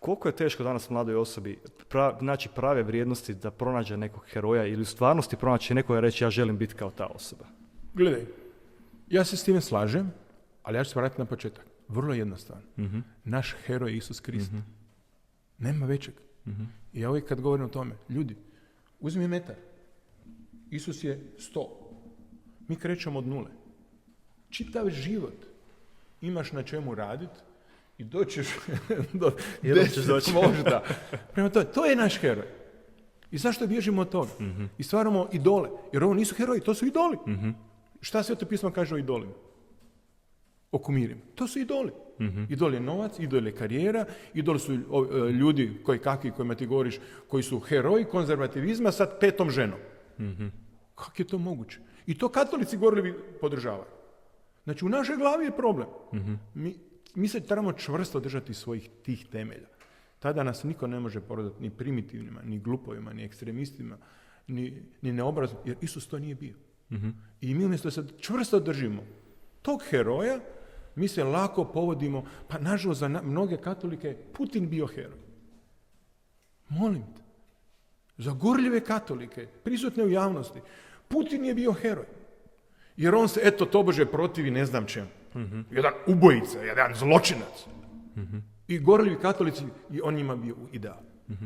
Koliko 0.00 0.28
je 0.28 0.36
teško 0.36 0.62
danas 0.62 0.90
mladoj 0.90 1.14
osobi 1.14 1.58
pra, 1.88 2.18
naći 2.20 2.48
prave 2.48 2.82
vrijednosti 2.82 3.34
da 3.34 3.50
pronađe 3.50 3.96
nekog 3.96 4.24
heroja 4.26 4.66
ili 4.66 4.82
u 4.82 4.84
stvarnosti 4.84 5.36
pronaći 5.36 5.74
nekoga 5.74 6.00
reći 6.00 6.24
ja 6.24 6.30
želim 6.30 6.58
biti 6.58 6.74
kao 6.74 6.90
ta 6.90 7.06
osoba. 7.06 7.44
Gledaj, 7.94 8.26
ja 9.08 9.24
se 9.24 9.36
s 9.36 9.44
time 9.44 9.60
slažem, 9.60 10.12
ali 10.62 10.76
ja 10.76 10.84
ću 10.84 10.90
se 10.90 10.98
vratiti 10.98 11.20
na 11.20 11.24
početak. 11.26 11.64
Vrlo 11.88 12.14
jednostavno. 12.14 12.62
Naš 13.24 13.54
heroj 13.66 13.90
je 13.90 13.96
Isus 13.96 14.20
Krist. 14.20 14.52
Nema 15.58 15.86
većeg. 15.86 16.14
I 16.92 17.00
ja 17.00 17.10
uvijek 17.10 17.28
kad 17.28 17.40
govorim 17.40 17.64
o 17.66 17.68
tome, 17.68 17.94
ljudi, 18.08 18.36
uzmi 19.00 19.28
metar. 19.28 19.56
Isus 20.70 21.04
je 21.04 21.32
sto. 21.38 21.78
Mi 22.68 22.76
krećemo 22.76 23.18
od 23.18 23.26
nule. 23.26 23.50
Čitav 24.50 24.90
život 24.90 25.34
imaš 26.20 26.52
na 26.52 26.62
čemu 26.62 26.94
raditi 26.94 27.40
i 27.98 28.04
doćeš 28.04 28.46
do 29.20 29.32
deset 29.62 30.06
doći. 30.06 30.32
možda. 30.32 30.82
Prema 31.32 31.48
tome, 31.50 31.64
to 31.64 31.84
je 31.86 31.96
naš 31.96 32.18
heroj. 32.18 32.46
I 33.30 33.38
zašto 33.38 33.66
bježimo 33.66 34.00
od 34.02 34.08
toga? 34.10 34.30
I 34.78 34.82
stvaramo 34.82 35.28
idole. 35.32 35.68
Jer 35.92 36.04
ovo 36.04 36.14
nisu 36.14 36.34
heroji, 36.34 36.60
to 36.60 36.74
su 36.74 36.86
idoli. 36.86 37.16
Šta 38.00 38.22
se 38.22 38.34
to 38.34 38.46
pismo 38.46 38.70
kaže 38.70 38.94
o 38.94 38.98
idolima? 38.98 39.32
O 40.72 40.78
kumirima. 40.78 41.20
To 41.34 41.46
su 41.46 41.58
idoli. 41.58 41.90
Idol 42.48 42.74
je 42.74 42.80
novac, 42.80 43.18
idol 43.18 43.46
je 43.46 43.52
karijera, 43.52 44.04
idol 44.34 44.58
su 44.58 44.72
e, 44.72 44.78
ljudi 45.32 45.80
koji 45.84 45.98
kakvi 45.98 46.30
kojima 46.30 46.54
ti 46.54 46.66
govoriš, 46.66 46.98
koji 47.28 47.42
su 47.42 47.60
heroji 47.60 48.04
konzervativizma 48.04 48.92
sa 48.92 49.06
petom 49.20 49.50
ženom. 49.50 49.78
Kako 50.94 51.12
je 51.18 51.26
to 51.26 51.38
moguće? 51.38 51.78
I 52.06 52.18
to 52.18 52.28
katolici 52.28 52.76
govorili 52.76 53.14
podržavaju. 53.40 53.90
Znači 54.64 54.84
u 54.84 54.88
našoj 54.88 55.16
glavi 55.16 55.44
je 55.44 55.56
problem. 55.56 55.88
Mi, 56.54 56.74
mi 57.14 57.28
se 57.28 57.40
trebamo 57.40 57.72
čvrsto 57.72 58.20
držati 58.20 58.54
svojih 58.54 58.88
tih 59.02 59.26
temelja. 59.26 59.68
Tada 60.18 60.42
nas 60.42 60.64
niko 60.64 60.86
ne 60.86 61.00
može 61.00 61.20
porodati 61.20 61.62
ni 61.62 61.70
primitivnima, 61.70 62.42
ni 62.42 62.58
glupovima, 62.58 63.12
ni 63.12 63.24
ekstremistima, 63.24 63.98
ni, 64.48 64.82
ni 65.02 65.12
neobrazom, 65.12 65.58
jer 65.64 65.76
Isus 65.80 66.06
to 66.06 66.18
nije 66.18 66.34
bio. 66.34 66.54
I 67.40 67.54
mi 67.54 67.64
umjesto 67.64 67.86
da 67.86 67.90
se 67.90 68.04
čvrsto 68.20 68.60
držimo 68.60 69.02
tog 69.62 69.82
heroja, 69.90 70.40
mi 70.94 71.08
se 71.08 71.24
lako 71.24 71.64
povodimo, 71.64 72.24
pa 72.48 72.58
nažalost 72.58 73.00
za 73.00 73.08
mnoge 73.08 73.56
katolike 73.56 74.16
Putin 74.32 74.68
bio 74.68 74.86
heroj. 74.86 75.18
Molim 76.68 77.02
te. 77.02 77.22
Za 78.18 78.32
gorljive 78.32 78.80
katolike, 78.80 79.46
prisutne 79.64 80.04
u 80.04 80.08
javnosti, 80.08 80.60
Putin 81.08 81.44
je 81.44 81.54
bio 81.54 81.72
heroj. 81.72 82.06
Jer 82.96 83.14
on 83.14 83.28
se, 83.28 83.40
eto, 83.44 83.66
tobože 83.66 84.06
protivi 84.06 84.50
ne 84.50 84.66
znam 84.66 84.86
čemu. 84.86 85.08
Jedan 85.70 85.92
ubojica, 86.06 86.58
jedan 86.58 86.94
zločinac. 86.94 87.66
I 88.68 88.78
gorljivi 88.78 89.18
katolici, 89.20 89.64
i 89.90 90.00
on 90.00 90.14
njima 90.14 90.36
bio 90.36 90.56
ideal. 90.72 91.00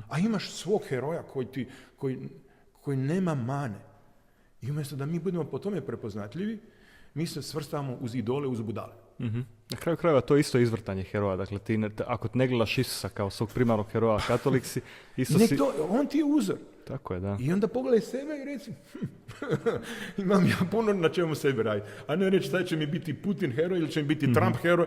A 0.08 0.18
imaš 0.18 0.50
svog 0.50 0.82
heroja 0.88 1.22
koji, 1.22 1.46
ti, 1.46 1.68
koji, 1.96 2.28
koji 2.80 2.96
nema 2.96 3.34
mane. 3.34 3.78
I 4.62 4.70
umjesto 4.70 4.96
da 4.96 5.06
mi 5.06 5.18
budemo 5.18 5.44
po 5.44 5.58
tome 5.58 5.80
prepoznatljivi, 5.80 6.58
mi 7.14 7.26
se 7.26 7.42
svrstavamo 7.42 7.98
uz 8.00 8.14
idole, 8.14 8.48
uz 8.48 8.60
budale. 8.60 9.05
Na 9.18 9.76
kraju 9.76 9.96
krajeva 9.96 10.20
to 10.20 10.36
je 10.36 10.40
isto 10.40 10.58
izvrtanje 10.58 11.02
heroja. 11.02 11.36
Dakle, 11.36 11.58
ti 11.58 11.76
ne, 11.78 11.90
ako 12.06 12.28
ne 12.34 12.46
gledaš 12.48 12.78
Isusa 12.78 13.08
kao 13.08 13.30
svog 13.30 13.50
primarnog 13.54 13.86
heroja 13.92 14.18
katoliksi, 14.26 14.80
isto 15.16 15.38
Nek 15.38 15.48
si... 15.48 15.56
to, 15.56 15.72
on 15.88 16.06
ti 16.06 16.18
je 16.18 16.24
uzor. 16.24 16.56
Tako 16.84 17.14
je, 17.14 17.20
da. 17.20 17.36
I 17.40 17.52
onda 17.52 17.68
pogledaj 17.68 18.00
sebe 18.00 18.32
i 18.42 18.44
reci, 18.44 18.72
"Hm, 18.92 19.06
imam 20.22 20.46
ja 20.46 20.56
puno 20.70 20.92
na 20.92 21.08
čemu 21.08 21.34
sebi 21.34 21.62
raditi. 21.62 21.86
A 22.06 22.16
ne 22.16 22.30
reći, 22.30 22.48
sad 22.48 22.66
će 22.66 22.76
mi 22.76 22.86
biti 22.86 23.14
Putin 23.22 23.52
heroj 23.52 23.78
ili 23.78 23.90
će 23.90 24.02
mi 24.02 24.08
biti 24.08 24.32
Trump 24.32 24.56
heroj. 24.56 24.86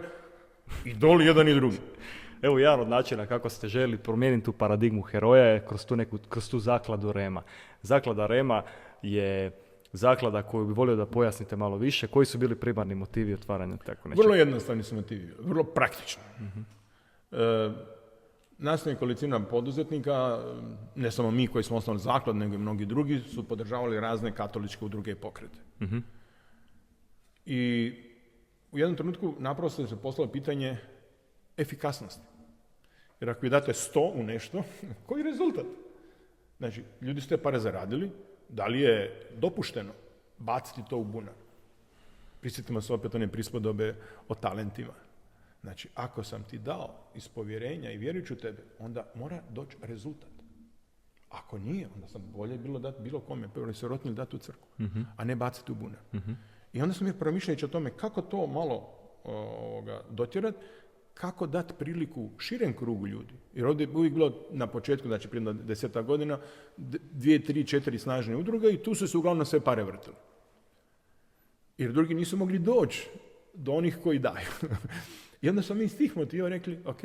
I 0.85 0.93
doli 0.93 1.25
jedan 1.25 1.47
i 1.47 1.53
drugi. 1.55 1.77
Evo 2.41 2.59
jedan 2.59 2.79
od 2.79 2.87
načina 2.89 3.25
kako 3.25 3.49
ste 3.49 3.67
želi 3.67 3.97
promijeniti 3.97 4.45
tu 4.45 4.51
paradigmu 4.53 5.01
heroja 5.01 5.43
je 5.45 5.65
kroz 5.67 5.85
tu, 5.85 5.95
neku, 5.95 6.17
kroz 6.29 6.49
tu 6.49 6.59
zakladu 6.59 7.11
Rema. 7.11 7.41
Zaklada 7.81 8.27
Rema 8.27 8.63
je 9.01 9.51
zaklada 9.93 10.41
koju 10.41 10.65
bi 10.65 10.73
volio 10.73 10.95
da 10.95 11.05
pojasnite 11.05 11.55
malo 11.55 11.77
više. 11.77 12.07
Koji 12.07 12.25
su 12.25 12.37
bili 12.37 12.55
primarni 12.55 12.95
motivi 12.95 13.33
otvaranja 13.33 13.77
tako 13.77 14.09
nečeg? 14.09 14.23
Vrlo 14.23 14.35
jednostavni 14.35 14.83
su 14.83 14.95
motivi, 14.95 15.33
vrlo 15.39 15.63
praktično. 15.63 16.23
E, 17.31 17.69
nas 18.57 18.85
nekolicina 18.85 19.39
poduzetnika, 19.39 20.39
ne 20.95 21.11
samo 21.11 21.31
mi 21.31 21.47
koji 21.47 21.63
smo 21.63 21.77
osnovali 21.77 22.01
zaklad, 22.01 22.35
nego 22.35 22.55
i 22.55 22.57
mnogi 22.57 22.85
drugi, 22.85 23.19
su 23.19 23.47
podržavali 23.47 23.99
razne 23.99 24.35
katoličke 24.35 24.85
udruge 24.85 25.11
i 25.11 25.15
pokrete. 25.15 25.59
Mhm. 25.81 25.97
I 27.45 27.93
u 28.71 28.79
jednom 28.79 28.97
trenutku 28.97 29.33
naprosto 29.39 29.87
se 29.87 30.01
poslalo 30.01 30.31
pitanje 30.31 30.77
efikasnosti. 31.57 32.27
Jer 33.19 33.29
ako 33.29 33.41
vi 33.41 33.49
date 33.49 33.73
100 33.73 34.11
u 34.15 34.23
nešto, 34.23 34.63
koji 35.05 35.19
je 35.19 35.31
rezultat? 35.31 35.65
Znači, 36.57 36.83
ljudi 37.01 37.21
ste 37.21 37.37
pare 37.37 37.59
zaradili, 37.59 38.11
da 38.49 38.67
li 38.67 38.81
je 38.81 39.27
dopušteno 39.37 39.91
baciti 40.37 40.81
to 40.89 40.97
u 40.97 41.03
bunar? 41.03 41.33
Prisjetimo 42.41 42.81
se 42.81 42.93
opet 42.93 43.15
one 43.15 43.27
prispodobe 43.27 43.95
o 44.27 44.35
talentima. 44.35 44.93
Znači, 45.61 45.89
ako 45.95 46.23
sam 46.23 46.43
ti 46.43 46.57
dao 46.57 46.95
iz 47.15 47.27
povjerenja 47.27 47.91
i 47.91 47.97
vjerujući 47.97 48.33
u 48.33 48.37
tebe, 48.37 48.61
onda 48.79 49.05
mora 49.15 49.41
doći 49.49 49.77
rezultat. 49.81 50.29
Ako 51.29 51.57
nije, 51.57 51.87
onda 51.95 52.07
sam 52.07 52.21
bolje 52.35 52.57
bilo 52.57 52.79
dati 52.79 53.01
bilo 53.01 53.19
kome, 53.19 53.49
prvo 53.53 53.73
sirotnili 53.73 54.15
dati 54.15 54.35
u 54.35 54.39
crku, 54.39 54.67
a 55.17 55.23
ne 55.23 55.35
baciti 55.35 55.71
u 55.71 55.75
bunar. 55.75 55.99
I 56.73 56.81
onda 56.81 56.93
sam 56.93 57.07
je 57.07 57.19
promišljajući 57.19 57.65
o 57.65 57.67
tome 57.67 57.91
kako 57.97 58.21
to 58.21 58.47
malo 58.47 58.89
ovoga, 59.23 60.01
dotjerat, 60.09 60.55
kako 61.19 61.47
dati 61.47 61.73
priliku 61.79 62.29
širem 62.37 62.73
krugu 62.73 63.07
ljudi. 63.07 63.33
Jer 63.53 63.65
ovdje 63.65 63.87
je 63.87 63.97
uvijek 63.97 64.13
bilo 64.13 64.47
na 64.51 64.67
početku, 64.67 65.07
znači 65.07 65.27
prije 65.27 65.53
deseta 65.53 66.01
godina, 66.01 66.39
dvije, 67.11 67.43
tri, 67.43 67.63
četiri 67.67 67.99
snažne 67.99 68.35
udruge 68.35 68.69
i 68.69 68.83
tu 68.83 68.95
su 68.95 69.07
se 69.07 69.17
uglavnom 69.17 69.45
sve 69.45 69.59
pare 69.59 69.83
vrtile. 69.83 70.15
Jer 71.77 71.91
drugi 71.91 72.13
nisu 72.13 72.37
mogli 72.37 72.59
doći 72.59 73.09
do 73.53 73.71
onih 73.71 73.97
koji 74.03 74.19
daju. 74.19 74.47
I 75.41 75.49
onda 75.49 75.61
smo 75.61 75.75
mi 75.75 75.83
iz 75.83 75.97
tih 75.97 76.17
motiva 76.17 76.49
rekli, 76.49 76.79
ok, 76.85 77.01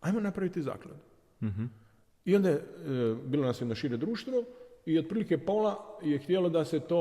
ajmo 0.00 0.20
napraviti 0.20 0.62
zakladu. 0.62 1.00
I 2.24 2.36
onda 2.36 2.48
je 2.48 2.56
e, 2.56 2.60
bilo 3.24 3.46
nas 3.46 3.60
jedno 3.60 3.74
šire 3.74 3.96
društvo 3.96 4.44
i 4.86 4.98
otprilike 4.98 5.38
pola 5.38 5.98
je 6.02 6.18
htjelo 6.18 6.48
da 6.48 6.64
se 6.64 6.80
to 6.80 7.00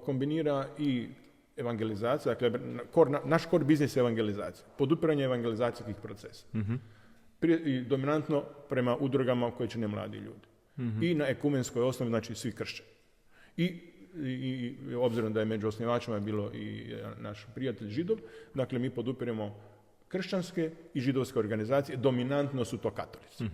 e, 0.00 0.04
kombinira 0.04 0.68
i 0.78 1.08
evangelizacija, 1.56 2.34
dakle 2.34 2.60
kor, 2.92 3.20
naš 3.24 3.48
core 3.50 3.64
biznis 3.64 3.96
je 3.96 4.00
evangelizacija, 4.00 4.66
podupiranje 4.78 5.24
evangelizacijskih 5.24 5.96
procesa. 6.02 6.46
Prije, 7.40 7.60
I 7.64 7.80
dominantno 7.84 8.44
prema 8.68 8.96
udrugama 8.96 9.50
koje 9.50 9.68
čine 9.68 9.88
mladi 9.88 10.18
ljudi. 10.18 10.48
I 11.06 11.14
na 11.14 11.28
ekumenskoj 11.28 11.82
osnovi, 11.82 12.10
znači 12.10 12.34
svi 12.34 12.52
kršćani. 12.52 12.88
I, 13.56 13.64
i, 13.64 14.76
i 14.90 14.94
obzirom 14.94 15.32
da 15.32 15.40
je 15.40 15.46
među 15.46 15.68
osnivačima 15.68 16.20
bilo 16.20 16.50
i 16.54 16.92
e, 16.92 17.04
naš 17.20 17.46
prijatelj 17.54 17.88
židov, 17.88 18.18
dakle 18.54 18.78
mi 18.78 18.90
podupiremo 18.90 19.56
kršćanske 20.08 20.70
i 20.94 21.00
židovske 21.00 21.38
organizacije, 21.38 21.96
dominantno 21.96 22.64
su 22.64 22.78
to 22.78 22.90
katolici. 22.90 23.44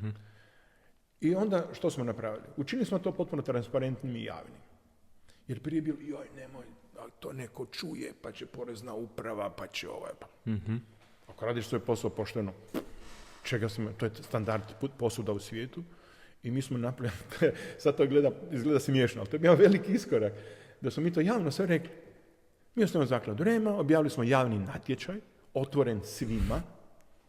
I 1.21 1.35
onda 1.35 1.67
što 1.73 1.91
smo 1.91 2.05
napravili? 2.05 2.45
Učinili 2.57 2.87
smo 2.87 2.99
to 2.99 3.13
potpuno 3.13 3.43
transparentnim 3.43 4.17
i 4.17 4.25
javnim. 4.25 4.61
Jer 5.49 5.61
prije 5.61 5.79
je 5.79 5.83
bilo, 5.83 5.99
joj, 6.01 6.27
nemoj, 6.37 6.65
to 7.21 7.33
neko 7.33 7.67
čuje, 7.67 8.13
pa 8.23 8.33
će 8.33 8.47
porezna 8.47 8.95
uprava, 8.95 9.51
pa 9.51 9.67
će 9.67 9.89
ovaj, 9.89 10.13
pa. 10.21 10.27
Ako 11.27 11.47
radiš 11.47 11.67
svoj 11.67 11.81
posao 11.81 12.11
pošteno, 12.11 12.53
čega 13.43 13.69
smo, 13.69 13.93
to 13.93 14.07
je 14.07 14.11
standard 14.15 14.63
put- 14.81 14.97
posuda 14.99 15.33
u 15.33 15.39
svijetu, 15.39 15.83
i 16.43 16.51
mi 16.51 16.63
smo 16.63 16.79
napravili, 16.79 17.19
sad 17.83 17.97
to 17.97 18.07
gleda, 18.07 18.31
izgleda 18.53 18.81
smiješno, 18.81 19.21
ali 19.21 19.31
to 19.31 19.37
je 19.37 19.41
bio 19.41 19.55
veliki 19.55 19.93
iskorak, 19.93 20.33
da 20.81 20.91
smo 20.91 21.03
mi 21.03 21.13
to 21.13 21.21
javno 21.21 21.51
sve 21.51 21.67
rekli. 21.67 21.91
Mi 22.75 22.85
osnovno 22.85 23.07
zakladu 23.07 23.45
Rema, 23.45 23.79
objavili 23.79 24.11
smo 24.11 24.25
javni 24.25 24.59
natječaj, 24.59 25.17
otvoren 25.55 26.01
svima, 26.05 26.63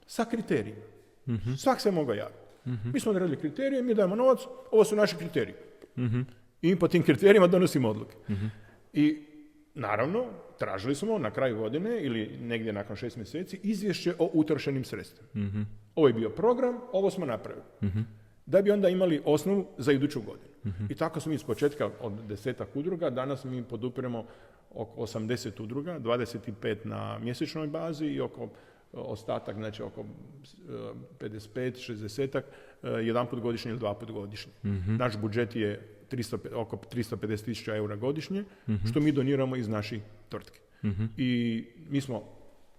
sa 0.07 0.25
kriterijima. 0.25 0.81
Svak 1.57 1.81
se 1.81 1.91
mogao 1.91 2.13
javiti. 2.15 2.39
Mi 2.93 2.99
smo 2.99 3.11
odredili 3.11 3.37
kriterije, 3.39 3.81
mi 3.83 3.93
dajemo 3.93 4.15
novac, 4.15 4.39
ovo 4.71 4.83
su 4.83 4.95
naši 4.95 5.15
kriteriji. 5.15 5.55
I 6.61 6.69
mi 6.69 6.79
po 6.79 6.87
tim 6.87 7.03
kriterijima 7.03 7.47
donosimo 7.47 7.89
odluke. 7.89 8.15
I 8.93 9.25
naravno, 9.79 10.25
tražili 10.59 10.95
smo 10.95 11.17
na 11.17 11.31
kraju 11.31 11.57
godine 11.57 12.01
ili 12.01 12.37
negdje 12.41 12.73
nakon 12.73 12.95
šest 12.95 13.17
mjeseci 13.17 13.59
izvješće 13.63 14.13
o 14.19 14.29
utrošenim 14.33 14.83
sredstvima. 14.83 15.29
Ovo 15.95 16.07
je 16.07 16.13
bio 16.13 16.29
program, 16.29 16.75
ovo 16.91 17.09
smo 17.09 17.25
napravili. 17.25 17.65
Da 18.45 18.61
bi 18.61 18.71
onda 18.71 18.89
imali 18.89 19.21
osnovu 19.25 19.67
za 19.77 19.91
iduću 19.91 20.21
godinu. 20.21 20.49
I 20.89 20.95
tako 20.95 21.19
smo 21.19 21.33
iz 21.33 21.43
početka 21.43 21.89
od 22.01 22.13
desetak 22.27 22.75
udruga, 22.75 23.09
danas 23.09 23.43
mi 23.43 23.63
podupiremo 23.63 24.25
oko 24.75 25.01
80 25.01 25.61
udruga, 25.61 25.99
25 25.99 26.75
na 26.83 27.19
mjesečnoj 27.19 27.67
bazi 27.67 28.05
i 28.05 28.21
oko 28.21 28.43
e, 28.43 28.47
ostatak, 28.93 29.55
znači 29.55 29.83
oko 29.83 30.01
e, 30.01 31.25
55, 31.25 32.41
60 32.83 32.99
jedan 33.01 33.27
put 33.27 33.39
godišnje 33.39 33.71
ili 33.71 33.79
dva 33.79 33.93
put 33.93 34.11
godišnje. 34.11 34.51
Naš 34.97 35.17
budžet 35.17 35.55
je 35.55 35.98
300, 36.11 36.53
oko 36.53 36.77
350 36.77 37.45
tisuća 37.45 37.75
eura 37.75 37.95
godišnje, 37.95 38.43
što 38.89 38.99
mi 38.99 39.11
doniramo 39.11 39.55
iz 39.55 39.67
naših 39.67 40.01
tvrtke. 40.29 40.59
I 41.17 41.65
mi 41.89 42.01
smo, 42.01 42.23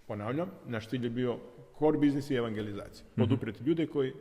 ponavljam, 0.07 0.51
naš 0.67 0.89
cilj 0.89 1.05
je 1.05 1.11
bio 1.11 1.39
core 1.79 1.99
biznis 1.99 2.31
i 2.31 2.35
evangelizacija. 2.35 3.07
Poduprijeti 3.17 3.65
ljude 3.65 3.87
koji 3.87 4.13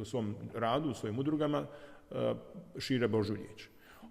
u 0.00 0.04
svom 0.04 0.34
radu, 0.54 0.90
u 0.90 0.94
svojim 0.94 1.18
udrugama 1.18 1.66
e, 2.10 2.34
šire 2.78 3.08
Božu 3.08 3.34
riječ. 3.34 3.68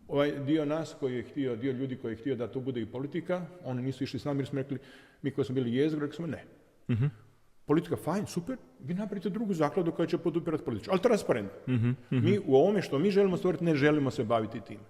Ovaj 0.07 0.39
dio 0.45 0.65
nas 0.65 0.95
koji 0.99 1.15
je 1.15 1.23
htio, 1.23 1.55
dio 1.55 1.71
ljudi 1.71 1.95
koji 1.95 2.11
je 2.11 2.17
htio 2.17 2.35
da 2.35 2.47
to 2.47 2.59
bude 2.59 2.81
i 2.81 2.85
politika, 2.85 3.45
oni 3.63 3.81
nisu 3.81 4.03
išli 4.03 4.19
s 4.19 4.25
nama 4.25 4.39
jer 4.39 4.47
smo 4.47 4.59
rekli, 4.59 4.77
mi 5.21 5.31
koji 5.31 5.45
smo 5.45 5.55
bili 5.55 5.75
jezgro, 5.75 6.01
rekli 6.01 6.15
smo 6.15 6.27
ne. 6.27 6.43
Politika, 7.71 7.95
fajn, 7.95 8.25
super, 8.27 8.57
vi 8.83 8.93
napravite 8.93 9.29
drugu 9.29 9.53
zakladu 9.53 9.91
koja 9.91 10.07
će 10.07 10.17
podupirati 10.17 10.63
političku, 10.63 10.91
ali 10.91 11.01
transparentno. 11.01 11.57
Mi 12.09 12.39
u 12.45 12.55
ovome 12.55 12.81
što 12.81 12.99
mi 12.99 13.11
želimo 13.11 13.37
stvoriti 13.37 13.63
ne 13.63 13.75
želimo 13.75 14.11
se 14.11 14.23
baviti 14.23 14.61
time. 14.61 14.81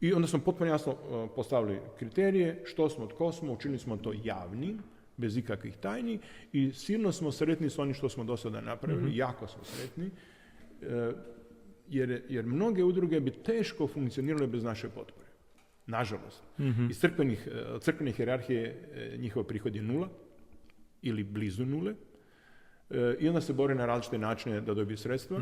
I 0.00 0.12
onda 0.12 0.28
smo 0.28 0.38
potpuno 0.38 0.70
jasno 0.70 0.92
uh, 0.92 1.30
postavili 1.34 1.80
kriterije, 1.98 2.62
što 2.64 2.88
smo, 2.88 3.06
tko 3.06 3.32
smo, 3.32 3.52
učinili 3.52 3.78
smo 3.78 3.96
to 3.96 4.12
javnim, 4.24 4.78
bez 5.16 5.36
ikakvih 5.36 5.76
tajni 5.76 6.18
i 6.52 6.70
silno 6.72 7.12
smo 7.12 7.32
sretni 7.32 7.70
s 7.70 7.78
onim 7.78 7.94
što 7.94 8.08
smo 8.08 8.24
do 8.24 8.36
sada 8.36 8.60
napravili, 8.60 9.16
jako 9.16 9.46
smo 9.46 9.64
sretni, 9.64 10.10
e, 10.82 11.12
jer, 11.88 12.22
jer 12.28 12.46
mnoge 12.46 12.84
udruge 12.84 13.20
bi 13.20 13.30
teško 13.30 13.86
funkcionirale 13.86 14.46
bez 14.46 14.64
naše 14.64 14.88
potpore. 14.88 15.26
Nažalost. 15.86 16.42
Iz 16.90 16.98
crkvenih, 17.00 17.48
e, 17.52 17.80
crkvene 17.80 18.12
hijerarhije 18.12 18.64
e, 18.66 19.16
njihov 19.18 19.44
prihod 19.44 19.76
je 19.76 19.82
nula 19.82 20.08
ili 21.02 21.24
blizu 21.24 21.66
nule 21.66 21.94
e, 22.90 23.16
i 23.20 23.28
onda 23.28 23.40
se 23.40 23.52
bore 23.52 23.74
na 23.74 23.86
različite 23.86 24.18
načine 24.18 24.60
da 24.60 24.74
dobije 24.74 24.96
sredstva. 24.96 25.38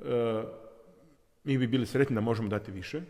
E, 0.00 0.42
mi 1.44 1.58
bi 1.58 1.66
bili 1.66 1.86
sretni 1.86 2.14
da 2.14 2.20
možemo 2.20 2.48
dati 2.48 2.72
više, 2.72 3.02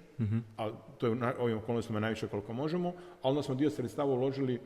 ali 0.57 0.73
to 0.99 1.07
je 1.07 1.13
u 1.13 1.19
ovim 1.39 1.59
okolnostima 1.59 2.01
najviše 2.01 2.29
koliko 2.29 2.53
možemo, 2.53 2.89
ali 3.23 3.31
onda 3.31 3.43
smo 3.43 3.55
dio 3.55 3.71
sredstava 3.71 4.13
uložili 4.13 4.61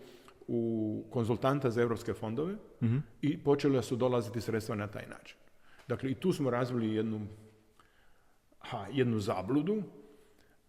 u 0.49 1.05
konzultanta 1.11 1.71
za 1.71 1.83
europske 1.83 2.15
fondove 2.15 2.55
i 3.23 3.39
počeli 3.39 3.83
su 3.83 3.97
dolaziti 3.97 4.41
sredstva 4.41 4.75
na 4.75 4.87
taj 4.87 5.07
način. 5.07 5.37
Dakle, 5.89 6.11
i 6.11 6.15
tu 6.15 6.33
smo 6.33 6.51
razvili 6.51 6.95
jednu, 6.95 7.27
ha, 8.59 8.87
jednu 8.93 9.19
zabludu, 9.21 9.83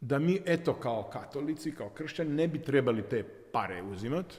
da 0.02 0.20
mi, 0.20 0.40
eto, 0.46 0.74
kao 0.74 1.04
katolici, 1.04 1.72
kao 1.72 1.90
kršćani, 1.90 2.30
ne 2.30 2.48
bi 2.48 2.62
trebali 2.62 3.02
te 3.02 3.24
pare 3.52 3.84
uzimati. 3.84 4.36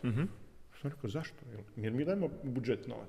Sam 0.80 0.90
rekao, 0.90 1.10
zašto? 1.10 1.36
Jer- 1.76 1.92
mi 1.92 2.04
dajemo 2.04 2.28
budžet 2.42 2.86
novac. 2.88 3.08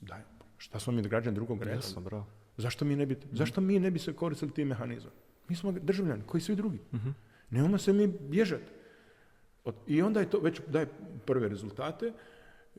Daj, 0.00 0.20
šta 0.58 0.80
smo 0.80 0.92
mi 0.92 1.02
građani 1.02 1.34
drugog 1.34 1.62
reda? 1.62 1.74
Jasno, 1.74 2.02
bravo. 2.02 2.26
Zašto 2.56 2.84
mi 2.84 2.96
ne 2.96 3.06
bi, 3.06 3.16
zašto 3.32 3.60
mi 3.60 3.78
ne 3.78 3.90
bi 3.90 3.98
se 3.98 4.12
koristili 4.12 4.52
tim 4.52 4.68
mehanizmom? 4.68 5.12
Mi 5.48 5.56
smo 5.56 5.72
državljani, 5.72 6.22
koji 6.26 6.40
svi 6.40 6.56
drugi. 6.56 6.78
Nemamo 7.50 7.78
se 7.78 7.92
mi 7.92 8.06
bježati. 8.06 8.72
I 9.86 10.02
onda 10.02 10.20
je 10.20 10.30
to 10.30 10.40
već 10.40 10.60
daje 10.66 10.86
prve 11.26 11.48
rezultate. 11.48 12.12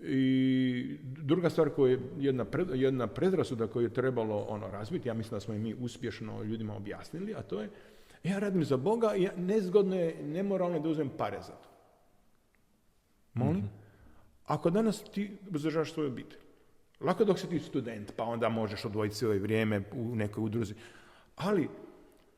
I 0.01 0.97
druga 1.01 1.49
stvar 1.49 1.69
koja 1.69 1.91
je 1.91 1.99
jedna, 2.19 2.45
pred, 2.45 2.67
jedna 2.73 3.07
predrasuda 3.07 3.67
koju 3.67 3.83
je 3.83 3.93
trebalo 3.93 4.45
ono 4.49 4.67
razviti, 4.67 5.07
ja 5.07 5.13
mislim 5.13 5.35
da 5.35 5.39
smo 5.39 5.53
i 5.53 5.59
mi 5.59 5.73
uspješno 5.73 6.43
ljudima 6.43 6.75
objasnili, 6.75 7.33
a 7.35 7.41
to 7.41 7.61
je 7.61 7.69
ja 8.23 8.39
radim 8.39 8.63
za 8.63 8.77
Boga 8.77 9.15
i 9.15 9.23
ja, 9.23 9.31
nezgodno 9.37 9.95
je, 9.95 10.23
nemoralno 10.23 10.75
je 10.75 10.81
da 10.81 10.89
uzmem 10.89 11.09
pare 11.17 11.41
za 11.41 11.51
to. 11.53 11.69
Molim? 13.33 13.69
Ako 14.45 14.69
danas 14.69 15.03
ti 15.03 15.37
uzdržavaš 15.51 15.93
svoju 15.93 16.09
obitelj, 16.09 16.39
lako 16.99 17.25
dok 17.25 17.39
si 17.39 17.49
ti 17.49 17.59
student, 17.59 18.13
pa 18.15 18.23
onda 18.23 18.49
možeš 18.49 18.85
odvojiti 18.85 19.15
svoje 19.15 19.39
vrijeme 19.39 19.83
u 19.93 20.15
nekoj 20.15 20.43
udruzi, 20.43 20.73
ali 21.35 21.69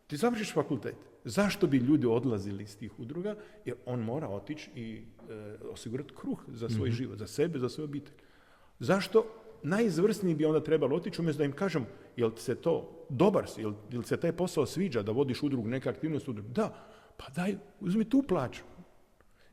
ti 0.07 0.17
završiš 0.17 0.53
fakultet. 0.53 0.95
Zašto 1.23 1.67
bi 1.67 1.77
ljudi 1.77 2.07
odlazili 2.07 2.63
iz 2.63 2.77
tih 2.77 2.99
udruga? 2.99 3.35
Jer 3.65 3.75
on 3.85 3.99
mora 3.99 4.27
otići 4.29 4.71
i 4.75 5.01
e, 5.29 5.57
osigurati 5.71 6.13
kruh 6.15 6.39
za 6.47 6.69
svoj 6.69 6.91
život, 6.91 7.17
za 7.17 7.27
sebe, 7.27 7.59
za 7.59 7.69
svoju 7.69 7.85
obitelj. 7.85 8.15
Zašto? 8.79 9.25
Najizvrsniji 9.63 10.35
bi 10.35 10.45
onda 10.45 10.63
trebalo 10.63 10.95
otići 10.95 11.21
umjesto 11.21 11.37
da 11.37 11.45
im 11.45 11.51
kažem, 11.51 11.85
jel 12.15 12.31
se 12.35 12.55
to 12.55 13.05
dobar 13.09 13.47
si, 13.49 13.61
jel, 13.61 13.73
jel 13.91 14.03
se 14.03 14.17
taj 14.17 14.31
posao 14.31 14.65
sviđa 14.65 15.01
da 15.01 15.11
vodiš 15.11 15.43
udrugu, 15.43 15.67
neka 15.67 15.89
aktivnost 15.89 16.27
udrugu? 16.27 16.49
Da, 16.49 16.87
pa 17.17 17.25
daj, 17.35 17.57
uzmi 17.79 18.09
tu 18.09 18.23
plaću. 18.27 18.61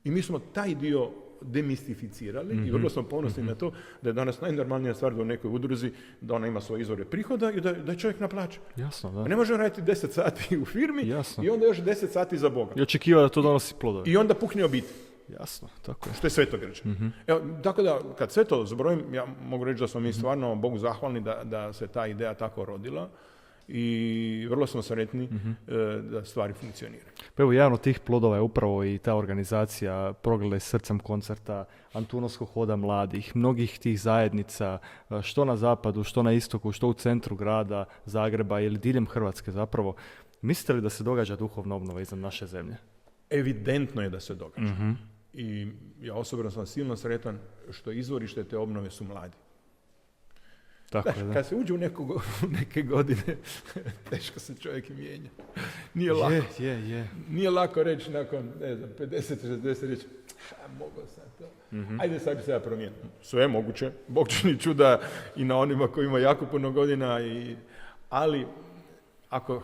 I 0.05 0.11
mi 0.11 0.23
smo 0.23 0.39
taj 0.39 0.75
dio 0.75 1.11
demistificirali 1.45 2.69
i 2.69 2.71
vrlo 2.71 2.91
smo 2.91 3.03
ponosni 3.03 3.43
na 3.43 3.55
to 3.55 3.73
da 4.03 4.09
je 4.09 4.13
danas 4.13 4.41
najnormalnija 4.41 4.95
stvar 4.95 5.15
da 5.15 5.23
u 5.23 5.25
nekoj 5.25 5.51
udruzi 5.51 5.93
da 6.21 6.35
ona 6.35 6.47
ima 6.47 6.61
svoje 6.61 6.83
izvore 6.83 7.05
prihoda 7.05 7.51
i 7.51 7.61
da, 7.61 7.73
da 7.73 7.93
je 7.93 7.99
čovjek 7.99 8.21
na 8.21 8.29
plaći. 8.29 8.59
Jasno, 8.77 9.13
da. 9.13 9.29
Ne 9.29 9.37
može 9.37 9.57
raditi 9.57 9.83
10 9.83 10.11
sati 10.11 10.57
u 10.57 10.65
firmi 10.65 11.09
Jasno. 11.09 11.45
i 11.45 11.51
onda 11.51 11.67
još 11.67 11.79
10 11.79 12.09
sati 12.09 12.39
za 12.39 12.49
Boga. 12.49 12.73
I 12.77 12.83
očekiva 12.83 13.23
da 13.23 13.29
to 13.29 13.43
donosi 13.43 13.75
plodove. 13.81 14.11
I 14.11 14.17
onda 14.17 14.35
pukne 14.35 14.65
obitelj. 14.65 14.97
Jasno, 15.29 15.69
tako 15.83 16.09
je. 16.09 16.15
Što 16.15 16.27
je 16.27 16.31
sveto 16.31 16.59
grče. 16.59 16.83
Evo, 17.27 17.41
tako 17.63 17.83
da, 17.83 17.99
kad 18.19 18.33
sve 18.33 18.45
to 18.45 18.65
zbrojim, 18.67 19.15
ja 19.15 19.27
mogu 19.45 19.65
reći 19.65 19.81
da 19.81 19.89
smo 19.89 20.01
mi 20.01 20.13
stvarno 20.13 20.55
Bogu 20.55 20.79
zahvalni 20.79 21.21
da, 21.21 21.41
da 21.45 21.73
se 21.73 21.87
ta 21.87 22.07
ideja 22.07 22.35
tako 22.35 22.65
rodila 22.65 23.11
i 23.69 24.47
vrlo 24.51 24.67
smo 24.67 24.83
sretni 24.83 25.25
e, 25.25 25.29
da 26.11 26.25
stvari 26.25 26.53
funkcioniraju. 26.53 27.13
Pa 27.35 27.43
evo, 27.43 27.53
jedan 27.53 27.73
od 27.73 27.81
tih 27.81 28.01
plodova 28.01 28.37
je 28.37 28.43
upravo 28.43 28.85
i 28.85 28.99
ta 28.99 29.15
organizacija 29.15 30.13
Proglede 30.13 30.61
srcem 30.61 30.99
koncerta, 30.99 31.65
Antunovskog 31.93 32.49
hoda 32.49 32.77
mladih, 32.77 33.37
mnogih 33.37 33.79
tih 33.79 34.01
zajednica, 34.01 34.79
e, 35.11 35.23
što 35.23 35.45
na 35.45 35.57
zapadu, 35.57 36.05
što 36.05 36.23
na 36.23 36.33
istoku, 36.33 36.73
što 36.73 36.89
u 36.89 36.95
centru 36.95 37.37
grada, 37.37 37.85
Zagreba 38.05 38.61
ili 38.61 38.79
diljem 38.79 39.07
Hrvatske 39.07 39.51
zapravo. 39.51 39.95
Mislite 40.43 40.73
li 40.73 40.81
da 40.81 40.91
se 40.91 41.05
događa 41.05 41.37
duhovna 41.37 41.75
obnova 41.75 42.01
iznad 42.01 42.21
naše 42.21 42.47
zemlje? 42.47 42.77
Evidentno 43.31 44.03
je 44.03 44.11
da 44.11 44.21
se 44.21 44.35
događa. 44.35 44.75
I 45.33 45.67
ja 46.01 46.15
osobno 46.15 46.51
sam 46.51 46.67
silno 46.67 46.97
sretan 46.97 47.39
što 47.71 47.93
izvorište 47.93 48.45
te 48.45 48.59
obnove 48.59 48.91
su 48.91 49.05
mladi. 49.05 49.37
Tako 50.93 51.11
Znaš, 51.13 51.27
da. 51.27 51.33
kad 51.33 51.47
se 51.47 51.55
uđe 51.55 51.75
u, 51.75 51.77
u 52.45 52.49
neke 52.49 52.83
godine, 52.83 53.37
teško 54.11 54.41
se 54.41 54.55
čovjek 54.55 54.89
mijenja. 54.89 55.31
Nije 55.95 56.13
lako. 56.13 56.33
Je, 56.33 56.45
je, 56.59 56.91
je. 56.91 57.09
Nije 57.29 57.51
lako 57.51 57.83
reći 57.83 58.11
nakon, 58.11 58.53
ne 58.61 58.77
znam, 58.77 58.91
50, 58.99 59.35
60 59.43 59.89
reći, 59.89 60.07
a 60.65 60.69
mogao 60.79 61.07
sam 61.07 61.25
to. 61.39 61.51
Ajde 62.01 62.19
sad 62.19 62.37
bi 62.37 62.43
se 62.43 62.51
ja 62.51 62.61
promijenio. 62.61 62.99
Sve 63.23 63.43
je 63.43 63.49
moguće. 63.49 63.91
Bog 64.09 64.29
čini 64.29 64.59
čuda 64.59 65.01
i 65.37 65.45
na 65.45 65.59
onima 65.59 65.89
koji 65.89 66.07
imaju 66.07 66.25
jako 66.25 66.47
puno 66.47 66.71
godina. 66.71 67.21
I, 67.21 67.57
ali 68.09 68.47
ako 69.29 69.63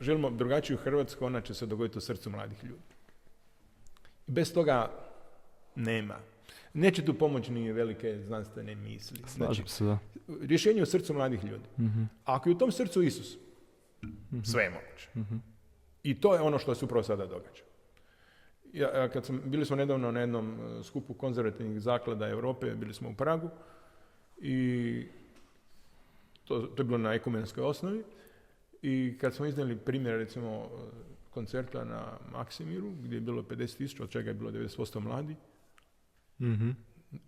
želimo 0.00 0.30
drugačiju 0.30 0.76
Hrvatsku, 0.76 1.24
ona 1.24 1.40
će 1.40 1.54
se 1.54 1.66
dogoditi 1.66 1.98
u 1.98 2.00
srcu 2.00 2.30
mladih 2.30 2.64
ljudi. 2.64 2.94
I 4.26 4.32
bez 4.32 4.54
toga 4.54 4.90
nema. 5.74 6.33
Neće 6.74 7.04
tu 7.04 7.14
pomoći 7.14 7.52
ni 7.52 7.72
velike 7.72 8.18
znanstvene 8.22 8.74
misli. 8.74 9.18
Znači, 9.28 9.62
se, 9.66 9.84
da. 9.84 9.98
rješenje 10.40 10.76
je 10.76 10.82
u 10.82 10.86
srcu 10.86 11.14
mladih 11.14 11.44
ljudi. 11.44 11.64
A 12.24 12.34
ako 12.34 12.48
je 12.48 12.54
u 12.54 12.58
tom 12.58 12.72
srcu 12.72 13.02
Isus, 13.02 13.38
sve 14.42 14.62
je 14.64 14.70
moguće. 14.70 15.08
I 16.02 16.20
to 16.20 16.34
je 16.34 16.40
ono 16.40 16.58
što 16.58 16.74
se 16.74 16.84
upravo 16.84 17.02
sada 17.02 17.26
događa. 17.26 17.62
Ja, 18.72 18.88
ja 18.88 19.08
kad 19.08 19.24
sam, 19.24 19.42
bili 19.44 19.64
smo 19.64 19.76
nedavno 19.76 20.10
na 20.10 20.20
jednom 20.20 20.54
e, 20.54 20.82
skupu 20.84 21.14
konzervativnih 21.14 21.80
zaklada 21.80 22.28
Europe, 22.28 22.74
bili 22.74 22.94
smo 22.94 23.10
u 23.10 23.14
Pragu 23.14 23.50
i 24.38 25.06
to, 26.44 26.60
to 26.60 26.82
je 26.82 26.84
bilo 26.84 26.98
na 26.98 27.14
ekumenskoj 27.14 27.64
osnovi 27.64 28.04
i 28.82 29.18
kad 29.20 29.34
smo 29.34 29.46
iznijeli 29.46 29.76
primjer 29.76 30.16
recimo 30.16 30.50
e, 30.50 30.68
koncerta 31.30 31.84
na 31.84 32.18
Maksimiru 32.32 32.90
gdje 33.02 33.16
je 33.16 33.20
bilo 33.20 33.42
50 33.42 33.76
tisuća, 33.76 34.02
od 34.02 34.10
čega 34.10 34.30
je 34.30 34.34
bilo 34.34 34.50
90% 34.50 35.00
mladi, 35.00 35.36
Mhm. 36.40 36.70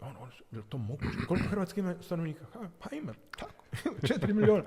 ono, 0.01 0.21
ono, 0.21 0.33
je 0.51 0.59
li 0.59 0.65
to 0.69 0.79
moguće? 0.79 1.19
Koliko 1.29 1.49
Hrvatska 1.49 1.81
ima 1.81 1.95
stanovnika? 2.01 2.45
Ha, 2.53 2.69
pa 2.79 2.97
ima, 2.97 3.13
tako, 3.39 3.65
4 4.03 4.33
milijuna. 4.33 4.65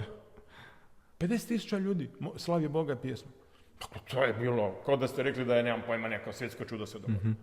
50 1.20 1.48
tisuća 1.48 1.78
ljudi 1.78 2.10
slavi 2.36 2.68
Boga 2.68 2.96
pjesmu. 2.96 3.32
Dakle, 3.80 4.02
to 4.12 4.24
je 4.24 4.34
bilo, 4.34 4.82
kao 4.86 4.98
da 4.98 5.08
ste 5.08 5.24
rekli 5.24 5.46
da 5.46 5.56
je, 5.56 5.64
nemam 5.64 5.82
pojma, 5.86 6.08
neko 6.08 6.34
svjetsko 6.34 6.66
čudo 6.66 6.86
se 6.86 7.00
dogodilo. 7.00 7.34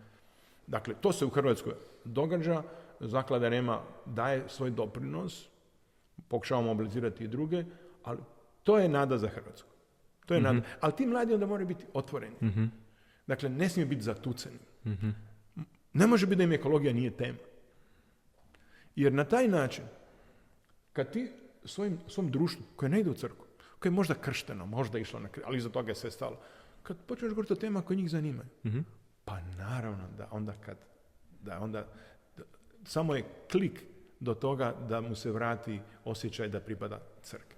Dakle, 0.67 0.95
to 1.01 1.13
se 1.13 1.25
u 1.25 1.31
Hrvatskoj 1.31 1.73
događa, 2.05 2.63
zaklada 3.01 3.51
nema, 3.51 3.81
daje 4.07 4.45
svoj 4.49 4.71
doprinos, 4.71 5.49
pokušavamo 6.29 6.67
mobilizirati 6.67 7.25
i 7.25 7.29
druge, 7.29 7.65
ali 8.05 8.19
to 8.63 8.79
je 8.79 8.89
nada 8.89 9.19
za 9.19 9.29
Hrvatsku. 9.29 9.69
To 10.27 10.35
je 10.35 10.41
nada. 10.41 10.61
Ali 10.81 10.93
ti 10.97 11.07
mladi 11.07 11.35
onda 11.35 11.47
moraju 11.47 11.67
biti 11.67 11.85
otvoreni. 11.95 12.37
Dakle, 13.27 13.49
ne 13.49 13.69
smiju 13.69 13.87
biti 13.87 14.03
zatuceni. 14.03 14.59
Ne 15.97 16.07
može 16.07 16.27
biti 16.27 16.37
da 16.37 16.45
im 16.45 16.53
ekologija 16.53 16.93
nije 16.93 17.11
tema. 17.11 17.39
Jer 18.97 19.13
na 19.13 19.25
taj 19.25 19.49
način, 19.49 19.85
kad 20.93 21.13
ti 21.13 21.33
svojim, 21.65 21.99
svom 22.09 22.31
društvu, 22.31 22.65
koje 22.77 22.89
ne 22.91 23.01
ide 23.01 23.11
u 23.11 23.15
crkvu, 23.15 23.47
koje 23.79 23.91
je 23.91 23.95
možda 23.95 24.15
kršteno, 24.15 24.67
možda 24.67 24.99
išlo 24.99 25.21
na 25.21 25.29
ali 25.45 25.59
iza 25.59 25.69
toga 25.69 25.91
je 25.91 25.95
sve 25.95 26.11
stalo, 26.11 26.41
kad 26.83 26.97
počneš 27.07 27.31
govoriti 27.31 27.53
o 27.53 27.57
tema 27.57 27.83
koje 27.83 27.97
njih 27.97 28.11
zanimaju, 28.11 28.49
pa 29.25 29.41
naravno 29.41 30.09
da 30.19 30.29
onda 30.31 30.53
kad, 30.65 30.77
da 31.43 31.59
onda, 31.61 31.87
da- 32.37 32.45
samo 32.85 33.15
je 33.15 33.25
klik 33.51 33.83
do 34.21 34.35
toga 34.35 34.75
da 34.89 35.01
mu 35.01 35.15
se 35.15 35.31
vrati 35.31 35.81
osjećaj 36.05 36.49
da 36.49 36.61
pripada 36.61 37.01
crkvi. 37.23 37.57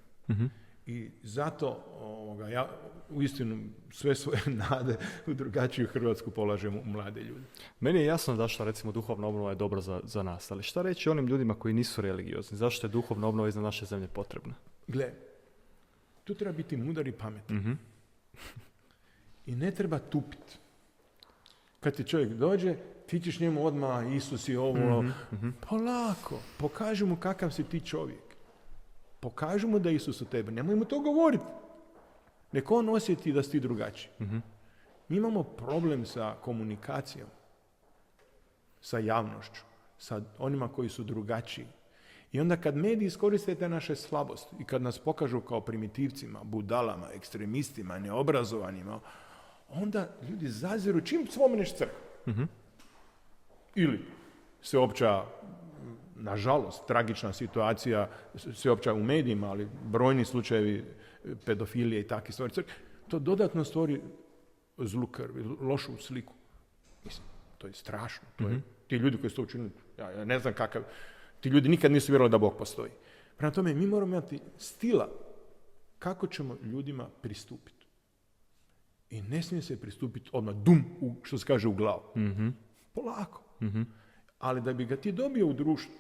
I 0.89 1.11
zato 1.23 1.85
ovoga, 2.01 2.49
ja 2.49 2.69
uistinu 3.11 3.69
sve 3.91 4.15
svoje 4.15 4.41
nade 4.71 4.97
u 5.27 5.35
drugačiju 5.35 5.87
Hrvatsku 5.87 6.31
polažem 6.31 6.77
u 6.77 6.85
mlade 6.85 7.21
ljude. 7.21 7.45
Meni 7.81 7.99
je 7.99 8.07
jasno 8.07 8.37
zašto 8.37 8.65
recimo 8.65 8.93
duhovna 8.93 9.27
obnova 9.27 9.51
je 9.51 9.57
dobra 9.57 9.81
za, 9.81 10.01
za 10.05 10.23
nas, 10.23 10.51
ali 10.51 10.63
šta 10.63 10.83
reći 10.83 11.11
onim 11.11 11.27
ljudima 11.27 11.55
koji 11.55 11.75
nisu 11.75 12.01
religiozni? 12.01 12.59
Zašto 12.59 12.87
je 12.87 12.91
duhovna 12.91 13.27
obnova 13.27 13.49
iznad 13.49 13.65
naše 13.65 13.87
zemlje 13.87 14.09
potrebna? 14.09 14.55
Gle, 14.87 15.13
tu 16.25 16.35
treba 16.35 16.53
biti 16.53 16.77
mudar 16.77 17.09
i 17.09 17.13
pametan. 17.13 17.79
I 19.47 19.57
ne 19.57 19.71
treba 19.71 19.99
tupit. 19.99 20.59
Kad 21.81 21.97
ti 21.97 22.05
čovjek 22.05 22.33
dođe, 22.33 22.77
ti 23.07 23.21
ćeš 23.21 23.41
njemu 23.41 23.67
odmah 23.67 24.15
Isus 24.15 24.49
i 24.49 24.57
ovo. 24.57 25.05
Polako, 25.69 26.41
pokaži 26.59 27.05
mu 27.05 27.17
kakav 27.17 27.51
si 27.51 27.65
ti 27.65 27.81
čovjek. 27.81 28.28
Pokaži 29.21 29.67
mu 29.67 29.79
da 29.79 29.89
je 29.89 29.95
Isus 29.95 30.21
u 30.21 30.25
tebi. 30.25 30.53
Nemoj 30.53 30.77
mu 30.77 30.85
to 30.85 31.01
govoriti. 31.01 31.45
Nek 32.53 32.71
on 32.71 32.89
osjeti 32.89 33.33
da 33.33 33.43
si 33.43 33.51
ti 33.51 33.61
drugačiji. 33.61 34.11
Mi 35.09 35.17
imamo 35.17 35.43
problem 35.43 36.07
sa 36.07 36.35
komunikacijom, 36.41 37.29
sa 38.81 38.99
javnošću, 38.99 39.63
sa 39.99 40.21
onima 40.39 40.69
koji 40.69 40.89
su 40.89 41.05
drugačiji. 41.05 41.67
I 42.33 42.41
onda 42.41 42.57
kad 42.57 42.77
mediji 42.77 43.07
iskoriste 43.07 43.55
te 43.55 43.69
naše 43.69 43.97
slabosti 43.97 44.57
i 44.61 44.65
kad 44.65 44.83
nas 44.83 44.99
pokažu 44.99 45.41
kao 45.41 45.61
primitivcima, 45.61 46.45
budalama, 46.45 47.07
ekstremistima, 47.15 47.99
neobrazovanima, 47.99 49.01
onda 49.69 50.09
ljudi 50.31 50.49
zaziru 50.49 51.01
čim 51.01 51.27
spomeneš 51.31 51.75
crkvu. 51.75 51.99
Ili 53.75 54.05
sveopća, 54.63 55.25
nažalost, 56.19 56.87
tragična 56.87 57.33
situacija, 57.33 58.11
sveopća 58.35 58.95
u 58.95 59.03
medijima, 59.03 59.51
ali 59.51 59.69
brojni 59.85 60.25
slučajevi 60.25 60.85
pedofilije 61.45 62.01
i 62.01 62.07
takve 62.07 62.33
stvari. 62.33 62.53
To 63.09 63.19
dodatno 63.19 63.65
stvori 63.65 64.01
zlu 64.79 65.07
krv, 65.07 65.35
lošu 65.61 65.97
sliku. 65.97 66.35
Mislim, 67.05 67.27
to 67.59 67.67
je 67.67 67.73
strašno. 67.73 68.29
To 68.37 68.49
je, 68.49 68.61
ti 68.87 68.97
ljudi 68.97 69.17
koji 69.17 69.31
su 69.31 69.37
to 69.37 69.43
učinili, 69.43 69.71
ja, 69.99 70.11
ja 70.11 70.25
ne 70.25 70.39
znam 70.39 70.55
kakav, 70.55 70.83
ti 71.41 71.49
ljudi 71.49 71.69
nikad 71.69 71.93
nisu 71.93 72.13
vjerovali 72.13 72.31
da 72.31 72.39
Bog 72.39 72.59
postoji. 72.59 72.91
Prema 73.37 73.53
tome, 73.53 73.75
mi 73.75 73.87
moramo 73.87 74.17
imati 74.17 74.41
stila 74.57 75.09
kako 75.99 76.27
ćemo 76.27 76.57
ljudima 76.63 77.09
pristupiti. 77.23 77.87
I 79.11 79.23
ne 79.23 79.43
smije 79.43 79.63
se 79.63 79.81
pristupiti 79.81 80.31
odmah 80.33 80.55
dum, 80.55 80.85
u, 81.01 81.15
što 81.23 81.39
se 81.39 81.47
kaže, 81.47 81.69
u 81.69 81.75
glavu. 81.75 82.03
Polako. 82.95 83.43
Ali 84.39 84.61
da 84.61 84.73
bi 84.73 84.85
ga 84.85 84.97
ti 84.97 85.13
dobio 85.13 85.47
u 85.47 85.53
društvu, 85.53 85.95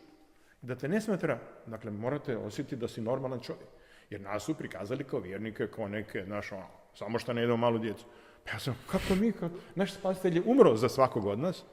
da 0.62 0.74
te 0.74 0.88
ne 0.88 1.00
smatra, 1.00 1.38
dakle, 1.66 1.90
morate 1.90 2.36
osjetiti 2.36 2.76
da 2.76 2.88
si 2.88 3.00
normalan 3.00 3.40
čovjek. 3.40 3.68
Jer 4.10 4.20
nas 4.20 4.44
su 4.44 4.54
prikazali 4.54 5.04
kao 5.04 5.20
vjernike, 5.20 5.66
kao 5.66 5.88
neke, 5.88 6.24
znaš, 6.26 6.52
ono, 6.52 6.66
samo 6.94 7.18
što 7.18 7.32
ne 7.32 7.42
idemo 7.42 7.56
malu 7.56 7.78
djecu. 7.78 8.04
Pa 8.44 8.50
ja 8.52 8.58
sam, 8.58 8.78
kako 8.86 9.14
mi, 9.14 9.32
kako, 9.32 9.54
naš 9.74 9.94
spasitelj 9.94 10.36
je 10.36 10.42
umro 10.46 10.76
za 10.76 10.88
svakog 10.88 11.26
od 11.26 11.38
nas, 11.38 11.64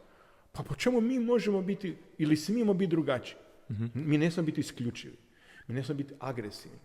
pa 0.52 0.64
po 0.64 0.76
čemu 0.76 1.02
mi 1.02 1.20
možemo 1.20 1.62
biti, 1.62 1.96
ili 2.18 2.36
smijemo 2.36 2.74
biti 2.74 2.90
drugačiji? 2.90 3.38
Mi 3.94 4.18
ne 4.18 4.32
smijemo 4.32 4.46
biti 4.46 4.62
isključivi. 4.62 5.18
Mi 5.68 5.76
ne 5.76 5.84
smijemo 5.84 5.98
biti 5.98 6.14
agresivni. 6.20 6.80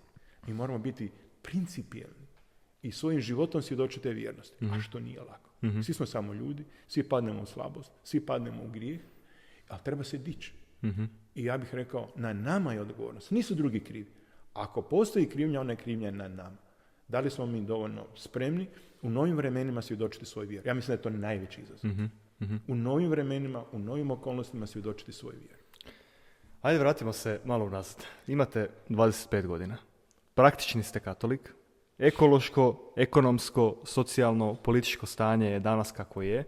Mi 0.46 0.55
moramo 0.55 0.78
biti 0.78 1.11
principijelni 1.42 2.26
i 2.82 2.92
svojim 2.92 3.20
životom 3.20 3.62
svjedočiti 3.62 4.03
te 4.03 4.11
vjernosti. 4.12 4.64
A 4.72 4.80
što 4.80 5.01
nije 5.01 5.20
lako. 5.20 5.51
Svi 5.82 5.94
smo 5.94 6.07
samo 6.07 6.32
ljudi, 6.32 6.64
svi 6.88 7.03
padnemo 7.03 7.42
u 7.42 7.46
slabost, 7.46 7.92
svi 8.05 8.26
padnemo 8.26 8.62
u 8.64 8.68
grijeh, 8.70 9.01
ali 9.68 9.80
treba 9.84 10.05
se 10.05 10.18
dići. 10.18 10.53
I 11.35 11.45
ja 11.45 11.59
bih 11.59 11.74
rekao, 11.74 12.09
na 12.16 12.33
nama 12.33 12.72
je 12.72 12.81
odgovornost. 12.81 13.31
Nisu 13.31 13.55
drugi 13.55 13.81
krivi. 13.81 14.12
Ako 14.55 14.83
postoji 14.83 15.28
krivnja, 15.28 15.61
ona 15.61 15.72
je 15.72 15.76
krivnja 15.76 16.11
na 16.11 16.28
nama. 16.28 16.57
Da 17.09 17.20
li 17.20 17.31
smo 17.31 17.47
mi 17.47 17.61
dovoljno 17.61 18.07
spremni 18.14 18.66
u 19.03 19.11
novim 19.11 19.37
vremenima 19.37 19.83
svjedočiti 19.83 20.24
svoj 20.24 20.47
vjer? 20.47 20.66
Ja 20.66 20.74
mislim 20.74 20.97
da 20.97 20.99
je 20.99 21.03
to 21.03 21.11
najveći 21.11 21.61
izazov. 21.61 21.91
U 22.68 22.74
novim 22.74 23.11
vremenima, 23.11 23.64
u 23.72 23.78
novim 23.78 24.11
okolnostima 24.11 24.66
svjedočiti 24.66 25.12
svoj 25.12 25.35
vjer. 25.35 25.57
Ajde, 26.62 26.78
vratimo 26.78 27.12
se 27.12 27.41
malo 27.45 27.64
unazad. 27.64 28.05
Imate 28.26 28.70
25 28.89 29.47
godina. 29.47 29.76
Praktični 30.35 30.83
ste 30.83 31.01
katolik. 31.01 31.55
Ekološko, 31.99 32.93
ekonomsko, 32.97 33.76
socijalno, 33.85 34.55
političko 34.55 35.07
stanje 35.07 35.51
je 35.51 35.61
danas 35.61 35.93
kako 35.93 36.22
je. 36.22 36.45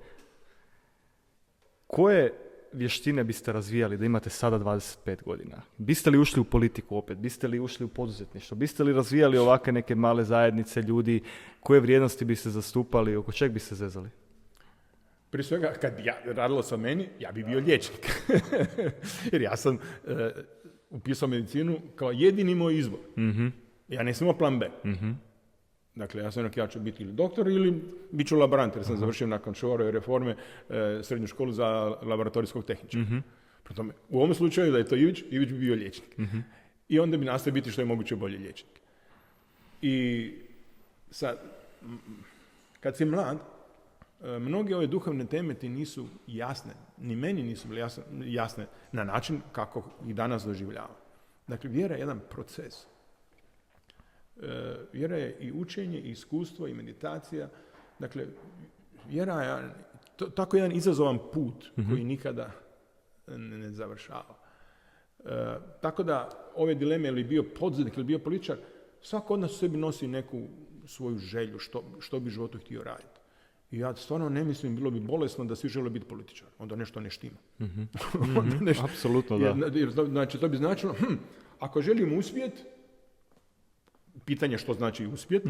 Koje 1.86 2.51
vještine 2.72 3.24
biste 3.24 3.52
razvijali 3.52 3.96
da 3.96 4.04
imate 4.04 4.30
sada 4.30 4.58
25 4.58 5.22
godina? 5.22 5.62
Biste 5.78 6.10
li 6.10 6.18
ušli 6.18 6.40
u 6.40 6.44
politiku 6.44 6.96
opet? 6.96 7.18
Biste 7.18 7.48
li 7.48 7.60
ušli 7.60 7.84
u 7.84 7.88
poduzetništvo? 7.88 8.56
Biste 8.56 8.84
li 8.84 8.92
razvijali 8.92 9.38
ovakve 9.38 9.72
neke 9.72 9.94
male 9.94 10.24
zajednice 10.24 10.82
ljudi? 10.82 11.22
Koje 11.60 11.80
vrijednosti 11.80 12.24
biste 12.24 12.50
zastupali? 12.50 13.16
Oko 13.16 13.32
čeg 13.32 13.52
biste 13.52 13.74
zezali? 13.74 14.08
Prije 15.30 15.44
svega, 15.44 15.72
kad 15.80 15.92
ja 16.04 16.14
radilo 16.24 16.62
sa 16.62 16.76
meni, 16.76 17.08
ja 17.18 17.32
bi 17.32 17.44
bio 17.44 17.58
liječnik. 17.58 18.22
Jer 19.32 19.42
ja 19.42 19.56
sam 19.56 19.78
e, 20.06 20.30
upisao 20.90 21.28
medicinu 21.28 21.78
kao 21.96 22.12
jedini 22.12 22.54
moj 22.54 22.78
izbor. 22.78 23.00
Ja 23.88 24.02
nisam 24.02 24.26
imao 24.26 24.38
plan 24.38 24.58
B. 24.58 24.70
Dakle, 25.94 26.22
ja 26.22 26.30
sam 26.30 26.42
rekao, 26.42 26.62
ja 26.62 26.68
ću 26.68 26.80
biti 26.80 27.02
ili 27.02 27.12
doktor 27.12 27.48
ili 27.48 27.82
bit 28.10 28.28
ću 28.28 28.36
laborant, 28.38 28.76
jer 28.76 28.84
sam 28.84 28.96
završio 28.96 29.26
nakon 29.26 29.54
Šorove 29.54 29.90
reforme 29.90 30.36
e, 30.68 31.00
srednju 31.02 31.26
školu 31.26 31.52
za 31.52 31.66
laboratorijskog 32.02 32.64
tehničara. 32.64 33.04
Prema 33.62 33.76
tome, 33.76 33.92
u 34.08 34.18
ovom 34.18 34.34
slučaju 34.34 34.72
da 34.72 34.78
je 34.78 34.86
to 34.88 34.96
Ivić, 34.96 35.22
Ivić 35.30 35.48
bi 35.48 35.58
bio 35.58 35.74
liječnik. 35.74 36.16
I 36.88 36.98
onda 37.00 37.16
bi 37.16 37.24
nastavio 37.24 37.54
biti 37.54 37.70
što 37.70 37.80
je 37.80 37.86
moguće 37.86 38.16
bolje 38.16 38.38
liječnik. 38.38 38.80
I 39.82 40.30
sad, 41.10 41.38
kad 42.80 42.96
si 42.96 43.04
mlad, 43.04 43.38
e, 44.24 44.38
mnoge 44.38 44.76
ove 44.76 44.86
duhovne 44.86 45.26
teme 45.26 45.54
ti 45.54 45.68
nisu 45.68 46.08
jasne, 46.26 46.72
ni 46.98 47.16
meni 47.16 47.42
nisu 47.42 47.68
bile 47.68 47.80
jasne, 47.80 48.04
jasne 48.24 48.66
na 48.92 49.04
način 49.04 49.40
kako 49.52 49.90
ih 50.06 50.14
danas 50.14 50.44
doživljavam. 50.44 50.96
Dakle, 51.48 51.70
vjera 51.70 51.94
je 51.94 52.00
jedan 52.00 52.20
proces. 52.30 52.86
E, 54.42 54.74
vjera 54.92 55.16
je 55.16 55.36
i 55.40 55.52
učenje, 55.52 55.98
i 55.98 56.10
iskustvo, 56.10 56.66
i 56.68 56.74
meditacija. 56.74 57.48
Dakle, 57.98 58.26
vjera 59.08 59.42
je 59.42 59.70
to, 60.16 60.26
tako 60.26 60.56
jedan 60.56 60.72
izazovan 60.72 61.18
put 61.32 61.70
koji 61.90 62.04
nikada 62.04 62.50
ne, 63.26 63.58
ne 63.58 63.70
završava. 63.70 64.34
E, 65.24 65.56
tako 65.80 66.02
da 66.02 66.28
ove 66.54 66.74
dileme 66.74 67.08
ili 67.08 67.24
bio 67.24 67.42
poduzetnik 67.60 67.96
ili 67.96 68.04
bio 68.04 68.18
političar, 68.18 68.56
svako 69.00 69.34
od 69.34 69.40
nas 69.40 69.52
u 69.52 69.58
sebi 69.58 69.76
nosi 69.78 70.08
neku 70.08 70.42
svoju 70.86 71.18
želju, 71.18 71.58
što, 71.58 71.84
što 72.00 72.20
bi 72.20 72.30
životu 72.30 72.58
htio 72.58 72.82
raditi. 72.82 73.20
I 73.70 73.78
ja 73.78 73.96
stvarno 73.96 74.28
ne 74.28 74.44
mislim, 74.44 74.76
bilo 74.76 74.90
bi 74.90 75.00
bolesno 75.00 75.44
da 75.44 75.56
svi 75.56 75.68
žele 75.68 75.90
biti 75.90 76.06
političar. 76.06 76.48
Onda 76.58 76.76
nešto 76.76 77.00
ne 77.00 77.10
štima. 77.10 77.36
Nešto- 78.60 78.84
Apsolutno, 78.84 79.38
da. 79.38 79.46
jer, 79.74 79.90
znači, 79.90 80.38
to 80.38 80.48
bi 80.48 80.56
značilo, 80.56 80.92
hm, 80.92 81.14
ako 81.58 81.82
želim 81.82 82.18
uspjet, 82.18 82.64
pitanje 84.24 84.58
što 84.58 84.74
znači 84.74 85.06
uspjet, 85.06 85.42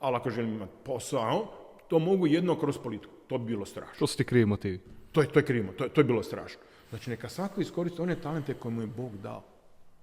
ali 0.00 0.16
ako 0.16 0.30
želim 0.30 0.54
imati 0.54 0.72
posao, 0.84 1.46
to 1.88 1.98
mogu 1.98 2.26
jedno 2.26 2.58
kroz 2.60 2.78
politiku. 2.78 3.14
To 3.26 3.38
bi 3.38 3.44
bilo 3.44 3.64
strašno. 3.64 3.94
Što 3.94 4.06
su 4.06 4.16
ti 4.16 4.24
krivi 4.24 4.46
motivi? 4.46 4.80
To 5.12 5.20
je, 5.20 5.28
to 5.28 5.38
je 5.38 5.44
krivo, 5.44 5.72
to 5.72 5.84
je, 5.84 5.90
to 5.90 6.00
je 6.00 6.04
bilo 6.04 6.22
strašno. 6.22 6.60
Znači, 6.90 7.10
neka 7.10 7.28
svako 7.28 7.60
iskoristi 7.60 8.02
one 8.02 8.16
talente 8.16 8.54
koje 8.54 8.74
mu 8.74 8.80
je 8.80 8.86
Bog 8.86 9.16
dao. 9.16 9.44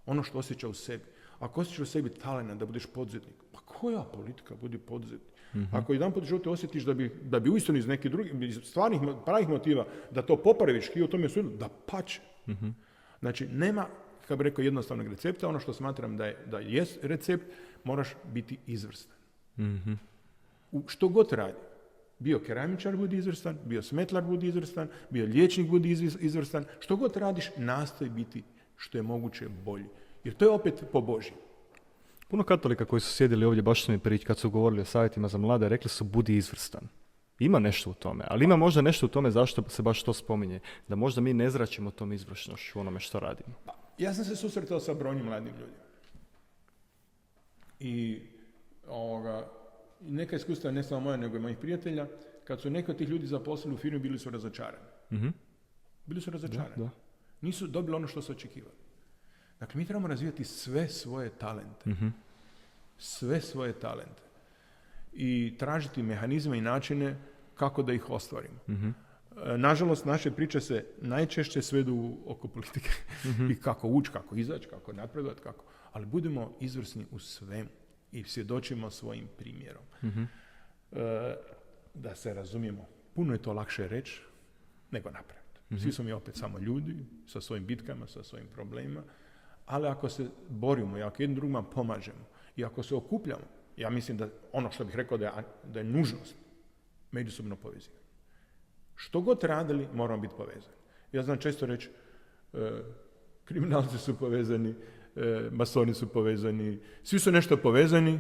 Ono 0.06 0.24
što 0.24 0.38
osjeća 0.38 0.68
u 0.68 0.74
sebi. 0.74 1.04
Ako 1.40 1.62
osjećaš 1.62 1.80
u 1.80 1.86
sebi 1.86 2.10
talent 2.10 2.60
da 2.60 2.66
budeš 2.66 2.86
poduzetnik, 2.86 3.36
pa 3.52 3.60
koja 3.60 4.04
politika 4.04 4.56
budi 4.62 4.78
poduzetnik? 4.78 5.32
Ako 5.72 5.94
jedan 5.94 6.12
put 6.12 6.24
životu 6.24 6.52
osjetiš 6.52 6.84
da 6.84 6.94
bi, 6.94 7.12
da 7.24 7.40
bi 7.40 7.50
uistinu 7.50 7.78
iz 7.78 7.88
nekih 7.88 8.12
drugih, 8.12 8.34
iz 8.42 8.60
stvarnih, 8.64 9.02
pravih 9.26 9.50
motiva, 9.50 9.86
da 10.12 10.22
to 10.22 10.36
popraviš 10.36 10.90
i 10.96 11.04
u 11.04 11.08
tome 11.08 11.30
su 11.30 11.44
da 11.44 11.70
pače. 11.86 12.22
Znači, 13.20 13.48
nema, 13.48 13.88
kako 14.22 14.36
bi 14.36 14.44
rekao, 14.44 14.64
jednostavnog 14.64 15.08
recepta. 15.08 15.48
Ono 15.48 15.60
što 15.60 15.74
smatram 15.74 16.18
da 16.18 16.26
je, 16.26 16.38
da 16.46 16.60
jest 16.60 17.04
recept, 17.04 17.44
moraš 17.84 18.16
biti 18.34 18.58
izvrstan. 18.68 19.18
U 20.72 20.84
što 20.88 21.08
god 21.08 21.34
radi. 21.34 21.58
Bio 22.20 22.40
keramičar 22.40 22.96
budi 22.96 23.18
izvrstan, 23.18 23.58
bio 23.66 23.82
smetlar 23.82 24.24
budi 24.24 24.48
izvrstan, 24.48 24.88
bio 25.10 25.26
liječnik 25.26 25.68
budi 25.68 25.92
izvrstan. 26.20 26.66
Što 26.80 26.96
god 26.96 27.18
radiš, 27.18 27.50
nastoji 27.58 28.10
biti 28.10 28.44
što 28.78 28.98
je 28.98 29.02
moguće 29.02 29.50
bolji. 29.50 29.86
Jer 30.24 30.34
to 30.34 30.46
je 30.46 30.52
opet 30.52 30.84
po 30.92 31.02
Božji. 31.02 31.32
Puno 32.28 32.44
katolika 32.44 32.86
koji 32.86 33.00
su 33.00 33.14
sjedili 33.14 33.46
ovdje, 33.46 33.64
baš 33.64 33.86
su 33.86 33.92
mi 33.92 34.00
prič, 34.00 34.24
kad 34.24 34.38
su 34.38 34.50
govorili 34.50 34.82
o 34.82 34.86
savjetima 34.86 35.28
za 35.28 35.38
mlade, 35.38 35.70
rekli 35.70 35.90
su 35.90 36.04
budi 36.04 36.38
izvrstan. 36.38 36.88
Ima 37.40 37.60
nešto 37.60 37.90
u 37.90 37.94
tome, 37.94 38.26
ali 38.28 38.46
ima 38.46 38.56
možda 38.56 38.82
nešto 38.82 39.06
u 39.06 39.10
tome 39.10 39.32
zašto 39.32 39.70
se 39.70 39.82
baš 39.82 40.04
to 40.04 40.14
spominje. 40.14 40.60
Da 40.88 40.96
možda 40.96 41.22
mi 41.22 41.34
ne 41.34 41.50
zračimo 41.50 41.92
tom 41.92 42.14
izvršnošću 42.14 42.80
u 42.80 42.82
onome 42.82 43.00
što 43.00 43.20
radimo. 43.20 43.56
Pa, 43.66 43.74
Ja 43.98 44.14
sam 44.14 44.26
se 44.26 44.36
susretao 44.36 44.80
sa 44.80 44.94
brojnim 44.94 45.26
mladim 45.26 45.54
ljudima. 45.54 45.81
I 47.82 48.22
ovoga, 48.88 49.48
neka 50.02 50.36
iskustva, 50.36 50.72
ne 50.72 50.84
samo 50.84 51.02
moja, 51.02 51.18
nego 51.18 51.38
i 51.38 51.40
mojih 51.40 51.58
prijatelja, 51.58 52.08
kad 52.44 52.62
su 52.62 52.70
neki 52.70 52.92
od 52.92 52.98
tih 52.98 53.10
ljudi 53.10 53.28
zaposlili 53.28 53.76
u 53.76 53.78
firmi, 53.78 54.00
bili 54.00 54.20
su 54.20 54.30
razočarani. 54.30 54.86
Mhm. 55.12 55.28
Bili 56.06 56.22
su 56.22 56.32
razočarani. 56.32 56.76
Da. 56.76 56.90
Nisu 57.42 57.68
dobili 57.68 57.96
ono 57.96 58.08
što 58.08 58.22
su 58.22 58.32
očekivali. 58.32 58.76
Dakle, 59.60 59.80
mi 59.80 59.86
trebamo 59.86 60.08
razvijati 60.08 60.44
sve 60.44 60.88
svoje 60.90 61.30
talente. 61.30 61.90
Sve 62.98 63.42
svoje 63.42 63.74
talente. 63.74 64.22
I 65.14 65.56
tražiti 65.60 66.04
mehanizme 66.04 66.58
i 66.58 66.62
načine 66.62 67.18
kako 67.56 67.84
da 67.84 67.94
ih 67.94 68.10
ostvarimo. 68.10 68.60
E, 68.68 68.94
Nažalost, 69.58 70.06
naše 70.06 70.32
priče 70.32 70.60
se 70.60 70.86
najčešće 71.02 71.62
svedu 71.62 72.18
oko 72.26 72.48
politike. 72.48 72.90
I 73.52 73.56
kako 73.56 73.88
ući, 73.88 74.12
kako 74.12 74.36
izaći, 74.36 74.68
kako 74.68 74.94
napredovati, 74.94 75.42
kako. 75.42 75.66
Ali 75.92 76.06
budemo 76.06 76.58
izvrsni 76.60 77.06
u 77.12 77.20
svemu 77.20 77.70
i 78.12 78.24
svjedočimo 78.24 78.90
svojim 78.90 79.28
primjerom. 79.38 79.84
E, 80.92 81.36
da 81.94 82.16
se 82.16 82.34
razumijemo, 82.34 82.88
puno 83.16 83.34
je 83.34 83.42
to 83.42 83.54
lakše 83.54 83.88
reći 83.88 84.22
nego 84.92 85.10
napraviti. 85.10 85.82
Svi 85.82 85.92
smo 85.92 86.04
mi 86.04 86.12
opet 86.12 86.36
samo 86.36 86.60
ljudi 86.60 86.96
sa 87.28 87.42
svojim 87.42 87.66
bitkama, 87.66 88.08
sa 88.08 88.24
svojim 88.24 88.48
problemima, 88.54 89.04
ali 89.66 89.88
ako 89.88 90.10
se 90.10 90.30
borimo 90.50 90.98
i 90.98 91.04
ako 91.04 91.24
jednim 91.24 91.36
drugima 91.36 91.64
pomažemo 91.64 92.26
i 92.56 92.66
ako 92.66 92.84
se 92.84 92.96
okupljamo, 92.96 93.44
ja 93.78 93.90
mislim 93.90 94.18
da 94.18 94.28
ono 94.52 94.72
što 94.72 94.86
bih 94.86 94.96
rekao 94.96 95.18
da 95.18 95.26
je, 95.26 95.32
da 95.64 95.80
je 95.80 95.86
nužnost, 95.86 96.36
međusobno 97.12 97.56
povezivanje. 97.56 98.01
Što 99.02 99.22
god 99.22 99.44
radili, 99.44 99.88
moramo 99.94 100.22
biti 100.22 100.34
povezani. 100.38 100.76
Ja 101.12 101.24
znam 101.24 101.38
često 101.38 101.66
reći, 101.66 101.90
e, 102.54 102.72
kriminalci 103.46 103.98
su 103.98 104.18
povezani, 104.18 104.76
e, 105.16 105.50
masoni 105.52 105.94
su 105.94 106.10
povezani, 106.10 106.80
svi 107.04 107.20
su 107.20 107.32
nešto 107.32 107.58
povezani, 107.58 108.20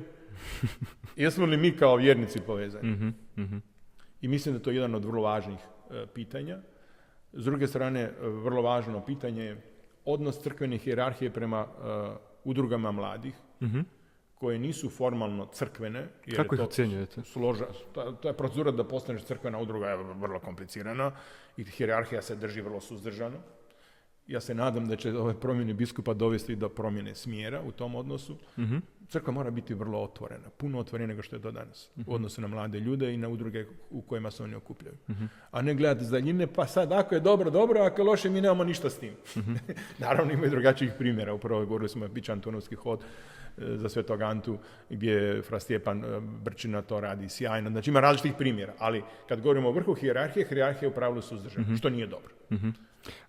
jesmo 1.15 1.45
li 1.45 1.57
mi 1.57 1.71
kao 1.77 1.95
vjernici 1.95 2.39
povezani? 2.39 3.13
I 4.21 4.27
mislim 4.27 4.53
da 4.53 4.59
je 4.59 4.63
to 4.63 4.71
jedan 4.71 4.95
od 4.95 5.05
vrlo 5.05 5.21
važnih 5.21 5.59
e, 5.59 6.05
pitanja. 6.13 6.57
S 7.33 7.45
druge 7.45 7.67
strane, 7.67 8.11
vrlo 8.19 8.61
važno 8.61 9.05
pitanje 9.05 9.43
je 9.43 9.61
odnos 10.05 10.41
crkvene 10.41 10.77
hijerarhije 10.77 11.33
prema 11.33 11.67
udrugama 12.43 12.91
mladih, 12.91 13.33
koje 14.41 14.59
nisu 14.59 14.89
formalno 14.89 15.45
crkvene. 15.45 16.07
Jer 16.25 16.35
Kako 16.35 16.55
je 16.55 16.57
ih 16.57 16.63
ocjenjujete? 16.63 17.21
složa, 17.21 17.65
ta, 17.93 18.15
ta 18.15 18.33
procedura 18.33 18.71
da 18.71 18.83
postaneš 18.83 19.23
crkvena 19.23 19.59
udruga 19.61 19.91
je 19.91 19.97
vrlo 19.97 20.39
komplicirana 20.39 21.11
i 21.57 21.63
hijerarhija 21.63 22.21
se 22.21 22.35
drži 22.35 22.61
vrlo 22.61 22.79
suzdržano. 22.81 23.37
Ja 24.31 24.39
se 24.39 24.53
nadam 24.55 24.87
da 24.87 24.95
će 24.95 25.17
ove 25.17 25.39
promjene 25.39 25.73
biskupa 25.73 26.13
dovesti 26.13 26.55
do 26.55 26.69
promjene 26.69 27.15
smjera 27.15 27.61
u 27.61 27.71
tom 27.71 27.95
odnosu. 27.95 28.37
Crkva 29.09 29.33
mora 29.33 29.51
biti 29.51 29.73
vrlo 29.73 29.99
otvorena, 30.03 30.49
puno 30.57 30.79
otvorenija 30.79 31.07
nego 31.07 31.23
što 31.23 31.35
je 31.35 31.41
to 31.41 31.51
danas 31.51 31.89
u 32.05 32.13
odnosu 32.13 32.41
na 32.41 32.47
mlade 32.47 32.79
ljude 32.79 33.13
i 33.13 33.17
na 33.17 33.29
udruge 33.29 33.65
u 33.89 34.01
kojima 34.01 34.31
se 34.31 34.43
oni 34.43 34.55
okupljaju. 34.55 34.97
A 35.51 35.61
ne 35.61 35.73
gledati 35.73 36.03
iz 36.03 36.09
daljine, 36.09 36.47
pa 36.47 36.67
sad 36.67 36.91
ako 36.91 37.15
je 37.15 37.21
dobro, 37.21 37.49
dobro, 37.49 37.81
ako 37.81 38.01
je 38.01 38.05
loše, 38.05 38.29
mi 38.29 38.41
nemamo 38.41 38.63
ništa 38.63 38.89
s 38.89 38.99
tim. 38.99 39.13
Naravno 39.99 40.33
ima 40.33 40.45
i 40.45 40.49
drugačijih 40.49 40.91
primjera, 40.97 41.33
upravo 41.33 41.65
govorili 41.65 41.89
smo 41.89 42.07
Bić 42.07 42.29
Antonovski 42.29 42.75
hod 42.75 42.99
e, 43.01 43.03
za 43.77 43.89
Svetog 43.89 44.21
Antu, 44.21 44.57
gdje 44.89 45.41
Fra 45.41 45.59
Stjepan 45.59 46.03
e, 46.03 46.19
Brčina 46.19 46.81
to 46.81 46.99
radi 46.99 47.29
sjajno. 47.29 47.69
Znači 47.69 47.89
ima 47.89 47.99
različitih 47.99 48.33
primjera, 48.37 48.73
ali 48.79 49.03
kad 49.29 49.41
govorimo 49.41 49.69
o 49.69 49.71
vrhu 49.71 49.93
hijerarhije, 49.93 50.45
hijerarhija 50.47 50.87
je 50.87 50.91
u 50.91 50.95
pravilu 50.95 51.21
suzdržana, 51.21 51.77
što 51.77 51.89
nije 51.89 52.07
dobro. 52.07 52.33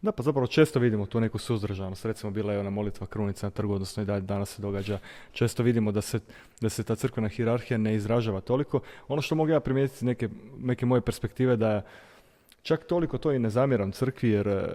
Da, 0.02 0.12
pa 0.12 0.22
zapravo 0.22 0.46
često 0.46 0.80
vidimo 0.80 1.06
tu 1.06 1.20
neku 1.20 1.38
suzdržanost. 1.38 2.04
Recimo 2.04 2.30
bila 2.30 2.52
je 2.52 2.60
ona 2.60 2.70
molitva 2.70 3.06
krunica 3.06 3.46
na 3.46 3.50
trgu, 3.50 3.74
odnosno 3.74 4.02
i 4.02 4.06
dalje 4.06 4.20
danas 4.20 4.54
se 4.54 4.62
događa. 4.62 4.98
Često 5.32 5.62
vidimo 5.62 5.92
da 5.92 6.00
se, 6.00 6.20
da 6.60 6.68
se 6.68 6.84
ta 6.84 6.94
crkvena 6.94 7.28
hijerarhija 7.28 7.78
ne 7.78 7.94
izražava 7.94 8.40
toliko. 8.40 8.80
Ono 9.08 9.22
što 9.22 9.34
mogu 9.34 9.50
ja 9.50 9.60
primijetiti 9.60 10.04
neke, 10.04 10.28
neke 10.58 10.86
moje 10.86 11.00
perspektive 11.00 11.56
da 11.56 11.82
čak 12.62 12.84
toliko 12.84 13.18
to 13.18 13.32
i 13.32 13.38
ne 13.38 13.50
zamjeram 13.50 13.92
crkvi 13.92 14.30
jer 14.30 14.70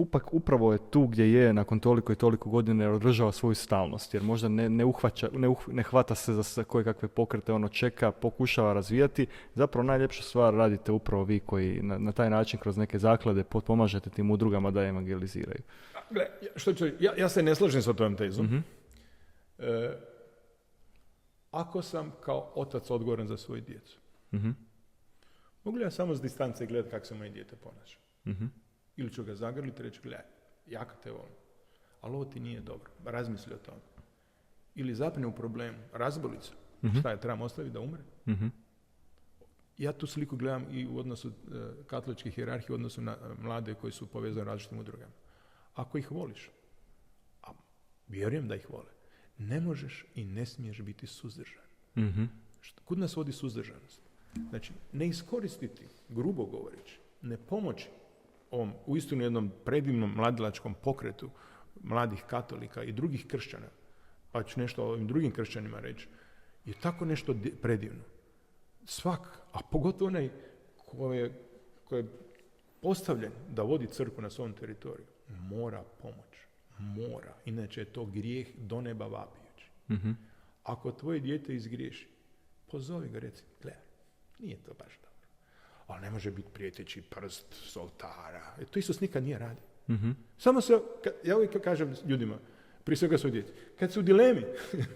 upak 0.00 0.34
upravo 0.34 0.72
je 0.72 0.78
tu 0.90 1.06
gdje 1.06 1.32
je 1.32 1.52
nakon 1.52 1.80
toliko 1.80 2.12
i 2.12 2.16
toliko 2.16 2.50
godina 2.50 2.90
održava 2.90 3.32
svoju 3.32 3.54
stalnost, 3.54 4.14
jer 4.14 4.22
možda 4.22 4.48
ne, 4.48 4.68
ne, 4.68 4.84
uhvaća, 4.84 5.28
ne, 5.32 5.48
uh, 5.48 5.68
ne 5.68 5.82
hvata 5.82 6.14
se 6.14 6.32
za 6.32 6.64
koje 6.64 6.84
kakve 6.84 7.08
pokrete, 7.08 7.52
ono 7.52 7.68
čeka, 7.68 8.12
pokušava 8.12 8.72
razvijati. 8.72 9.26
Zapravo 9.54 9.82
najljepša 9.82 10.22
stvar 10.22 10.54
radite 10.54 10.92
upravo 10.92 11.24
vi 11.24 11.40
koji 11.40 11.82
na, 11.82 11.98
na 11.98 12.12
taj 12.12 12.30
način 12.30 12.60
kroz 12.60 12.76
neke 12.76 12.98
zaklade 12.98 13.44
pomažete 13.44 14.10
tim 14.10 14.30
udrugama 14.30 14.70
da 14.70 14.84
evangeliziraju. 14.84 15.62
Gle, 16.10 16.26
što 16.56 16.72
ću, 16.72 16.86
ja, 17.00 17.12
ja 17.16 17.28
se 17.28 17.42
ne 17.42 17.54
slažem 17.54 17.82
sa 17.82 17.92
tvojom 17.92 18.16
tezom. 18.16 18.46
Mhm. 18.46 18.58
E, 19.58 19.92
ako 21.50 21.82
sam 21.82 22.12
kao 22.20 22.52
otac 22.54 22.90
odgovoran 22.90 23.26
za 23.26 23.36
svoju 23.36 23.60
djecu, 23.60 23.98
Mhm. 24.32 24.50
mogu 25.64 25.76
li 25.76 25.82
ja 25.84 25.90
samo 25.90 26.14
s 26.14 26.20
distance 26.20 26.66
gledati 26.66 26.90
kako 26.90 27.06
se 27.06 27.14
moje 27.14 27.30
dijete 27.30 27.56
ponaša? 27.56 27.98
Mhm. 28.26 28.44
Ili 28.96 29.12
ću 29.12 29.24
ga 29.24 29.34
zagrliti 29.34 29.80
i 29.80 29.84
reći, 29.84 30.00
gledaj, 30.02 30.24
jako 30.66 30.92
te 31.02 31.10
volim, 31.10 31.34
ali 32.00 32.14
ovo 32.14 32.24
ti 32.24 32.40
nije 32.40 32.60
dobro, 32.60 32.90
razmisli 33.04 33.54
o 33.54 33.58
tome. 33.58 33.80
Ili 34.74 34.94
zapne 34.94 35.26
u 35.26 35.32
problemu, 35.34 35.78
razboli 35.92 36.36
se, 36.40 36.52
Mhm. 36.82 36.98
šta 36.98 37.10
je, 37.10 37.20
trebam 37.20 37.40
ostaviti 37.42 37.72
da 37.72 37.80
umre? 37.80 38.02
Mhm. 38.26 38.46
Ja 39.78 39.92
tu 39.92 40.06
sliku 40.06 40.36
gledam 40.36 40.66
i 40.70 40.86
u 40.86 40.98
odnosu 40.98 41.28
e, 41.28 41.32
katoličke 41.86 42.30
hijerarhije, 42.30 42.70
u 42.70 42.74
odnosu 42.74 43.02
na 43.02 43.12
e, 43.12 43.42
mlade 43.42 43.74
koji 43.74 43.92
su 43.92 44.06
povezani 44.06 44.44
različitim 44.46 44.78
udrugama. 44.78 45.12
Ako 45.74 45.98
ih 45.98 46.10
voliš, 46.10 46.50
a 47.42 47.50
vjerujem 48.08 48.48
da 48.48 48.54
ih 48.54 48.70
vole, 48.70 48.90
ne 49.38 49.60
možeš 49.60 50.04
i 50.14 50.24
ne 50.24 50.46
smiješ 50.46 50.80
biti 50.80 51.06
suzdržan. 51.06 51.62
Mhm. 51.96 52.24
Kud 52.84 52.98
nas 52.98 53.16
vodi 53.16 53.32
suzdržanost? 53.32 54.02
Znači, 54.50 54.72
ne 54.92 55.06
iskoristiti, 55.06 55.86
grubo 56.08 56.44
govoreći, 56.44 56.98
ne 57.22 57.36
pomoći 57.36 57.88
ovom 58.50 58.72
uistinu 58.86 59.22
jednom 59.22 59.50
predivnom 59.64 60.14
mladilačkom 60.16 60.74
pokretu 60.74 61.30
mladih 61.82 62.22
katolika 62.26 62.82
i 62.82 62.92
drugih 62.92 63.26
kršćana, 63.26 63.66
pa 64.32 64.42
ću 64.42 64.60
nešto 64.60 64.84
o 64.84 64.88
ovim 64.88 65.06
drugim 65.06 65.30
kršćanima 65.30 65.80
reći, 65.80 66.08
je 66.64 66.74
tako 66.82 67.04
nešto 67.04 67.32
di- 67.32 67.54
predivno. 67.62 68.02
Svak, 68.84 69.38
a 69.52 69.58
pogotovo 69.70 70.08
onaj 70.08 70.30
koji 70.76 71.18
je, 71.18 71.42
koji 71.84 72.00
je 72.00 72.08
postavljen 72.82 73.32
da 73.48 73.62
vodi 73.62 73.86
crkvu 73.86 74.22
na 74.22 74.30
svom 74.30 74.52
teritoriju, 74.52 75.06
mora 75.28 75.84
pomoć. 76.02 76.34
Mora. 76.78 77.34
Inače 77.44 77.80
je 77.80 77.84
to 77.84 78.04
grijeh 78.04 78.48
do 78.56 78.80
neba 78.80 79.06
vapijući. 79.06 79.70
Mhm. 79.90 80.10
Ako 80.62 80.92
tvoje 80.92 81.20
dijete 81.20 81.54
izgriješi, 81.54 82.08
pozovi 82.70 83.08
ga 83.08 83.18
reci, 83.18 83.44
gledaj, 83.62 83.82
nije 84.38 84.56
to 84.56 84.74
baš. 84.74 85.03
Ali 85.86 86.00
ne 86.00 86.10
može 86.10 86.30
biti 86.30 86.48
prijeteći 86.52 87.02
prst 87.02 87.46
s 87.50 87.76
oltara. 87.76 88.54
E, 88.60 88.64
to 88.64 88.78
Isus 88.78 89.00
nikad 89.00 89.24
nije 89.24 89.38
radio. 89.38 89.62
Mhm. 89.88 90.10
Samo 90.38 90.60
se, 90.60 90.80
ja 91.24 91.36
uvijek 91.36 91.62
kažem 91.64 91.94
ljudima, 92.06 92.38
prije 92.84 92.96
svega 92.96 93.18
svoj 93.18 93.30
djeci, 93.30 93.52
kad 93.78 93.92
su 93.92 94.00
u 94.00 94.02
dilemi, 94.02 94.42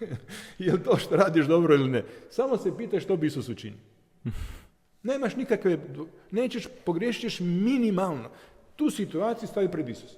je 0.58 0.72
li 0.72 0.82
to 0.82 0.96
što 0.96 1.16
radiš 1.16 1.46
dobro 1.46 1.74
ili 1.74 1.90
ne, 1.90 2.04
samo 2.30 2.56
se 2.56 2.76
pitaj 2.76 3.00
što 3.00 3.16
bi 3.16 3.26
Isus 3.26 3.48
učinio. 3.48 3.78
Nemaš 5.02 5.36
nikakve, 5.36 5.78
nećeš, 6.30 6.66
pogriješit 6.84 7.20
ćeš 7.20 7.40
minimalno. 7.40 8.30
Tu 8.76 8.90
situaciju 8.90 9.48
stavi 9.48 9.70
pred 9.70 9.88
Isus. 9.88 10.16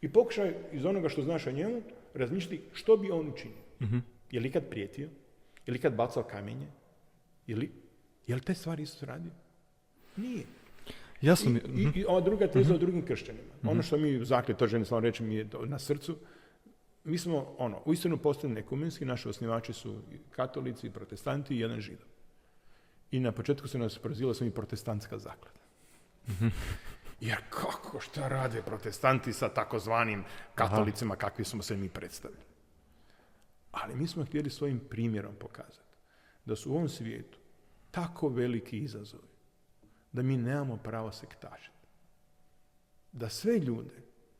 I 0.00 0.12
pokušaj 0.12 0.54
iz 0.72 0.84
onoga 0.84 1.08
što 1.08 1.22
znaš 1.22 1.46
o 1.46 1.52
njemu 1.52 1.82
razmišljati 2.14 2.60
što 2.72 2.96
bi 2.96 3.10
on 3.10 3.28
učinio. 3.28 3.62
Mhm. 3.82 3.98
Je 4.30 4.40
li 4.40 4.48
ikad 4.48 4.64
prijetio? 4.70 5.08
Je 5.66 5.72
li 5.72 5.78
ikad 5.78 5.94
bacao 5.94 6.22
kamenje? 6.22 6.66
Je 7.46 7.56
li, 7.56 7.72
je 8.26 8.34
li 8.34 8.40
te 8.40 8.54
stvari 8.54 8.82
Isus 8.82 9.02
radio? 9.02 9.30
Nije. 10.16 10.44
Jasno 11.20 11.50
mi... 11.50 11.58
I, 11.58 11.86
mhm. 11.86 11.98
i, 11.98 12.00
i 12.00 12.04
ova 12.08 12.20
druga 12.20 12.46
teza 12.46 12.74
o 12.74 12.78
drugim 12.78 13.06
kršćanima. 13.06 13.52
Ono 13.62 13.82
što 13.82 13.96
mi 13.96 14.16
u 14.16 14.24
zaklje, 14.24 14.56
to 14.56 14.66
želim 14.66 14.84
samo 14.84 15.00
reći, 15.00 15.22
mi 15.22 15.34
je 15.34 15.48
na 15.66 15.78
srcu. 15.78 16.16
Mi 17.04 17.18
smo, 17.18 17.54
ono, 17.58 17.82
uistinu 17.84 18.18
postali 18.18 18.60
ekumenski, 18.60 19.04
naši 19.04 19.28
osnivači 19.28 19.72
su 19.72 20.00
i 20.12 20.18
katolici, 20.30 20.86
i 20.86 20.90
protestanti 20.90 21.54
i 21.54 21.60
jedan 21.60 21.80
židov. 21.80 22.08
I 23.10 23.20
na 23.20 23.32
početku 23.32 23.68
se 23.68 23.78
nas 23.78 23.98
prozivalo 23.98 24.34
smo 24.34 24.46
i 24.46 24.50
protestantska 24.50 25.18
zaklada. 25.18 25.60
Jer 27.20 27.38
kako, 27.50 28.00
šta 28.00 28.28
rade 28.28 28.62
protestanti 28.62 29.32
sa 29.32 29.48
takozvanim 29.48 30.24
katolicima 30.54 31.16
kakvi 31.16 31.44
smo 31.44 31.62
se 31.62 31.76
mi 31.76 31.88
predstavili. 31.88 32.42
Ali 33.72 33.96
mi 33.96 34.06
smo 34.06 34.24
htjeli 34.24 34.50
svojim 34.50 34.80
primjerom 34.90 35.34
pokazati 35.34 35.96
da 36.44 36.56
su 36.56 36.72
u 36.72 36.74
ovom 36.74 36.88
svijetu 36.88 37.38
tako 37.90 38.28
veliki 38.28 38.78
izazovi 38.78 39.35
da 40.12 40.22
mi 40.22 40.36
nemamo 40.36 40.76
pravo 40.76 41.12
sektažiti. 41.12 41.86
Da 43.12 43.28
sve 43.28 43.58
ljude 43.58 43.94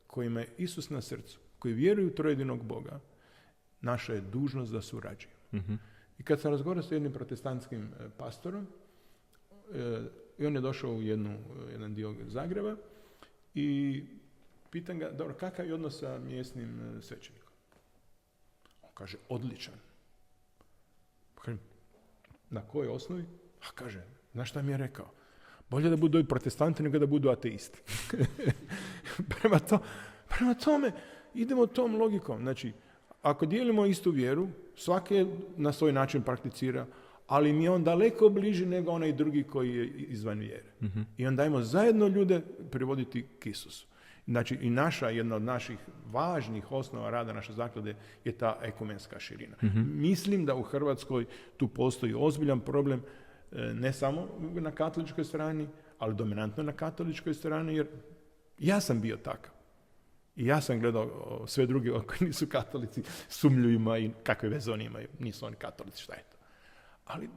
kojima 0.07 0.39
je 0.39 0.53
Isus 0.57 0.89
na 0.89 1.01
srcu, 1.01 1.39
koji 1.59 1.73
vjeruju 1.73 2.07
u 2.07 2.15
trojedinog 2.15 2.63
Boga, 2.63 2.99
naša 3.81 4.13
je 4.13 4.21
dužnost 4.21 4.71
da 4.71 4.81
surađuju. 4.81 5.33
Mhm. 5.53 5.75
I 6.19 6.23
kad 6.23 6.41
sam 6.41 6.51
razgovarao 6.51 6.83
s 6.83 6.91
jednim 6.91 7.13
protestantskim 7.13 7.83
e, 7.83 8.09
pastorom, 8.17 8.67
e, 9.73 10.01
i 10.37 10.45
on 10.45 10.55
je 10.55 10.61
došao 10.61 10.91
u 10.91 11.01
jednu, 11.01 11.29
e, 11.29 11.71
jedan 11.71 11.95
dio 11.95 12.15
Zagreba 12.27 12.75
i 13.53 14.03
pitam 14.71 14.99
ga, 14.99 15.11
dobro, 15.11 15.33
kakav 15.33 15.65
je 15.65 15.73
odnos 15.73 15.99
sa 15.99 16.19
mjesnim 16.19 16.99
svećenikom? 17.01 17.53
On 18.81 18.89
kaže, 18.93 19.17
odličan. 19.29 19.73
Pa 21.35 21.41
kažem, 21.41 21.59
na 22.49 22.61
kojoj 22.61 22.89
osnovi? 22.89 23.25
A 23.61 23.71
kaže, 23.75 24.03
znaš 24.33 24.49
šta 24.49 24.61
mi 24.61 24.71
je 24.71 24.77
rekao? 24.77 25.16
Bolje 25.69 25.89
da 25.89 25.95
budu 25.95 26.17
ovi 26.17 26.27
protestanti 26.27 26.83
nego 26.83 26.99
da 26.99 27.05
budu 27.05 27.29
ateisti. 27.29 27.79
prema, 29.39 29.59
to, 29.59 29.79
prema 30.29 30.53
tome, 30.53 30.91
idemo 31.33 31.67
tom 31.67 31.95
logikom. 31.95 32.41
Znači, 32.41 32.71
ako 33.21 33.45
dijelimo 33.45 33.85
istu 33.85 34.11
vjeru, 34.11 34.47
svaki 34.75 35.15
je 35.15 35.25
na 35.57 35.73
svoj 35.73 35.93
način 35.93 36.21
prakticira, 36.21 36.85
ali 37.27 37.53
mi 37.53 37.63
je 37.63 37.71
on 37.71 37.83
daleko 37.83 38.29
bliži 38.29 38.65
nego 38.65 38.91
onaj 38.91 39.13
drugi 39.13 39.43
koji 39.43 39.75
je 39.75 39.87
izvan 39.87 40.39
vjere. 40.39 40.71
I 41.17 41.27
onda 41.27 41.43
dajmo 41.43 41.61
zajedno 41.61 42.07
ljude 42.07 42.41
privoditi 42.71 43.25
k 43.39 43.45
Isusu. 43.45 43.87
Znači 44.27 44.57
i 44.61 44.69
naša, 44.69 45.09
jedna 45.09 45.35
od 45.35 45.41
naših 45.41 45.77
važnih 46.11 46.71
osnova 46.71 47.09
rada 47.09 47.33
naše 47.33 47.53
zaklade 47.53 47.95
je 48.25 48.31
ta 48.31 48.59
ekumenska 48.63 49.19
širina. 49.19 49.55
Mislim 49.85 50.45
da 50.45 50.55
u 50.55 50.61
Hrvatskoj 50.61 51.25
tu 51.57 51.67
postoji 51.67 52.13
ozbiljan 52.17 52.59
problem 52.59 53.01
ne 53.51 53.93
samo 53.93 54.27
na 54.39 54.71
katoličkoj 54.71 55.23
strani, 55.23 55.67
ali 55.99 56.15
dominantno 56.15 56.63
na 56.63 56.71
katoličkoj 56.71 57.33
strani, 57.33 57.75
jer 57.75 57.87
ja 58.57 58.79
sam 58.81 59.01
bio 59.01 59.17
takav. 59.17 59.51
I 60.35 60.45
ja 60.45 60.61
sam 60.61 60.79
gledao 60.79 61.43
sve 61.47 61.65
druge 61.65 61.89
koji 61.89 62.19
nisu 62.27 62.47
katolici, 62.47 63.03
sumljivima 63.29 63.97
i 63.97 64.11
kakve 64.23 64.49
veze 64.49 64.71
oni 64.71 64.85
imaju. 64.85 65.07
Nisu 65.19 65.45
oni 65.45 65.55
katolici, 65.55 66.03
šta 66.03 66.13
je 66.13 66.23
to? 66.31 66.37
Ali 67.05 67.29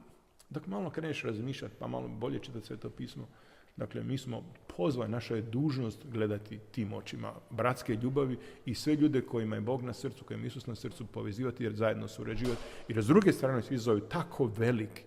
dok 0.49 0.67
malo 0.67 0.89
kreneš 0.89 1.23
razmišljati, 1.23 1.75
pa 1.79 1.87
malo 1.87 2.07
bolje 2.07 2.39
čitati 2.39 2.65
sve 2.67 2.77
to 2.77 2.89
pismo, 2.89 3.27
dakle 3.75 4.03
mi 4.03 4.17
smo 4.17 4.43
pozvani, 4.77 5.11
naša 5.11 5.35
je 5.35 5.41
dužnost 5.41 6.05
gledati 6.05 6.59
tim 6.71 6.93
očima 6.93 7.33
bratske 7.49 7.95
ljubavi 7.95 8.37
i 8.65 8.75
sve 8.75 8.95
ljude 8.95 9.21
kojima 9.21 9.55
je 9.55 9.61
Bog 9.61 9.83
na 9.83 9.93
srcu, 9.93 10.25
kojima 10.25 10.43
je 10.43 10.47
Isus 10.47 10.67
na 10.67 10.75
srcu 10.75 11.05
povezivati 11.05 11.63
jer 11.63 11.73
zajedno 11.73 12.07
surađivati. 12.07 12.61
Jer 12.87 13.03
s 13.03 13.07
druge 13.07 13.33
strane 13.33 13.61
svi 13.61 13.77
zove 13.77 14.09
tako 14.09 14.45
velik, 14.45 15.03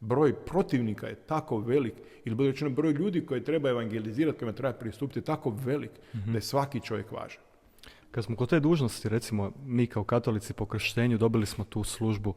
broj 0.00 0.34
protivnika 0.34 1.06
je 1.06 1.14
tako 1.14 1.58
velik, 1.58 1.94
ili 2.24 2.34
bude 2.34 2.50
rečeno 2.50 2.70
broj 2.70 2.92
ljudi 2.92 3.26
koje 3.26 3.44
treba 3.44 3.70
evangelizirati, 3.70 4.38
kojima 4.38 4.52
treba 4.52 4.72
pristupiti 4.72 5.18
je 5.18 5.24
tako 5.24 5.50
velik 5.64 5.90
da 6.12 6.32
je 6.38 6.42
svaki 6.42 6.80
čovjek 6.80 7.12
važan. 7.12 7.42
Kad 8.10 8.24
smo 8.24 8.36
kod 8.36 8.50
te 8.50 8.60
dužnosti, 8.60 9.08
recimo, 9.08 9.52
mi 9.64 9.86
kao 9.86 10.04
katolici 10.04 10.52
po 10.52 10.66
krštenju 10.66 11.18
dobili 11.18 11.46
smo 11.46 11.64
tu 11.64 11.84
službu, 11.84 12.34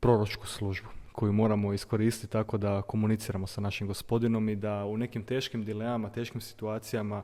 proročku 0.00 0.46
službu, 0.46 0.88
koju 1.12 1.32
moramo 1.32 1.72
iskoristiti 1.72 2.32
tako 2.32 2.58
da 2.58 2.82
komuniciramo 2.82 3.46
sa 3.46 3.60
našim 3.60 3.86
gospodinom 3.86 4.48
i 4.48 4.56
da 4.56 4.84
u 4.84 4.96
nekim 4.96 5.24
teškim 5.24 5.64
dilemama, 5.64 6.10
teškim 6.10 6.40
situacijama, 6.40 7.22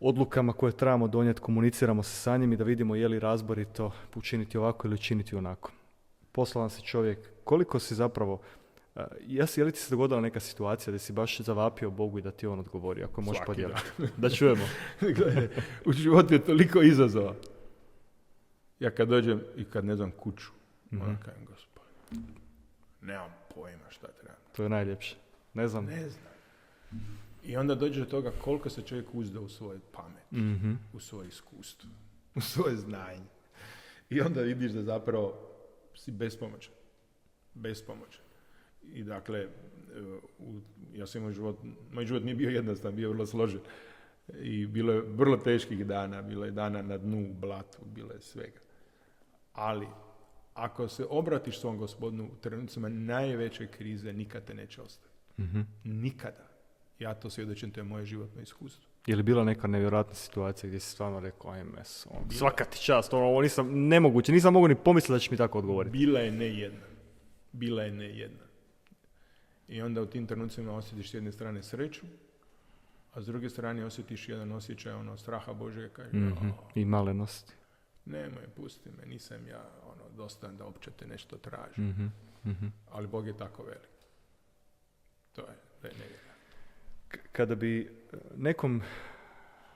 odlukama 0.00 0.52
koje 0.52 0.72
trebamo 0.72 1.08
donijeti, 1.08 1.40
komuniciramo 1.40 2.02
se 2.02 2.16
sa 2.16 2.36
njim 2.36 2.52
i 2.52 2.56
da 2.56 2.64
vidimo 2.64 2.94
je 2.94 3.08
li 3.08 3.18
razborito 3.18 3.92
učiniti 4.14 4.58
ovako 4.58 4.88
ili 4.88 4.94
učiniti 4.94 5.36
onako. 5.36 5.70
Poslavan 6.38 6.70
si 6.70 6.82
čovjek, 6.82 7.18
koliko 7.44 7.78
si 7.78 7.94
zapravo, 7.94 8.32
uh, 8.94 9.02
jesi, 9.20 9.60
je 9.60 9.64
li 9.64 9.72
ti 9.72 9.78
se 9.78 9.90
dogodila 9.90 10.20
neka 10.20 10.40
situacija 10.40 10.92
da 10.92 10.98
si 10.98 11.12
baš 11.12 11.40
zavapio 11.40 11.90
Bogu 11.90 12.18
i 12.18 12.22
da 12.22 12.30
ti 12.30 12.46
on 12.46 12.58
odgovori, 12.60 13.02
ako 13.04 13.20
možeš 13.20 13.42
podijeliti? 13.46 13.80
Da 14.16 14.30
čujemo. 14.30 14.64
Gledaj, 15.16 15.48
u 15.84 15.92
životu 15.92 16.34
je 16.34 16.44
toliko 16.44 16.82
izazova. 16.82 17.34
Ja 18.80 18.90
kad 18.90 19.08
dođem 19.08 19.42
i 19.56 19.64
kad 19.64 19.84
ne 19.84 19.96
znam 19.96 20.10
kuću, 20.12 20.46
Mhm. 20.90 21.02
onda 21.02 21.22
kažem, 21.22 21.44
gospod, 21.44 21.82
nemam 23.00 23.30
pojma 23.54 23.90
šta 23.90 24.06
treba. 24.12 24.38
To 24.52 24.62
je 24.62 24.68
najljepše. 24.68 25.16
Ne 25.54 25.68
znam. 25.68 25.84
Ne 25.84 26.08
znam. 26.08 26.32
I 27.42 27.56
onda 27.56 27.74
dođe 27.74 28.00
do 28.00 28.06
toga 28.06 28.32
koliko 28.40 28.70
se 28.70 28.82
čovjek 28.82 29.06
uzda 29.12 29.40
u 29.40 29.48
svoje 29.48 29.78
pamet, 29.92 30.32
Mhm. 30.32 30.72
u 30.92 31.00
svoje 31.00 31.28
iskustvo, 31.28 31.90
u 32.34 32.40
svoje 32.40 32.76
znanje. 32.76 33.26
I 34.10 34.20
onda 34.20 34.40
vidiš 34.42 34.72
da 34.72 34.82
zapravo 34.82 35.47
si 35.98 36.10
bespomoćan. 36.10 36.74
Bespomoćan. 37.54 38.24
I 38.92 39.02
dakle, 39.02 39.48
u, 40.38 40.60
ja 40.94 41.06
sam 41.06 41.20
imao 41.20 41.32
život, 41.32 41.58
moj 41.92 42.06
život 42.06 42.22
nije 42.22 42.34
bio 42.34 42.50
jednostavan, 42.50 42.96
bio 42.96 43.10
vrlo 43.10 43.26
složen. 43.26 43.60
I 44.40 44.66
bilo 44.66 44.92
je 44.92 45.00
vrlo 45.00 45.36
teških 45.36 45.86
dana, 45.86 46.22
bilo 46.22 46.44
je 46.44 46.50
dana 46.50 46.82
na 46.82 46.98
dnu, 46.98 47.30
u 47.30 47.34
blatu, 47.34 47.78
bilo 47.84 48.12
je 48.12 48.20
svega. 48.20 48.60
Ali, 49.52 49.86
ako 50.54 50.88
se 50.88 51.06
obratiš 51.10 51.60
svom 51.60 51.78
gospodinu 51.78 52.24
u 52.24 52.36
trenucima 52.40 52.88
najveće 52.88 53.66
krize, 53.66 54.12
nikad 54.12 54.44
te 54.44 54.54
neće 54.54 54.82
ostaviti. 54.82 55.18
Mhm. 55.38 55.60
Nikada. 55.84 56.48
Ja 56.98 57.14
to 57.14 57.30
svjedočim, 57.30 57.70
to 57.70 57.80
je 57.80 57.84
moje 57.84 58.04
životno 58.04 58.42
iskustvo. 58.42 58.87
Je 59.06 59.16
li 59.16 59.22
bila 59.22 59.44
neka 59.44 59.66
nevjerojatna 59.66 60.14
situacija 60.14 60.68
gdje 60.68 60.80
si 60.80 60.90
stvarno 60.90 61.20
rekao, 61.20 61.50
ajme, 61.50 61.82
on, 62.06 62.30
svaka 62.30 62.64
ti 62.64 62.78
čast, 62.78 63.14
ono, 63.14 63.24
ovo 63.24 63.42
nisam, 63.42 63.88
nemoguće, 63.88 64.32
nisam 64.32 64.52
mogu 64.52 64.68
ni 64.68 64.74
pomisliti 64.74 65.12
da 65.12 65.18
će 65.18 65.30
mi 65.30 65.36
tako 65.36 65.58
odgovoriti. 65.58 65.98
Bila 65.98 66.20
je 66.20 66.30
ne 66.30 66.46
jedna. 66.48 66.86
Bila 67.52 67.82
je 67.82 67.90
ne 67.92 68.08
jedna. 68.08 68.44
I 69.68 69.82
onda 69.82 70.02
u 70.02 70.06
tim 70.06 70.26
trenucima 70.26 70.72
osjetiš 70.72 71.10
s 71.10 71.14
jedne 71.14 71.32
strane 71.32 71.62
sreću, 71.62 72.06
a 73.12 73.20
s 73.20 73.26
druge 73.26 73.50
strane 73.50 73.84
osjetiš 73.84 74.28
jedan 74.28 74.52
osjećaj 74.52 74.92
ono 74.92 75.16
straha 75.16 75.52
Bože 75.52 75.88
kaže, 75.88 76.10
Mhm. 76.12 76.48
I 76.74 76.84
malenosti. 76.84 77.52
nemoj, 78.04 78.48
pusti 78.56 78.90
me, 78.90 79.06
nisam 79.06 79.46
ja 79.46 79.62
ono, 79.84 80.16
dostan 80.16 80.56
da 80.56 80.64
opće 80.64 80.90
te 80.90 81.06
nešto 81.06 81.36
tražim. 81.36 81.88
Mhm. 81.88 82.06
Mhm. 82.46 82.66
Ali 82.90 83.06
Bog 83.06 83.26
je 83.26 83.36
tako 83.36 83.62
velik. 83.62 83.88
To 85.32 85.40
je, 85.40 85.54
to 85.80 85.86
je 85.86 85.92
nevjerojatno. 85.92 86.27
Kada 87.32 87.54
bi 87.54 87.80
e, 87.80 88.16
nekom 88.36 88.82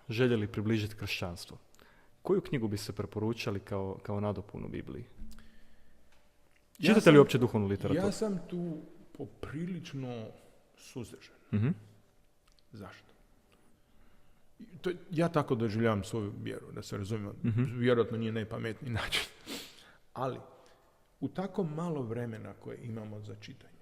željeli 0.08 0.46
približiti 0.46 0.96
kršćanstvo, 0.96 1.58
koju 2.22 2.40
knjigu 2.40 2.68
bi 2.68 2.76
se 2.76 2.92
preporučali 2.92 3.60
kao, 3.60 3.98
kao 4.02 4.20
nadopunu 4.20 4.68
Bibliji? 4.68 5.04
Ja 6.78 6.94
Čitate 6.94 7.10
li 7.10 7.18
uopće 7.18 7.38
duhovnu 7.38 7.66
literaturu? 7.66 8.06
Ja 8.06 8.12
sam 8.12 8.38
tu 8.50 8.82
poprilično 9.18 10.26
suzdržan. 10.76 11.36
Mhm. 11.52 11.68
Zašto? 12.72 13.12
To, 14.80 14.90
ja 15.10 15.28
tako 15.28 15.54
doživljavam 15.54 16.04
svoju 16.04 16.32
vjeru, 16.42 16.72
da 16.72 16.82
se 16.82 16.96
razumijemo. 16.96 17.34
Mhm. 17.44 17.78
Vjerojatno 17.78 18.18
nije 18.18 18.32
najpametniji 18.32 18.92
način. 18.92 19.22
Ali, 20.12 20.38
u 21.20 21.28
tako 21.28 21.64
malo 21.64 22.02
vremena 22.02 22.52
koje 22.52 22.78
imamo 22.82 23.20
za 23.20 23.34
čitanje, 23.34 23.72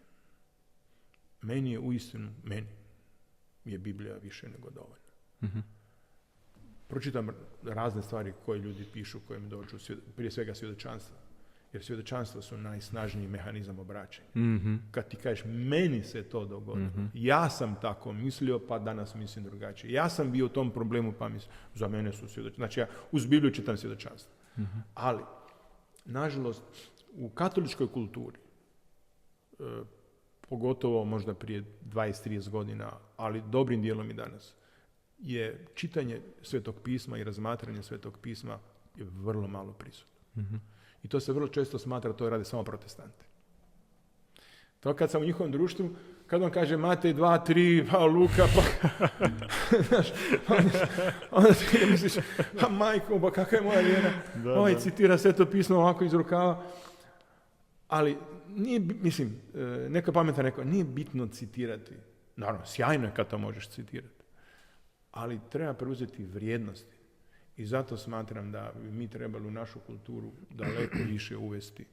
meni 1.42 1.72
je 1.72 1.78
uistinu, 1.78 2.30
meni 2.44 2.66
je 3.64 3.78
Biblija 3.78 4.16
više 4.16 4.48
nego 4.48 4.70
dovoljna. 4.70 5.10
Mhm. 5.42 5.58
Pročitam 6.88 7.28
razne 7.62 8.02
stvari 8.02 8.32
koje 8.46 8.58
ljudi 8.58 8.86
pišu, 8.92 9.20
koje 9.28 9.40
mi 9.40 9.48
dođu, 9.48 9.76
prije 10.16 10.30
svega 10.30 10.54
svjedočanstva. 10.54 11.16
Jer 11.72 11.84
svjedočanstva 11.84 12.42
su 12.42 12.56
najsnažniji 12.56 13.28
mehanizam 13.28 13.78
obraćanja. 13.78 14.28
Mhm. 14.36 14.76
Kad 14.90 15.08
ti 15.08 15.16
kažeš, 15.16 15.44
meni 15.46 16.02
se 16.02 16.22
to 16.22 16.44
dogodilo, 16.44 16.86
Mhm. 16.88 17.06
ja 17.14 17.50
sam 17.50 17.76
tako 17.82 18.12
mislio, 18.12 18.58
pa 18.68 18.78
danas 18.78 19.14
mislim 19.14 19.44
drugačije. 19.44 19.92
Ja 19.92 20.08
sam 20.08 20.32
bio 20.32 20.46
u 20.46 20.48
tom 20.48 20.70
problemu, 20.70 21.12
pa 21.18 21.28
mislim, 21.28 21.52
za 21.74 21.88
mene 21.88 22.12
su 22.12 22.28
svjedočanstva. 22.28 22.66
Znači, 22.66 22.80
ja 22.80 22.86
uz 23.12 23.26
Bibliju 23.26 23.54
čitam 23.54 23.76
svjedočanstva. 23.76 24.32
Mhm. 24.58 24.78
Ali, 24.94 25.22
nažalost, 26.04 26.62
u 27.12 27.28
katoličkoj 27.28 27.92
kulturi, 27.92 28.38
e, 29.58 29.64
pogotovo 30.50 31.04
možda 31.04 31.34
prije 31.34 31.64
20-30 31.92 32.48
godina, 32.48 32.92
ali 33.16 33.42
dobrim 33.50 33.82
dijelom 33.82 34.10
i 34.10 34.14
danas, 34.14 34.54
je 35.18 35.66
čitanje 35.74 36.20
Svetog 36.42 36.74
pisma 36.84 37.18
i 37.18 37.24
razmatranje 37.24 37.82
Svetog 37.82 38.18
pisma 38.22 38.58
je 38.96 39.04
vrlo 39.04 39.48
malo 39.48 39.72
prisutno. 39.72 40.20
Mhm. 40.36 40.56
I 41.02 41.08
to 41.08 41.20
se 41.20 41.32
vrlo 41.32 41.48
često 41.48 41.78
smatra, 41.78 42.12
to 42.12 42.30
rade 42.30 42.44
samo 42.44 42.64
protestanti. 42.64 43.24
To 44.80 44.94
kad 44.94 45.10
sam 45.10 45.22
u 45.22 45.24
njihovom 45.24 45.52
društvu, 45.52 45.90
kad 46.26 46.42
on 46.42 46.50
kaže 46.50 46.76
Matej 46.76 47.14
2, 47.14 47.46
3, 47.46 47.90
pa 47.90 48.04
Luka, 48.04 48.46
pa... 48.54 48.62
Znaš, 49.88 50.12
onda, 50.48 50.86
onda 51.30 51.52
ti 51.52 51.86
misliš, 51.90 52.12
pa 52.60 52.68
majko, 52.68 53.20
pa 53.20 53.30
kakva 53.30 53.58
je 53.58 53.64
moja 53.64 53.80
vjera? 53.80 54.12
Ovaj 54.56 54.78
citira 54.78 55.18
sve 55.18 55.32
to 55.32 55.46
pismo 55.46 55.76
ovako 55.76 56.04
iz 56.04 56.12
rukava. 56.12 56.66
Ali 57.90 58.16
nije, 58.48 58.80
mislim, 58.80 59.40
e, 59.54 59.88
neka 59.88 60.12
pametan 60.12 60.44
rekao, 60.44 60.64
nije 60.64 60.84
bitno 60.84 61.26
citirati. 61.26 61.94
Naravno, 62.36 62.66
sjajno 62.66 63.04
je 63.04 63.14
kad 63.14 63.30
to 63.30 63.38
možeš 63.38 63.68
citirati. 63.68 64.24
Ali 65.10 65.40
treba 65.50 65.74
preuzeti 65.74 66.24
vrijednosti. 66.24 66.96
I 67.56 67.66
zato 67.66 67.96
smatram 67.96 68.52
da 68.52 68.72
bi 68.82 68.90
mi 68.90 69.08
trebali 69.08 69.46
u 69.46 69.50
našu 69.50 69.80
kulturu 69.80 70.32
daleko 70.50 70.98
više 71.12 71.36
uvesti 71.36 71.84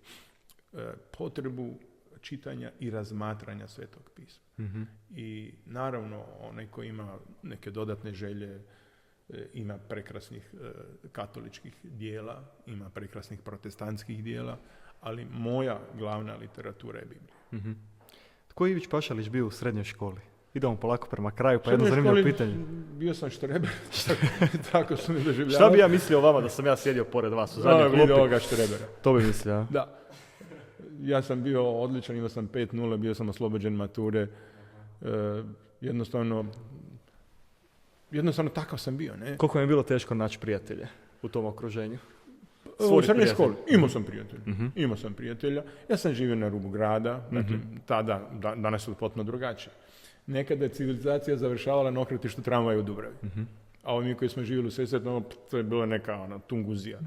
e, 0.73 0.93
potrebu 1.17 1.79
čitanja 2.21 2.71
i 2.79 2.89
razmatranja 2.89 3.67
Svetog 3.67 4.11
pisma. 4.15 4.43
Mhm. 4.59 4.83
I 5.15 5.53
naravno, 5.65 6.25
onaj 6.39 6.67
ko 6.67 6.83
ima 6.83 7.17
neke 7.43 7.71
dodatne 7.71 8.13
želje, 8.13 8.61
e, 9.29 9.47
ima 9.53 9.77
prekrasnih 9.77 10.53
katoličkih 11.11 11.73
dijela, 11.83 12.55
ima 12.65 12.89
prekrasnih 12.89 13.41
protestantskih 13.41 14.23
dijela, 14.23 14.59
ali 15.01 15.25
moja 15.25 15.79
glavna 15.97 16.35
literatura 16.35 16.99
je 16.99 17.05
Biblija. 17.05 17.33
Mhm. 17.53 17.71
Tko 18.47 18.65
je 18.65 18.71
Ivić 18.71 18.87
Pašalić 18.87 19.29
bio 19.29 19.47
u 19.47 19.51
srednjoj 19.51 19.83
školi? 19.83 20.21
Idemo 20.53 20.75
polako 20.75 21.07
prema 21.09 21.31
kraju, 21.31 21.59
pa 21.63 21.71
jedno 21.71 21.85
zanimljivo 21.85 22.15
školi 22.15 22.31
pitanje. 22.31 22.55
Bio 22.97 23.13
sam 23.13 23.29
štreber, 23.29 23.69
tako 24.71 24.97
su 24.97 25.13
mi 25.13 25.19
doživljavali. 25.19 25.53
Šta 25.53 25.69
bi 25.69 25.79
ja 25.79 25.87
mislio 25.87 26.17
o 26.17 26.21
vama 26.21 26.41
da 26.41 26.49
sam 26.49 26.65
ja 26.65 26.77
sjedio 26.77 27.03
pored 27.03 27.33
vas 27.33 27.57
u 27.57 27.61
zadnjoj 27.61 27.89
klupi? 27.89 28.11
ovoga 28.11 28.39
štrebera. 28.39 28.85
To 29.01 29.13
bi 29.13 29.23
mislio, 29.23 29.53
a? 29.53 29.65
Da. 29.69 29.99
Ja 31.01 31.21
sam 31.21 31.43
bio 31.43 31.71
odličan, 31.71 32.15
imao 32.15 32.29
sam 32.29 32.49
5-0, 32.49 32.97
bio 32.97 33.15
sam 33.15 33.29
oslobođen 33.29 33.73
mature. 33.73 34.27
E, 35.01 35.07
jednostavno, 35.81 36.45
jednostavno 38.11 38.51
takav 38.51 38.79
sam 38.79 38.97
bio, 38.97 39.15
ne? 39.15 39.37
Koliko 39.37 39.57
mi 39.57 39.63
je 39.63 39.67
bilo 39.67 39.83
teško 39.83 40.15
naći 40.15 40.39
prijatelje 40.39 40.87
u 41.21 41.29
tom 41.29 41.45
okruženju? 41.45 41.97
U 42.91 43.01
srednjoj 43.01 43.27
školi 43.27 43.53
imao 43.69 43.89
sam 43.89 44.03
prijatelja. 44.03 44.41
Mhm. 44.47 44.65
Imao 44.75 44.97
sam 44.97 45.13
prijatelja. 45.13 45.63
Ja 45.89 45.97
sam 45.97 46.13
živio 46.13 46.35
na 46.35 46.49
rubu 46.49 46.69
grada, 46.69 47.27
dakle, 47.31 47.55
Mhm. 47.57 47.77
tada, 47.85 48.29
da, 48.33 48.55
danas 48.55 48.87
je 48.87 48.93
potpuno 48.99 49.23
drugačije. 49.23 49.73
Nekada 50.27 50.63
je 50.65 50.69
civilizacija 50.69 51.37
završavala 51.37 51.91
na 51.91 52.01
okretištu 52.01 52.41
tramvaja 52.41 52.79
u 52.79 52.83
Dubravi. 52.83 53.15
Mhm. 53.23 53.41
A 53.83 53.95
ovi 53.95 54.07
mi 54.07 54.15
koji 54.15 54.29
smo 54.29 54.43
živjeli 54.43 54.67
u 54.67 54.71
Sesvetnom, 54.71 55.23
to 55.51 55.57
je 55.57 55.63
bila 55.63 55.85
neka 55.85 56.15
ona, 56.15 56.39
tunguzija. 56.39 56.99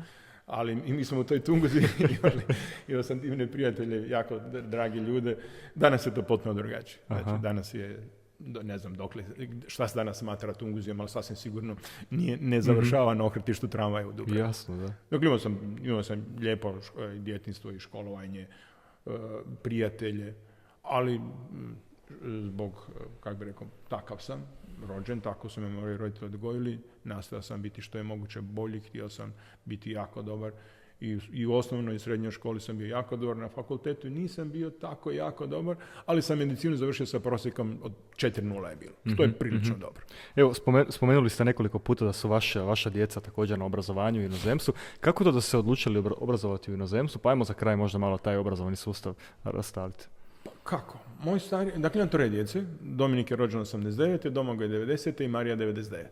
Ali 0.47 0.73
i 0.87 0.93
mi 0.93 1.05
smo 1.05 1.21
u 1.21 1.25
toj 1.25 1.41
tunguziji 1.41 1.85
imali, 2.21 2.43
imao 2.89 3.03
sam 3.03 3.21
divne 3.21 3.47
prijatelje, 3.47 4.09
jako 4.09 4.39
dragi 4.63 4.99
ljude. 4.99 5.37
Danas 5.75 6.07
je 6.07 6.15
to 6.15 6.23
potpuno 6.23 6.55
drugačije. 6.55 6.99
Znači, 7.07 7.43
danas 7.43 7.75
je, 7.75 8.01
ne 8.41 8.79
znam 8.79 8.95
dokle, 8.95 9.25
šta 9.67 9.89
se 9.89 9.95
danas 9.97 10.19
smatra 10.19 10.55
tunguzijom, 10.55 11.01
ali 11.01 11.09
sasvim 11.09 11.37
sigurno 11.37 11.77
nije, 12.11 12.39
ne 12.41 12.61
završava 12.61 13.15
na 13.15 13.25
okretištu 13.25 13.69
tramvaja 13.69 14.09
u 14.09 14.13
Dubravi. 14.13 14.41
Jasno, 14.41 14.77
da. 14.77 14.95
Dakle, 15.11 15.27
imao 15.27 15.39
sam, 15.39 15.77
imao 15.83 16.03
sam 16.03 16.27
lijepo 16.39 16.75
i 17.17 17.19
djetinstvo 17.19 17.71
i 17.71 17.79
školovanje, 17.79 18.41
e, 19.07 19.11
prijatelje, 19.63 20.35
ali 20.83 21.21
zbog, 22.23 22.89
e, 22.89 23.05
kako 23.21 23.37
bi 23.37 23.45
rekao, 23.45 23.67
takav 23.89 24.19
sam, 24.19 24.47
rođen, 24.89 25.21
tako 25.21 25.49
su 25.49 25.61
me 25.61 25.69
moji 25.69 25.97
roditelji 25.97 26.27
odgojili, 26.27 26.79
nastojao 27.05 27.43
sam 27.43 27.63
biti 27.63 27.83
što 27.83 27.99
je 27.99 28.05
moguće 28.05 28.41
bolji, 28.41 28.81
htio 28.81 29.09
sam 29.09 29.35
biti 29.65 29.91
jako 29.91 30.23
dobar 30.23 30.53
i, 31.01 31.19
i 31.33 31.47
u 31.47 31.55
osnovnoj 31.55 31.95
i 31.95 31.99
srednjoj 31.99 32.31
školi 32.31 32.61
sam 32.61 32.79
bio 32.79 32.87
jako 32.89 33.17
dobar, 33.17 33.37
na 33.37 33.49
fakultetu 33.49 34.11
nisam 34.11 34.51
bio 34.51 34.71
tako 34.71 35.11
jako 35.11 35.47
dobar, 35.47 35.77
ali 36.07 36.23
sam 36.23 36.39
medicinu 36.39 36.77
završio 36.77 37.07
sa 37.07 37.21
prosjekom 37.21 37.79
od 37.83 37.93
4.0 38.13 38.31
je 38.65 38.77
bilo, 38.77 38.93
što 39.05 39.23
je 39.23 39.29
Mhm, 39.29 39.39
prilično 39.39 39.71
mhm. 39.71 39.81
dobro. 39.81 40.03
Evo, 40.37 40.55
spome- 40.55 40.87
spomenuli 40.89 41.31
ste 41.31 41.45
nekoliko 41.45 41.79
puta 41.79 42.05
da 42.05 42.13
su 42.13 42.29
vaše, 42.29 42.61
vaša 42.61 42.91
djeca 42.91 43.21
također 43.21 43.59
na 43.59 43.65
obrazovanju 43.65 44.21
u 44.21 44.25
inozemstvu. 44.25 44.75
Kako 45.01 45.25
to 45.25 45.33
da 45.33 45.41
se 45.41 45.59
odlučili 45.59 45.99
obra- 45.99 46.15
obrazovati 46.17 46.71
u 46.71 46.75
inozemstvu? 46.75 47.19
Pa 47.19 47.31
ajmo 47.31 47.45
za 47.45 47.55
kraj 47.55 47.77
možda 47.77 47.99
malo 47.99 48.19
taj 48.19 48.37
obrazovani 48.37 48.77
sustav 48.77 49.15
rastaviti. 49.45 50.05
Kako? 50.63 50.99
Moj 51.21 51.41
stari, 51.41 51.73
dakle 51.77 51.99
imam 51.99 52.09
troje 52.09 52.29
djece, 52.29 52.63
Dominik 52.81 53.31
je 53.31 53.37
rođen 53.37 53.61
89. 53.61 54.31
Domagoj 54.31 54.69
90. 54.69 55.25
i 55.25 55.29
Marija 55.29 55.57
99. 55.57 56.05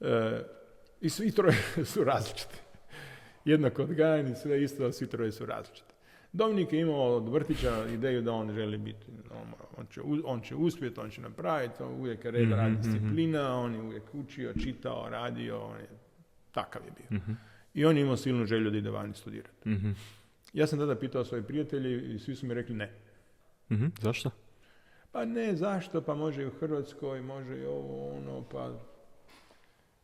E, 0.00 0.42
I 1.00 1.10
svi 1.10 1.30
troje 1.30 1.56
su 1.84 2.04
različiti. 2.04 2.54
Jednako 3.48 3.82
odgajani, 3.82 4.34
sve 4.34 4.62
isto, 4.62 4.84
a 4.84 4.92
svi 4.92 5.06
troje 5.06 5.32
su 5.32 5.46
različiti. 5.46 5.94
Dominik 6.32 6.72
je 6.72 6.80
imao 6.80 7.16
od 7.16 7.28
vrtića 7.28 7.86
ideju 7.94 8.22
da 8.22 8.32
on 8.32 8.52
želi 8.52 8.78
biti, 8.78 9.06
on, 9.30 9.52
on 9.76 9.86
će, 9.86 10.00
on 10.24 10.40
će 10.40 10.54
uspjeti, 10.54 11.00
on 11.00 11.10
će 11.10 11.20
napraviti, 11.20 11.82
on 11.82 11.92
uvijek 12.00 12.24
je 12.24 12.30
red, 12.30 12.48
Mhm, 12.48 12.52
rad, 12.52 12.72
mhm. 12.72 12.80
disciplina, 12.82 13.54
on 13.54 13.74
je 13.74 13.80
uvijek 13.82 14.02
učio, 14.12 14.52
čitao, 14.62 15.08
radio, 15.10 15.60
on 15.60 15.76
je, 15.76 15.88
takav 16.52 16.82
je 16.84 16.90
bio. 16.90 17.18
Mhm. 17.18 17.32
I 17.74 17.84
on 17.84 17.96
je 17.96 18.02
imao 18.02 18.16
silnu 18.16 18.46
želju 18.46 18.70
da 18.70 18.78
ide 18.78 18.90
vani 18.90 19.14
studirati. 19.14 19.68
Mhm. 19.68 19.90
Ja 20.52 20.66
sam 20.66 20.78
tada 20.78 20.94
pitao 20.96 21.24
svoje 21.24 21.42
prijatelje 21.42 22.14
i 22.14 22.18
svi 22.18 22.34
su 22.34 22.46
mi 22.46 22.54
rekli 22.54 22.74
ne. 22.74 22.92
Mhm. 23.70 23.86
Zašto? 24.00 24.30
Pa 25.12 25.24
ne, 25.24 25.56
zašto? 25.56 26.02
Pa 26.02 26.14
može 26.14 26.42
i 26.42 26.46
u 26.46 26.50
Hrvatskoj, 26.60 27.22
može 27.22 27.58
i 27.58 27.66
ovo, 27.66 28.16
ono, 28.16 28.42
pa... 28.42 28.72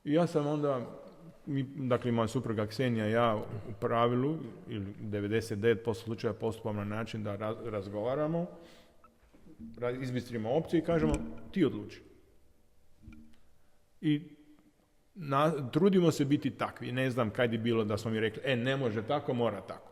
I 0.04 0.12
ja 0.12 0.26
sam 0.26 0.46
onda, 0.46 1.03
mi, 1.46 1.62
dakle 1.62 2.12
moja 2.12 2.28
supruga 2.28 2.66
Ksenija 2.66 3.08
i 3.08 3.12
ja 3.12 3.36
u 3.68 3.72
pravilu, 3.80 4.38
ili 4.68 4.86
99% 5.02 5.94
slučaja 5.94 6.32
postupamo 6.32 6.84
na 6.84 6.96
način 6.96 7.24
da 7.24 7.36
ra- 7.36 7.70
razgovaramo, 7.70 8.46
ra- 9.76 10.02
izbistrimo 10.02 10.50
opcije 10.50 10.80
i 10.80 10.84
kažemo 10.84 11.12
ti 11.52 11.64
odluči. 11.64 12.02
I 14.00 14.22
na, 15.14 15.70
trudimo 15.70 16.10
se 16.10 16.24
biti 16.24 16.50
takvi. 16.50 16.92
Ne 16.92 17.10
znam 17.10 17.30
kad 17.30 17.52
je 17.52 17.58
bilo 17.58 17.84
da 17.84 17.98
smo 17.98 18.10
mi 18.10 18.20
rekli, 18.20 18.42
e, 18.44 18.56
ne 18.56 18.76
može 18.76 19.02
tako, 19.02 19.34
mora 19.34 19.60
tako. 19.60 19.90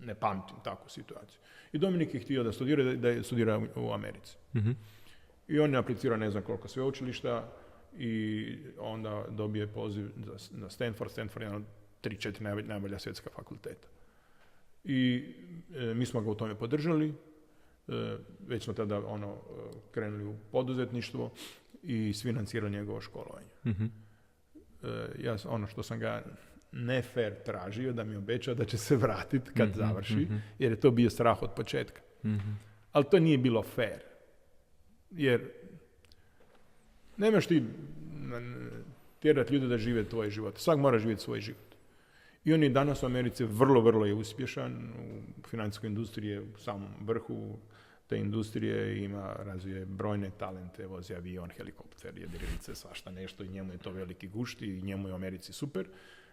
Ne 0.00 0.14
pamtim 0.14 0.56
takvu 0.64 0.88
situaciju. 0.88 1.40
I 1.72 1.78
Dominik 1.78 2.14
je 2.14 2.20
htio 2.20 2.42
da 2.42 2.52
studira, 2.52 2.84
da, 2.84 3.12
da 3.12 3.22
studira 3.22 3.60
u, 3.76 3.92
Americi. 3.92 4.36
Mhm. 4.54 4.70
I 5.48 5.58
on 5.60 5.72
je 5.72 5.78
aplicirao 5.78 6.16
ne 6.16 6.30
znam 6.30 6.42
koliko 6.42 6.68
sveučilišta 6.68 7.52
i 7.98 8.46
onda 8.78 9.24
dobije 9.30 9.66
poziv 9.66 10.10
na 10.50 10.70
Stanford. 10.70 11.10
Stanford 11.10 11.42
je 11.42 11.46
jedan 11.46 11.62
od 11.62 11.68
tri, 12.00 12.16
četiri 12.16 12.44
najbolja, 12.44 12.66
najbolja 12.66 12.98
svjetska 12.98 13.30
fakulteta. 13.30 13.88
I 14.84 15.24
e, 15.74 15.94
mi 15.94 16.06
smo 16.06 16.20
ga 16.20 16.30
u 16.30 16.34
tome 16.34 16.54
podržali. 16.54 17.14
E, 17.88 18.16
već 18.46 18.64
smo 18.64 18.72
tada 18.72 19.06
ono 19.06 19.32
e, 19.32 19.36
krenuli 19.90 20.24
u 20.24 20.36
poduzetništvo 20.52 21.30
i 21.82 22.12
sfinancirali 22.12 22.72
njegovo 22.72 23.00
školovanje. 23.00 23.48
Mhm. 23.66 23.84
E, 23.84 24.88
ja 25.18 25.36
ono 25.44 25.66
što 25.66 25.82
sam 25.82 25.98
ga 25.98 26.22
ne 26.72 27.02
fair 27.02 27.34
tražio 27.44 27.92
da 27.92 28.04
mi 28.04 28.16
obeća 28.16 28.54
da 28.54 28.64
će 28.64 28.78
se 28.78 28.96
vratiti 28.96 29.50
kad 29.56 29.68
Mhm, 29.68 29.78
završi, 29.78 30.16
mhm. 30.16 30.36
jer 30.58 30.72
je 30.72 30.80
to 30.80 30.90
bio 30.90 31.10
strah 31.10 31.42
od 31.42 31.50
početka. 31.56 32.00
Mhm. 32.24 32.50
Ali 32.92 33.04
to 33.10 33.18
nije 33.18 33.38
bilo 33.38 33.62
fair. 33.62 34.00
Jer 35.10 35.50
nemaš 37.20 37.46
ti 37.46 37.62
tjerat 39.20 39.50
ljude 39.50 39.66
da 39.66 39.78
žive 39.78 40.04
tvoj 40.04 40.30
život. 40.30 40.58
Svak 40.58 40.78
mora 40.78 40.98
živjeti 40.98 41.22
svoj 41.22 41.40
život. 41.40 41.70
I 42.44 42.54
on 42.54 42.62
je 42.62 42.68
danas 42.68 43.02
u 43.02 43.06
Americi 43.06 43.44
vrlo, 43.44 43.80
vrlo 43.80 44.06
je 44.06 44.14
uspješan. 44.14 44.72
U 44.98 45.46
financijskoj 45.48 45.86
industriji 45.86 46.30
je 46.30 46.40
u 46.40 46.58
samom 46.58 46.88
vrhu 47.00 47.58
te 48.06 48.18
industrije 48.18 49.04
ima, 49.04 49.36
razvije 49.38 49.86
brojne 49.86 50.30
talente, 50.38 50.86
vozi 50.86 51.14
avion, 51.14 51.50
helikopter, 51.50 52.18
jedrilice, 52.18 52.74
svašta 52.74 53.10
nešto 53.10 53.44
i 53.44 53.48
njemu 53.48 53.72
je 53.72 53.78
to 53.78 53.92
veliki 53.92 54.28
gušti 54.28 54.66
i 54.66 54.82
njemu 54.82 55.08
je 55.08 55.12
u 55.12 55.16
Americi 55.16 55.52
super. 55.52 55.86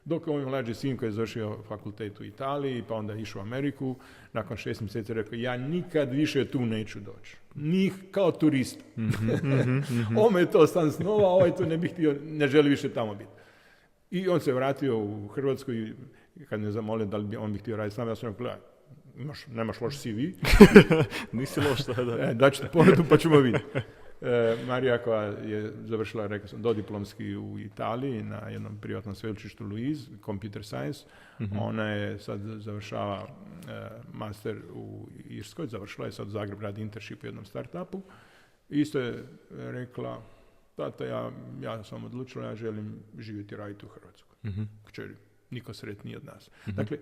Dok 0.05 0.27
je 0.27 0.33
ovaj 0.33 0.45
mlađi 0.45 0.73
sin 0.73 0.97
koji 0.97 1.07
je 1.07 1.11
završio 1.11 1.57
fakultet 1.67 2.19
u 2.19 2.23
Italiji, 2.23 2.83
pa 2.87 2.95
onda 2.95 3.13
išao 3.13 3.39
u 3.39 3.41
Ameriku, 3.41 3.95
nakon 4.33 4.57
šest 4.57 4.81
mjeseci 4.81 5.13
rekao, 5.13 5.35
ja 5.35 5.57
nikad 5.57 6.13
više 6.13 6.45
tu 6.45 6.65
neću 6.65 6.99
doći. 6.99 7.37
Nih 7.55 7.93
kao 8.11 8.31
turist. 8.31 8.79
Ome 10.27 10.39
je 10.39 10.51
to 10.51 10.67
stan 10.67 10.91
snova, 10.91 11.27
ovaj 11.27 11.55
to 11.55 11.65
ne 11.65 11.77
bi 11.77 11.87
htio, 11.87 12.15
ne 12.23 12.47
želi 12.47 12.69
više 12.69 12.89
tamo 12.89 13.15
biti. 13.15 13.31
I 14.11 14.27
on 14.27 14.39
se 14.39 14.53
vratio 14.53 14.99
u 14.99 15.27
Hrvatsku 15.27 15.73
i 15.73 15.93
kad 16.49 16.59
me 16.59 16.71
zamolio 16.71 17.05
da 17.05 17.17
li 17.17 17.27
bi 17.27 17.35
on 17.35 17.53
bi 17.53 17.59
htio 17.59 17.77
raditi 17.77 17.93
s 17.93 17.97
nama, 17.97 18.11
ja 18.11 18.15
sam 18.15 18.29
rekao, 18.29 18.43
gledaj, 18.43 18.59
imaš, 19.17 19.47
nemaš 19.47 19.81
loš 19.81 19.97
CV, 19.97 20.19
Nisi 21.37 21.59
loš, 21.59 21.85
da, 21.85 22.03
da. 22.03 22.29
e, 22.29 22.33
daću 22.33 22.61
ti 22.61 22.67
ponudu 22.73 23.03
pa 23.09 23.17
ćemo 23.17 23.39
vidjeti. 23.39 23.79
E, 24.21 24.55
Marija 24.67 24.97
koja 25.03 25.21
je 25.23 25.73
završila, 25.85 26.27
rekao 26.27 26.47
sam, 26.47 26.61
dodiplomski 26.61 27.35
u 27.35 27.59
Italiji 27.59 28.23
na 28.23 28.37
jednom 28.49 28.77
privatnom 28.81 29.15
sveučilištu 29.15 29.63
Louise, 29.65 30.11
computer 30.25 30.65
science. 30.65 31.05
Mhm. 31.41 31.57
Ona 31.57 31.89
je 31.89 32.19
sad 32.19 32.39
završava 32.41 33.27
e, 33.69 33.89
master 34.13 34.57
u 34.73 35.07
Irskoj, 35.25 35.67
završila 35.67 36.05
je 36.07 36.11
sad 36.11 36.27
u 36.27 36.31
Zagreb 36.31 36.61
radi 36.61 36.81
internship 36.81 37.23
u 37.23 37.27
jednom 37.27 37.45
startupu. 37.45 38.01
Isto 38.69 38.99
je 38.99 39.23
rekla, 39.49 40.21
tata, 40.75 41.05
ja, 41.05 41.31
ja 41.61 41.83
sam 41.83 42.03
odlučila, 42.05 42.45
ja 42.45 42.55
želim 42.55 42.99
živjeti 43.17 43.53
i 43.53 43.57
raditi 43.57 43.85
u 43.85 43.89
Hrvatskoj. 43.89 44.35
Mhm. 44.45 44.63
Kćeri, 44.85 45.15
niko 45.49 45.73
sretniji 45.73 46.15
od 46.15 46.25
nas. 46.25 46.49
Dakle, 46.65 46.97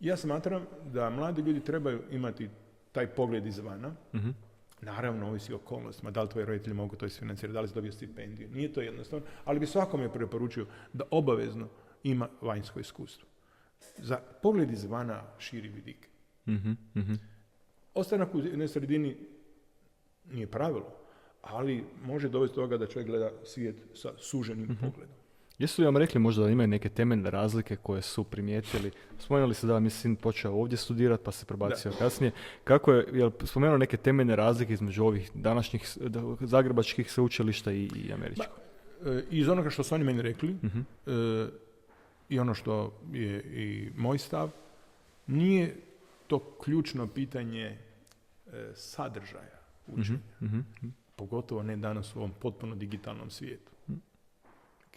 ja 0.00 0.16
smatram 0.16 0.62
da 0.92 1.10
mladi 1.10 1.42
ljudi 1.42 1.60
trebaju 1.60 2.02
imati 2.10 2.48
taj 2.92 3.06
pogled 3.06 3.46
izvana, 3.46 3.92
Mhm. 4.12 4.28
Naravno, 4.84 5.28
ovisi 5.28 5.52
o 5.52 5.56
okolnostima, 5.56 6.10
da 6.10 6.22
li 6.22 6.28
tvoji 6.28 6.46
roditelji 6.46 6.74
mogu 6.74 6.96
to 6.96 7.06
isfinancirati, 7.06 7.54
da 7.54 7.60
li 7.60 7.68
si 7.68 7.74
dobio 7.74 7.92
stipendiju. 7.92 8.48
Nije 8.50 8.72
to 8.72 8.80
jednostavno, 8.80 9.26
ali 9.44 9.60
bi 9.60 9.66
svakome 9.66 10.12
preporučio 10.12 10.66
da 10.92 11.04
obavezno 11.10 11.68
ima 12.02 12.28
vanjsko 12.40 12.80
iskustvo. 12.80 13.28
Za 13.98 14.20
pogled 14.42 14.70
izvana 14.70 15.22
širi 15.38 15.68
vidik. 15.68 16.08
Mhm. 16.46 16.72
Mhm. 16.96 17.14
Ostanak 17.94 18.34
u 18.34 18.38
jednoj 18.38 18.68
sredini 18.68 19.16
nije 20.32 20.46
pravilo, 20.46 20.96
ali 21.42 21.84
može 22.04 22.28
dovesti 22.28 22.56
do 22.56 22.62
toga 22.62 22.76
da 22.76 22.86
čovjek 22.86 23.08
gleda 23.08 23.30
svijet 23.44 23.76
sa 23.94 24.12
suženim 24.18 24.78
pogledom. 24.80 25.23
Jesu 25.58 25.82
li 25.82 25.86
vam 25.86 25.96
rekli 25.96 26.20
možda 26.20 26.44
da 26.44 26.50
imaju 26.50 26.68
neke 26.68 26.88
temeljne 26.88 27.30
razlike 27.30 27.76
koje 27.76 28.02
su 28.02 28.24
primijetili? 28.24 28.90
Spomenuli 29.18 29.54
ste 29.54 29.66
da 29.66 29.72
vam 29.72 29.84
je 29.84 29.90
sin 29.90 30.16
počeo 30.16 30.52
ovdje 30.52 30.76
studirati 30.78 31.24
pa 31.24 31.32
se 31.32 31.46
prebacio 31.46 31.92
kasnije. 31.92 32.32
Kako 32.64 32.92
je, 32.92 33.06
jel 33.12 33.30
spomenuo 33.42 33.78
neke 33.78 33.96
temeljne 33.96 34.36
razlike 34.36 34.72
između 34.72 35.04
ovih 35.04 35.30
današnjih 35.34 35.98
da- 36.00 36.36
zagrebačkih 36.40 37.12
sveučilišta 37.12 37.72
i, 37.72 37.90
i 37.96 38.12
američkih? 38.12 38.48
E, 39.06 39.22
iz 39.30 39.48
onoga 39.48 39.70
što 39.70 39.82
su 39.82 39.94
oni 39.94 40.04
meni 40.04 40.22
rekli 40.22 40.48
Mhm. 40.54 40.78
e, 40.78 41.46
i 42.28 42.38
ono 42.38 42.54
što 42.54 42.74
je 43.12 43.40
i 43.42 43.90
moj 43.96 44.18
stav, 44.18 44.50
nije 45.26 45.76
to 46.26 46.56
ključno 46.64 47.06
pitanje 47.06 47.78
e, 48.46 48.70
sadržaja 48.74 49.58
učenja. 49.88 50.18
Mhm. 50.42 50.58
Pogotovo 51.16 51.62
ne 51.62 51.76
danas 51.76 52.16
u 52.16 52.18
ovom 52.18 52.32
potpuno 52.32 52.74
digitalnom 52.74 53.30
svijetu. 53.30 53.70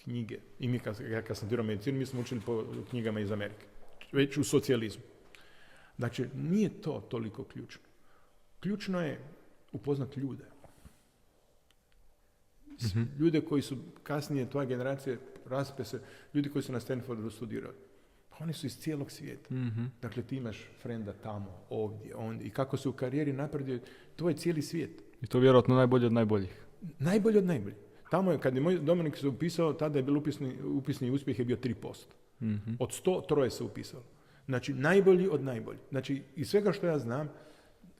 Knjige. 0.07 0.37
I 0.59 0.67
mi 0.67 0.79
kad, 0.79 0.99
ja 1.01 1.21
kad 1.21 1.37
sam 1.37 1.49
dirao 1.49 1.65
medicinu, 1.65 1.99
mi 1.99 2.05
smo 2.05 2.21
učili 2.21 2.41
po 2.41 2.63
knjigama 2.89 3.19
iz 3.19 3.31
Amerike. 3.31 3.65
Već 4.11 4.37
u 4.37 4.43
socijalizmu. 4.43 5.03
Znači, 5.97 6.25
nije 6.35 6.69
to 6.81 7.03
toliko 7.09 7.43
ključno. 7.43 7.81
Ključno 8.59 9.01
je 9.01 9.19
upoznat 9.71 10.17
ljude. 10.17 10.43
S- 12.79 12.95
Ljude 13.19 13.41
koji 13.41 13.61
su 13.61 13.77
kasnije, 14.03 14.49
tvoja 14.49 14.65
generacija, 14.65 15.17
raspe 15.45 15.83
se, 15.85 16.01
ljudi 16.33 16.49
koji 16.49 16.63
su 16.63 16.71
na 16.71 16.79
Stanfordu 16.79 17.29
studirali. 17.29 17.75
Pa 18.29 18.43
oni 18.43 18.53
su 18.53 18.65
iz 18.65 18.77
cijelog 18.77 19.11
svijeta. 19.11 19.53
Mhm. 19.53 19.85
Dakle, 20.01 20.23
ti 20.23 20.35
imaš 20.37 20.57
frenda 20.81 21.13
tamo, 21.13 21.65
ovdje, 21.69 22.15
ondje. 22.15 22.47
I 22.47 22.49
kako 22.49 22.77
se 22.77 22.89
u 22.89 22.93
karijeri 22.93 23.33
napredio, 23.33 23.79
to 24.15 24.29
je 24.29 24.35
cijeli 24.37 24.61
svijet. 24.61 25.03
I 25.21 25.27
to 25.27 25.39
vjerojatno 25.39 25.75
najbolje 25.75 26.05
od 26.05 26.13
najboljih. 26.13 26.65
Najbolji 26.99 27.37
od 27.37 27.45
najboljih. 27.45 27.77
Tamo 28.11 28.31
je, 28.31 28.39
kad 28.39 28.55
je 28.55 28.61
moj 28.61 28.79
Dominik 28.79 29.17
se 29.17 29.27
upisao, 29.27 29.73
tada 29.73 29.99
je 29.99 30.03
bio 30.03 30.17
upisni, 30.17 30.55
upisni 30.63 31.11
uspjeh 31.11 31.39
je 31.39 31.45
bio 31.45 31.57
3%. 31.57 32.05
Mhm. 32.41 32.73
Od 32.79 32.89
100 32.89 33.27
troje 33.27 33.49
se 33.49 33.63
upisalo. 33.63 34.03
Znači, 34.45 34.73
najbolji 34.73 35.27
od 35.27 35.43
najboljih. 35.43 35.81
Znači, 35.89 36.23
iz 36.35 36.49
svega 36.49 36.71
što 36.71 36.87
ja 36.87 36.99
znam, 36.99 37.29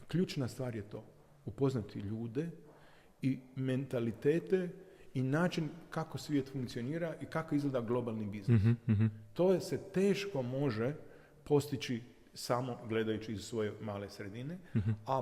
ključna 0.07 0.47
stvar 0.47 0.75
je 0.75 0.81
to. 0.81 1.03
Upoznati 1.45 1.99
ljude 1.99 2.49
i 3.21 3.39
mentalitete 3.55 4.69
i 5.13 5.23
način 5.23 5.69
kako 5.89 6.17
svijet 6.17 6.49
funkcionira 6.51 7.15
i 7.21 7.25
kako 7.25 7.55
izgleda 7.55 7.81
globalni 7.81 8.25
biznis. 8.25 8.61
Mhm. 8.61 8.71
Mhm. 8.87 9.05
To 9.33 9.53
je 9.53 9.61
se 9.61 9.77
teško 9.93 10.41
može 10.41 10.93
postići 11.43 12.01
samo 12.33 12.77
gledajući 12.89 13.33
iz 13.33 13.41
svoje 13.41 13.73
male 13.81 14.09
sredine, 14.09 14.57
a 15.07 15.21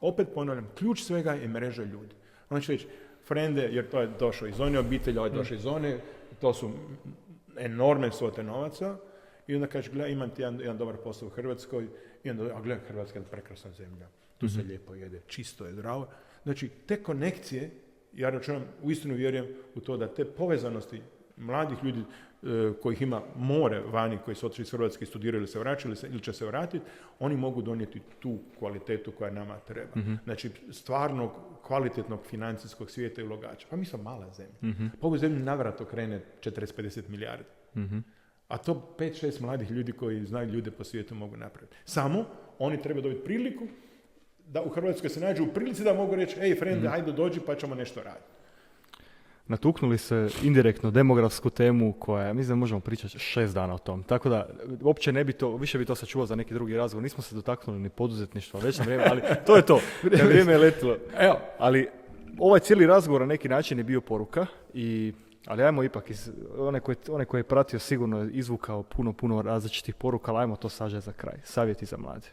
opet 0.00 0.28
ponavljam, 0.34 0.68
ključ 0.78 1.02
svega 1.02 1.32
je 1.32 1.48
mreža 1.48 1.84
ljudi. 1.84 2.14
Će 2.62 2.72
reći, 2.72 2.88
frende, 3.26 3.68
jer 3.72 3.90
to 3.90 4.00
je 4.00 4.10
došao 4.18 4.48
iz 4.48 4.60
one 4.60 4.78
obitelji, 4.78 5.18
ovaj 5.18 5.30
je 5.30 5.34
došao 5.34 5.54
iz 5.54 5.66
one, 5.66 5.98
to 6.40 6.54
su 6.54 6.70
enormne 7.58 8.12
svote 8.12 8.42
novaca, 8.42 8.96
i 9.46 9.54
onda 9.54 9.66
kažeš, 9.66 9.92
gledaj, 9.92 10.12
imam 10.12 10.30
ti 10.30 10.42
jedan, 10.42 10.60
jedan 10.60 10.78
dobar 10.78 10.96
posao 10.96 11.28
u 11.28 11.30
Hrvatskoj, 11.30 11.86
i 12.24 12.30
onda, 12.30 12.44
a 12.44 12.60
gledaj, 12.60 12.86
Hrvatska 12.88 13.18
je 13.18 13.24
prekrasna 13.24 13.70
zemlja, 13.72 14.08
tu 14.38 14.48
se 14.48 14.62
lijepo 14.62 14.94
jede, 14.94 15.20
čisto 15.26 15.66
je, 15.66 15.72
zdravo. 15.72 16.08
Znači, 16.42 16.68
te 16.86 17.02
konekcije, 17.02 17.70
ja 18.12 18.30
računam, 18.30 18.62
uistinu 18.82 19.14
vjerujem 19.14 19.46
u 19.74 19.80
to 19.80 19.96
da 19.96 20.14
te 20.14 20.24
povezanosti 20.24 21.00
mladih 21.36 21.78
ljudi 21.84 22.00
e, 22.00 22.72
kojih 22.82 23.02
ima 23.02 23.22
more 23.36 23.80
vani 23.80 24.18
koji 24.24 24.34
su 24.34 24.46
otišli 24.46 24.62
iz 24.62 24.70
Hrvatske 24.70 25.06
studirali 25.06 25.40
ili 25.40 25.48
se 25.48 25.58
vraćali 25.58 25.96
se, 25.96 26.06
ili 26.06 26.20
će 26.20 26.32
se 26.32 26.46
vratiti, 26.46 26.84
oni 27.18 27.36
mogu 27.36 27.62
donijeti 27.62 28.00
tu 28.20 28.38
kvalitetu 28.58 29.12
koja 29.12 29.30
nama 29.30 29.58
treba. 29.58 29.92
Znači, 30.24 30.50
stvarnog, 30.70 31.30
kvalitetnog 31.66 32.20
financijskog 32.26 32.90
svijeta 32.90 33.20
i 33.20 33.24
ulogača. 33.24 33.66
Pa 33.70 33.76
mi 33.76 33.84
smo 33.84 34.02
mala 34.02 34.30
zemlja. 34.30 34.54
Pa 35.00 35.06
ovu 35.06 35.18
zemlju 35.18 35.38
navrato 35.38 35.84
krene 35.84 36.20
40-50 36.40 37.08
milijardi. 37.08 37.44
Mhm. 37.76 37.98
A 38.48 38.58
to 38.58 38.94
5-6 38.98 39.40
mladih 39.40 39.70
ljudi 39.70 39.92
koji 39.92 40.26
znaju 40.26 40.52
ljude 40.52 40.70
po 40.70 40.84
svijetu 40.84 41.14
mogu 41.14 41.36
napraviti. 41.36 41.76
Samo 41.84 42.24
oni 42.58 42.82
treba 42.82 43.00
dobiti 43.00 43.24
priliku 43.24 43.64
da 44.46 44.62
u 44.62 44.68
Hrvatskoj 44.68 45.10
se 45.10 45.20
nađu 45.20 45.44
u 45.44 45.54
prilici 45.54 45.84
da 45.84 45.94
mogu 45.94 46.14
reći, 46.14 46.40
ej, 46.40 46.54
frende, 46.54 46.88
ajde 46.88 47.12
dođi 47.12 47.40
pa 47.46 47.54
ćemo 47.54 47.74
nešto 47.74 48.02
raditi. 48.02 48.33
Natuknuli 49.46 49.98
se 49.98 50.28
indirektno 50.42 50.90
demografsku 50.90 51.50
temu 51.50 51.92
koja, 51.92 52.32
mislim 52.32 52.56
da 52.56 52.60
možemo 52.60 52.80
pričati 52.80 53.18
šest 53.18 53.54
dana 53.54 53.74
o 53.74 53.78
tom. 53.78 54.02
Tako 54.02 54.28
da, 54.28 54.48
uopće 54.80 55.12
ne 55.12 55.24
bi 55.24 55.32
to, 55.32 55.56
više 55.56 55.78
bi 55.78 55.84
to 55.84 55.94
sačuvao 55.94 56.26
za 56.26 56.34
neki 56.34 56.54
drugi 56.54 56.76
razgovor. 56.76 57.02
Nismo 57.02 57.22
se 57.22 57.34
dotaknuli 57.34 57.78
ni 57.78 57.88
poduzetništva 57.88 58.60
već 58.60 58.78
na 58.78 58.84
vrijeme, 58.84 59.04
ali 59.10 59.22
to 59.46 59.56
je 59.56 59.66
to. 59.66 59.80
Na 60.02 60.24
vrijeme 60.24 60.52
je 60.52 60.58
letilo. 60.58 60.96
Evo, 61.18 61.40
Ali 61.58 61.88
ovaj 62.38 62.60
cijeli 62.60 62.86
razgovor 62.86 63.20
na 63.20 63.26
neki 63.26 63.48
način 63.48 63.78
je 63.78 63.84
bio 63.84 64.00
poruka 64.00 64.46
i 64.74 65.12
ali 65.46 65.62
ajmo 65.62 65.82
ipak, 65.82 66.10
iz, 66.10 66.30
onaj, 66.58 66.80
koji, 66.80 66.96
onaj 67.08 67.26
koji 67.26 67.38
je 67.38 67.44
pratio 67.44 67.78
sigurno 67.78 68.18
je 68.18 68.30
izvukao 68.30 68.82
puno, 68.82 69.12
puno 69.12 69.42
različitih 69.42 69.94
poruka, 69.94 70.32
ali 70.32 70.40
ajmo 70.40 70.56
to 70.56 70.68
sažeti 70.68 71.04
za 71.04 71.12
kraj. 71.12 71.36
Savjeti 71.44 71.86
za 71.86 71.96
mlade. 71.96 72.28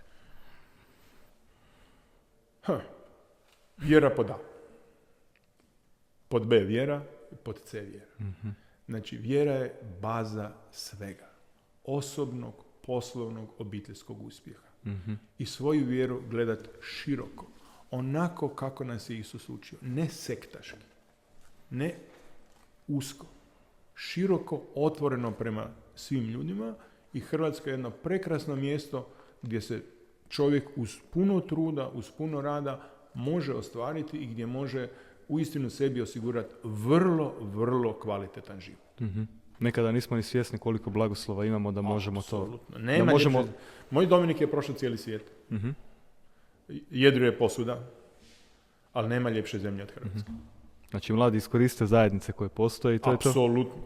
ha, 2.62 2.80
vjera 3.78 4.10
pod 4.10 4.30
A. 4.30 4.51
Pod 6.32 6.48
B 6.48 6.60
vjera, 6.60 7.04
pod 7.44 7.60
C 7.66 7.82
vjera. 7.82 8.12
Znači, 8.88 9.18
vjera 9.18 9.54
je 9.54 9.80
baza 10.02 10.52
svega. 10.72 11.30
Osobnog, 11.84 12.54
poslovnog, 12.86 13.50
obiteljskog 13.58 14.22
uspjeha. 14.22 14.68
I 15.38 15.46
svoju 15.46 15.86
vjeru 15.86 16.22
gledat 16.30 16.70
široko. 16.82 17.48
Onako 17.92 18.50
kako 18.50 18.84
nas 18.84 19.10
je 19.10 19.18
Isus 19.18 19.50
učio. 19.50 19.78
Ne 19.82 20.10
sektaški. 20.10 20.86
Ne 21.70 21.96
usko. 22.88 23.26
Široko, 23.96 24.62
otvoreno 24.76 25.32
prema 25.32 25.70
svim 25.96 26.24
ljudima 26.24 26.76
i 27.14 27.20
Hrvatska 27.20 27.70
je 27.70 27.74
jedno 27.74 27.90
prekrasno 27.90 28.56
mjesto 28.56 29.08
gdje 29.42 29.62
se 29.62 29.84
čovjek 30.30 30.70
uz 30.76 30.98
puno 31.14 31.40
truda, 31.40 31.90
uz 31.94 32.12
puno 32.18 32.42
rada 32.42 32.90
može 33.14 33.54
ostvariti 33.54 34.18
i 34.18 34.28
gdje 34.28 34.46
može 34.46 34.90
uistinu 35.32 35.70
sebi 35.70 36.02
osigurati 36.02 36.54
vrlo, 36.64 37.34
vrlo 37.42 37.94
kvalitetan 37.94 38.60
život. 38.60 39.00
Mhm. 39.02 39.24
Nekada 39.60 39.92
nismo 39.92 40.18
ni 40.18 40.24
svjesni 40.24 40.60
koliko 40.60 40.90
blagoslova 40.90 41.46
imamo 41.46 41.72
da 41.72 41.82
možemo 41.82 42.22
to... 42.22 42.60
Nema 42.78 43.06
da 43.06 43.12
možemo... 43.12 43.48
Moj 43.92 44.06
Dominik 44.06 44.42
je 44.42 44.52
prošao 44.52 44.76
cijeli 44.76 44.98
svijet. 44.98 45.32
Mhm. 45.52 45.70
Jedru 46.90 47.26
je 47.26 47.38
posuda, 47.38 47.80
ali 48.94 49.10
nema 49.10 49.30
ljepše 49.30 49.60
zemlje 49.60 49.84
od 49.84 49.92
Hrvatske. 49.92 50.32
Znači, 50.90 51.14
mladi 51.14 51.38
iskoriste 51.38 51.86
zajednice 51.86 52.32
koje 52.32 52.50
postoje 52.50 52.96
i 52.96 53.00
to 53.00 53.12
je 53.12 53.18
to. 53.20 53.30
Apsolutno. 53.30 53.82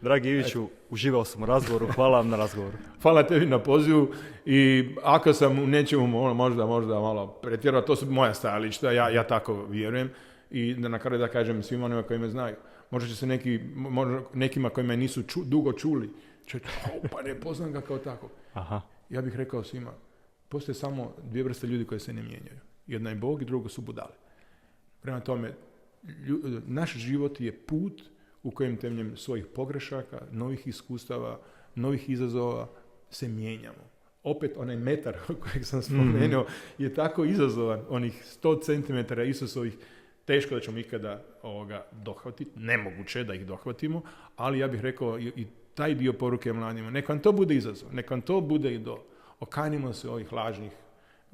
Dragi 0.00 0.28
Iviću, 0.28 0.68
uživao 0.90 1.24
sam 1.24 1.42
u 1.42 1.46
razgovoru, 1.46 1.86
hvala 1.94 2.18
vam 2.18 2.28
na 2.28 2.36
razgovoru. 2.36 2.76
Hvala 3.02 3.22
tebi 3.22 3.46
na 3.46 3.58
pozivu 3.58 4.08
i 4.46 4.88
ako 5.02 5.32
sam 5.32 5.58
u 5.58 5.66
nečemu 5.66 6.06
mo- 6.06 6.34
možda, 6.34 6.66
možda 6.66 7.00
malo 7.00 7.26
pretjerao, 7.26 7.82
to 7.82 7.96
su 7.96 8.10
moja 8.10 8.34
stajališta, 8.34 8.92
ja, 8.92 9.10
ja 9.10 9.26
tako 9.26 9.64
vjerujem 9.64 10.10
i 10.50 10.74
da 10.74 10.88
na 10.88 10.98
kraju 10.98 11.18
da 11.18 11.28
kažem 11.28 11.62
svima 11.62 11.84
onima 11.84 12.02
koji 12.02 12.18
me 12.18 12.28
znaju. 12.28 12.56
Možda 12.90 13.08
će 13.08 13.16
se 13.16 13.26
neki, 13.26 13.60
možda 13.74 14.20
nekima 14.34 14.70
koji 14.70 14.86
me 14.86 14.96
nisu 14.96 15.22
ču- 15.22 15.44
dugo 15.44 15.72
čuli, 15.72 16.10
će 16.46 16.58
"O, 16.58 17.08
pa 17.08 17.22
ne 17.22 17.34
poznam 17.34 17.72
ga 17.72 17.80
kao 17.80 17.98
tako. 17.98 18.28
Aha. 18.52 18.80
Ja 19.10 19.22
bih 19.22 19.36
rekao 19.36 19.64
svima, 19.64 19.92
postoje 20.48 20.74
samo 20.74 21.14
dvije 21.22 21.42
vrste 21.44 21.66
ljudi 21.66 21.84
koje 21.84 22.00
se 22.00 22.12
ne 22.12 22.22
mijenjaju. 22.22 22.58
Jedna 22.86 23.10
je 23.10 23.16
Bog 23.16 23.42
i 23.42 23.46
drugo 23.46 23.68
su 23.68 23.80
budale. 23.82 24.12
Prema 25.00 25.20
tome, 25.20 25.52
lju- 26.04 26.62
naš 26.66 26.92
život 26.92 27.40
je 27.40 27.52
put 27.56 28.02
u 28.42 28.50
kojem 28.50 28.76
temeljem 28.76 29.16
svojih 29.16 29.46
pogrešaka, 29.46 30.20
novih 30.32 30.66
iskustava, 30.66 31.40
novih 31.74 32.10
izazova 32.10 32.68
se 33.10 33.28
mijenjamo. 33.28 33.88
Opet 34.22 34.52
onaj 34.56 34.76
metar 34.76 35.16
kojeg 35.42 35.64
sam 35.64 35.82
spomenuo 35.82 36.46
je 36.78 36.94
tako 36.94 37.24
izazovan, 37.24 37.80
onih 37.88 38.24
100 38.42 38.62
cm 39.06 39.20
Isusovih, 39.22 39.76
teško 40.28 40.54
da 40.54 40.60
ćemo 40.60 40.78
ikada 40.78 41.22
ovoga 41.42 41.84
dohvatiti, 41.92 42.50
nemoguće 42.56 43.24
da 43.24 43.34
ih 43.34 43.46
dohvatimo, 43.46 44.02
ali 44.36 44.58
ja 44.58 44.68
bih 44.68 44.80
rekao 44.80 45.18
i, 45.18 45.32
i 45.36 45.46
taj 45.74 45.94
dio 45.94 46.12
poruke 46.12 46.52
mladima, 46.52 46.90
nek 46.90 47.08
vam 47.08 47.18
to 47.18 47.32
bude 47.32 47.54
izazov, 47.54 47.94
nek 47.94 48.10
vam 48.10 48.20
to 48.20 48.40
bude 48.40 48.74
idol. 48.74 48.98
Okanimo 49.40 49.92
se 49.92 50.10
ovih 50.10 50.32
lažnih 50.32 50.72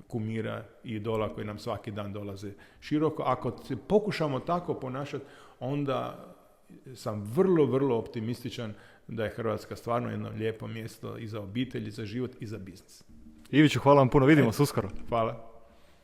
kumira 0.06 0.62
i 0.84 0.94
idola 0.94 1.28
koji 1.34 1.46
nam 1.46 1.58
svaki 1.58 1.90
dan 1.90 2.12
dolaze 2.12 2.52
široko. 2.80 3.22
Ako 3.22 3.56
se 3.64 3.76
pokušamo 3.76 4.40
tako 4.40 4.74
ponašati, 4.74 5.24
onda 5.60 6.26
sam 6.94 7.22
vrlo, 7.34 7.66
vrlo 7.66 7.98
optimističan 7.98 8.74
da 9.08 9.24
je 9.24 9.30
Hrvatska 9.30 9.76
stvarno 9.76 10.10
jedno 10.10 10.30
lijepo 10.36 10.66
mjesto 10.66 11.18
i 11.18 11.28
za 11.28 11.40
obitelj, 11.40 11.88
i 11.88 11.90
za 11.90 12.06
život, 12.06 12.30
i 12.40 12.46
za 12.46 12.58
biznis. 12.58 13.04
Iviću, 13.50 13.80
hvala 13.80 13.98
vam 13.98 14.08
puno, 14.08 14.26
vidimo 14.26 14.52
se 14.52 14.62
uskoro. 14.62 14.88
Hvala. 15.08 15.53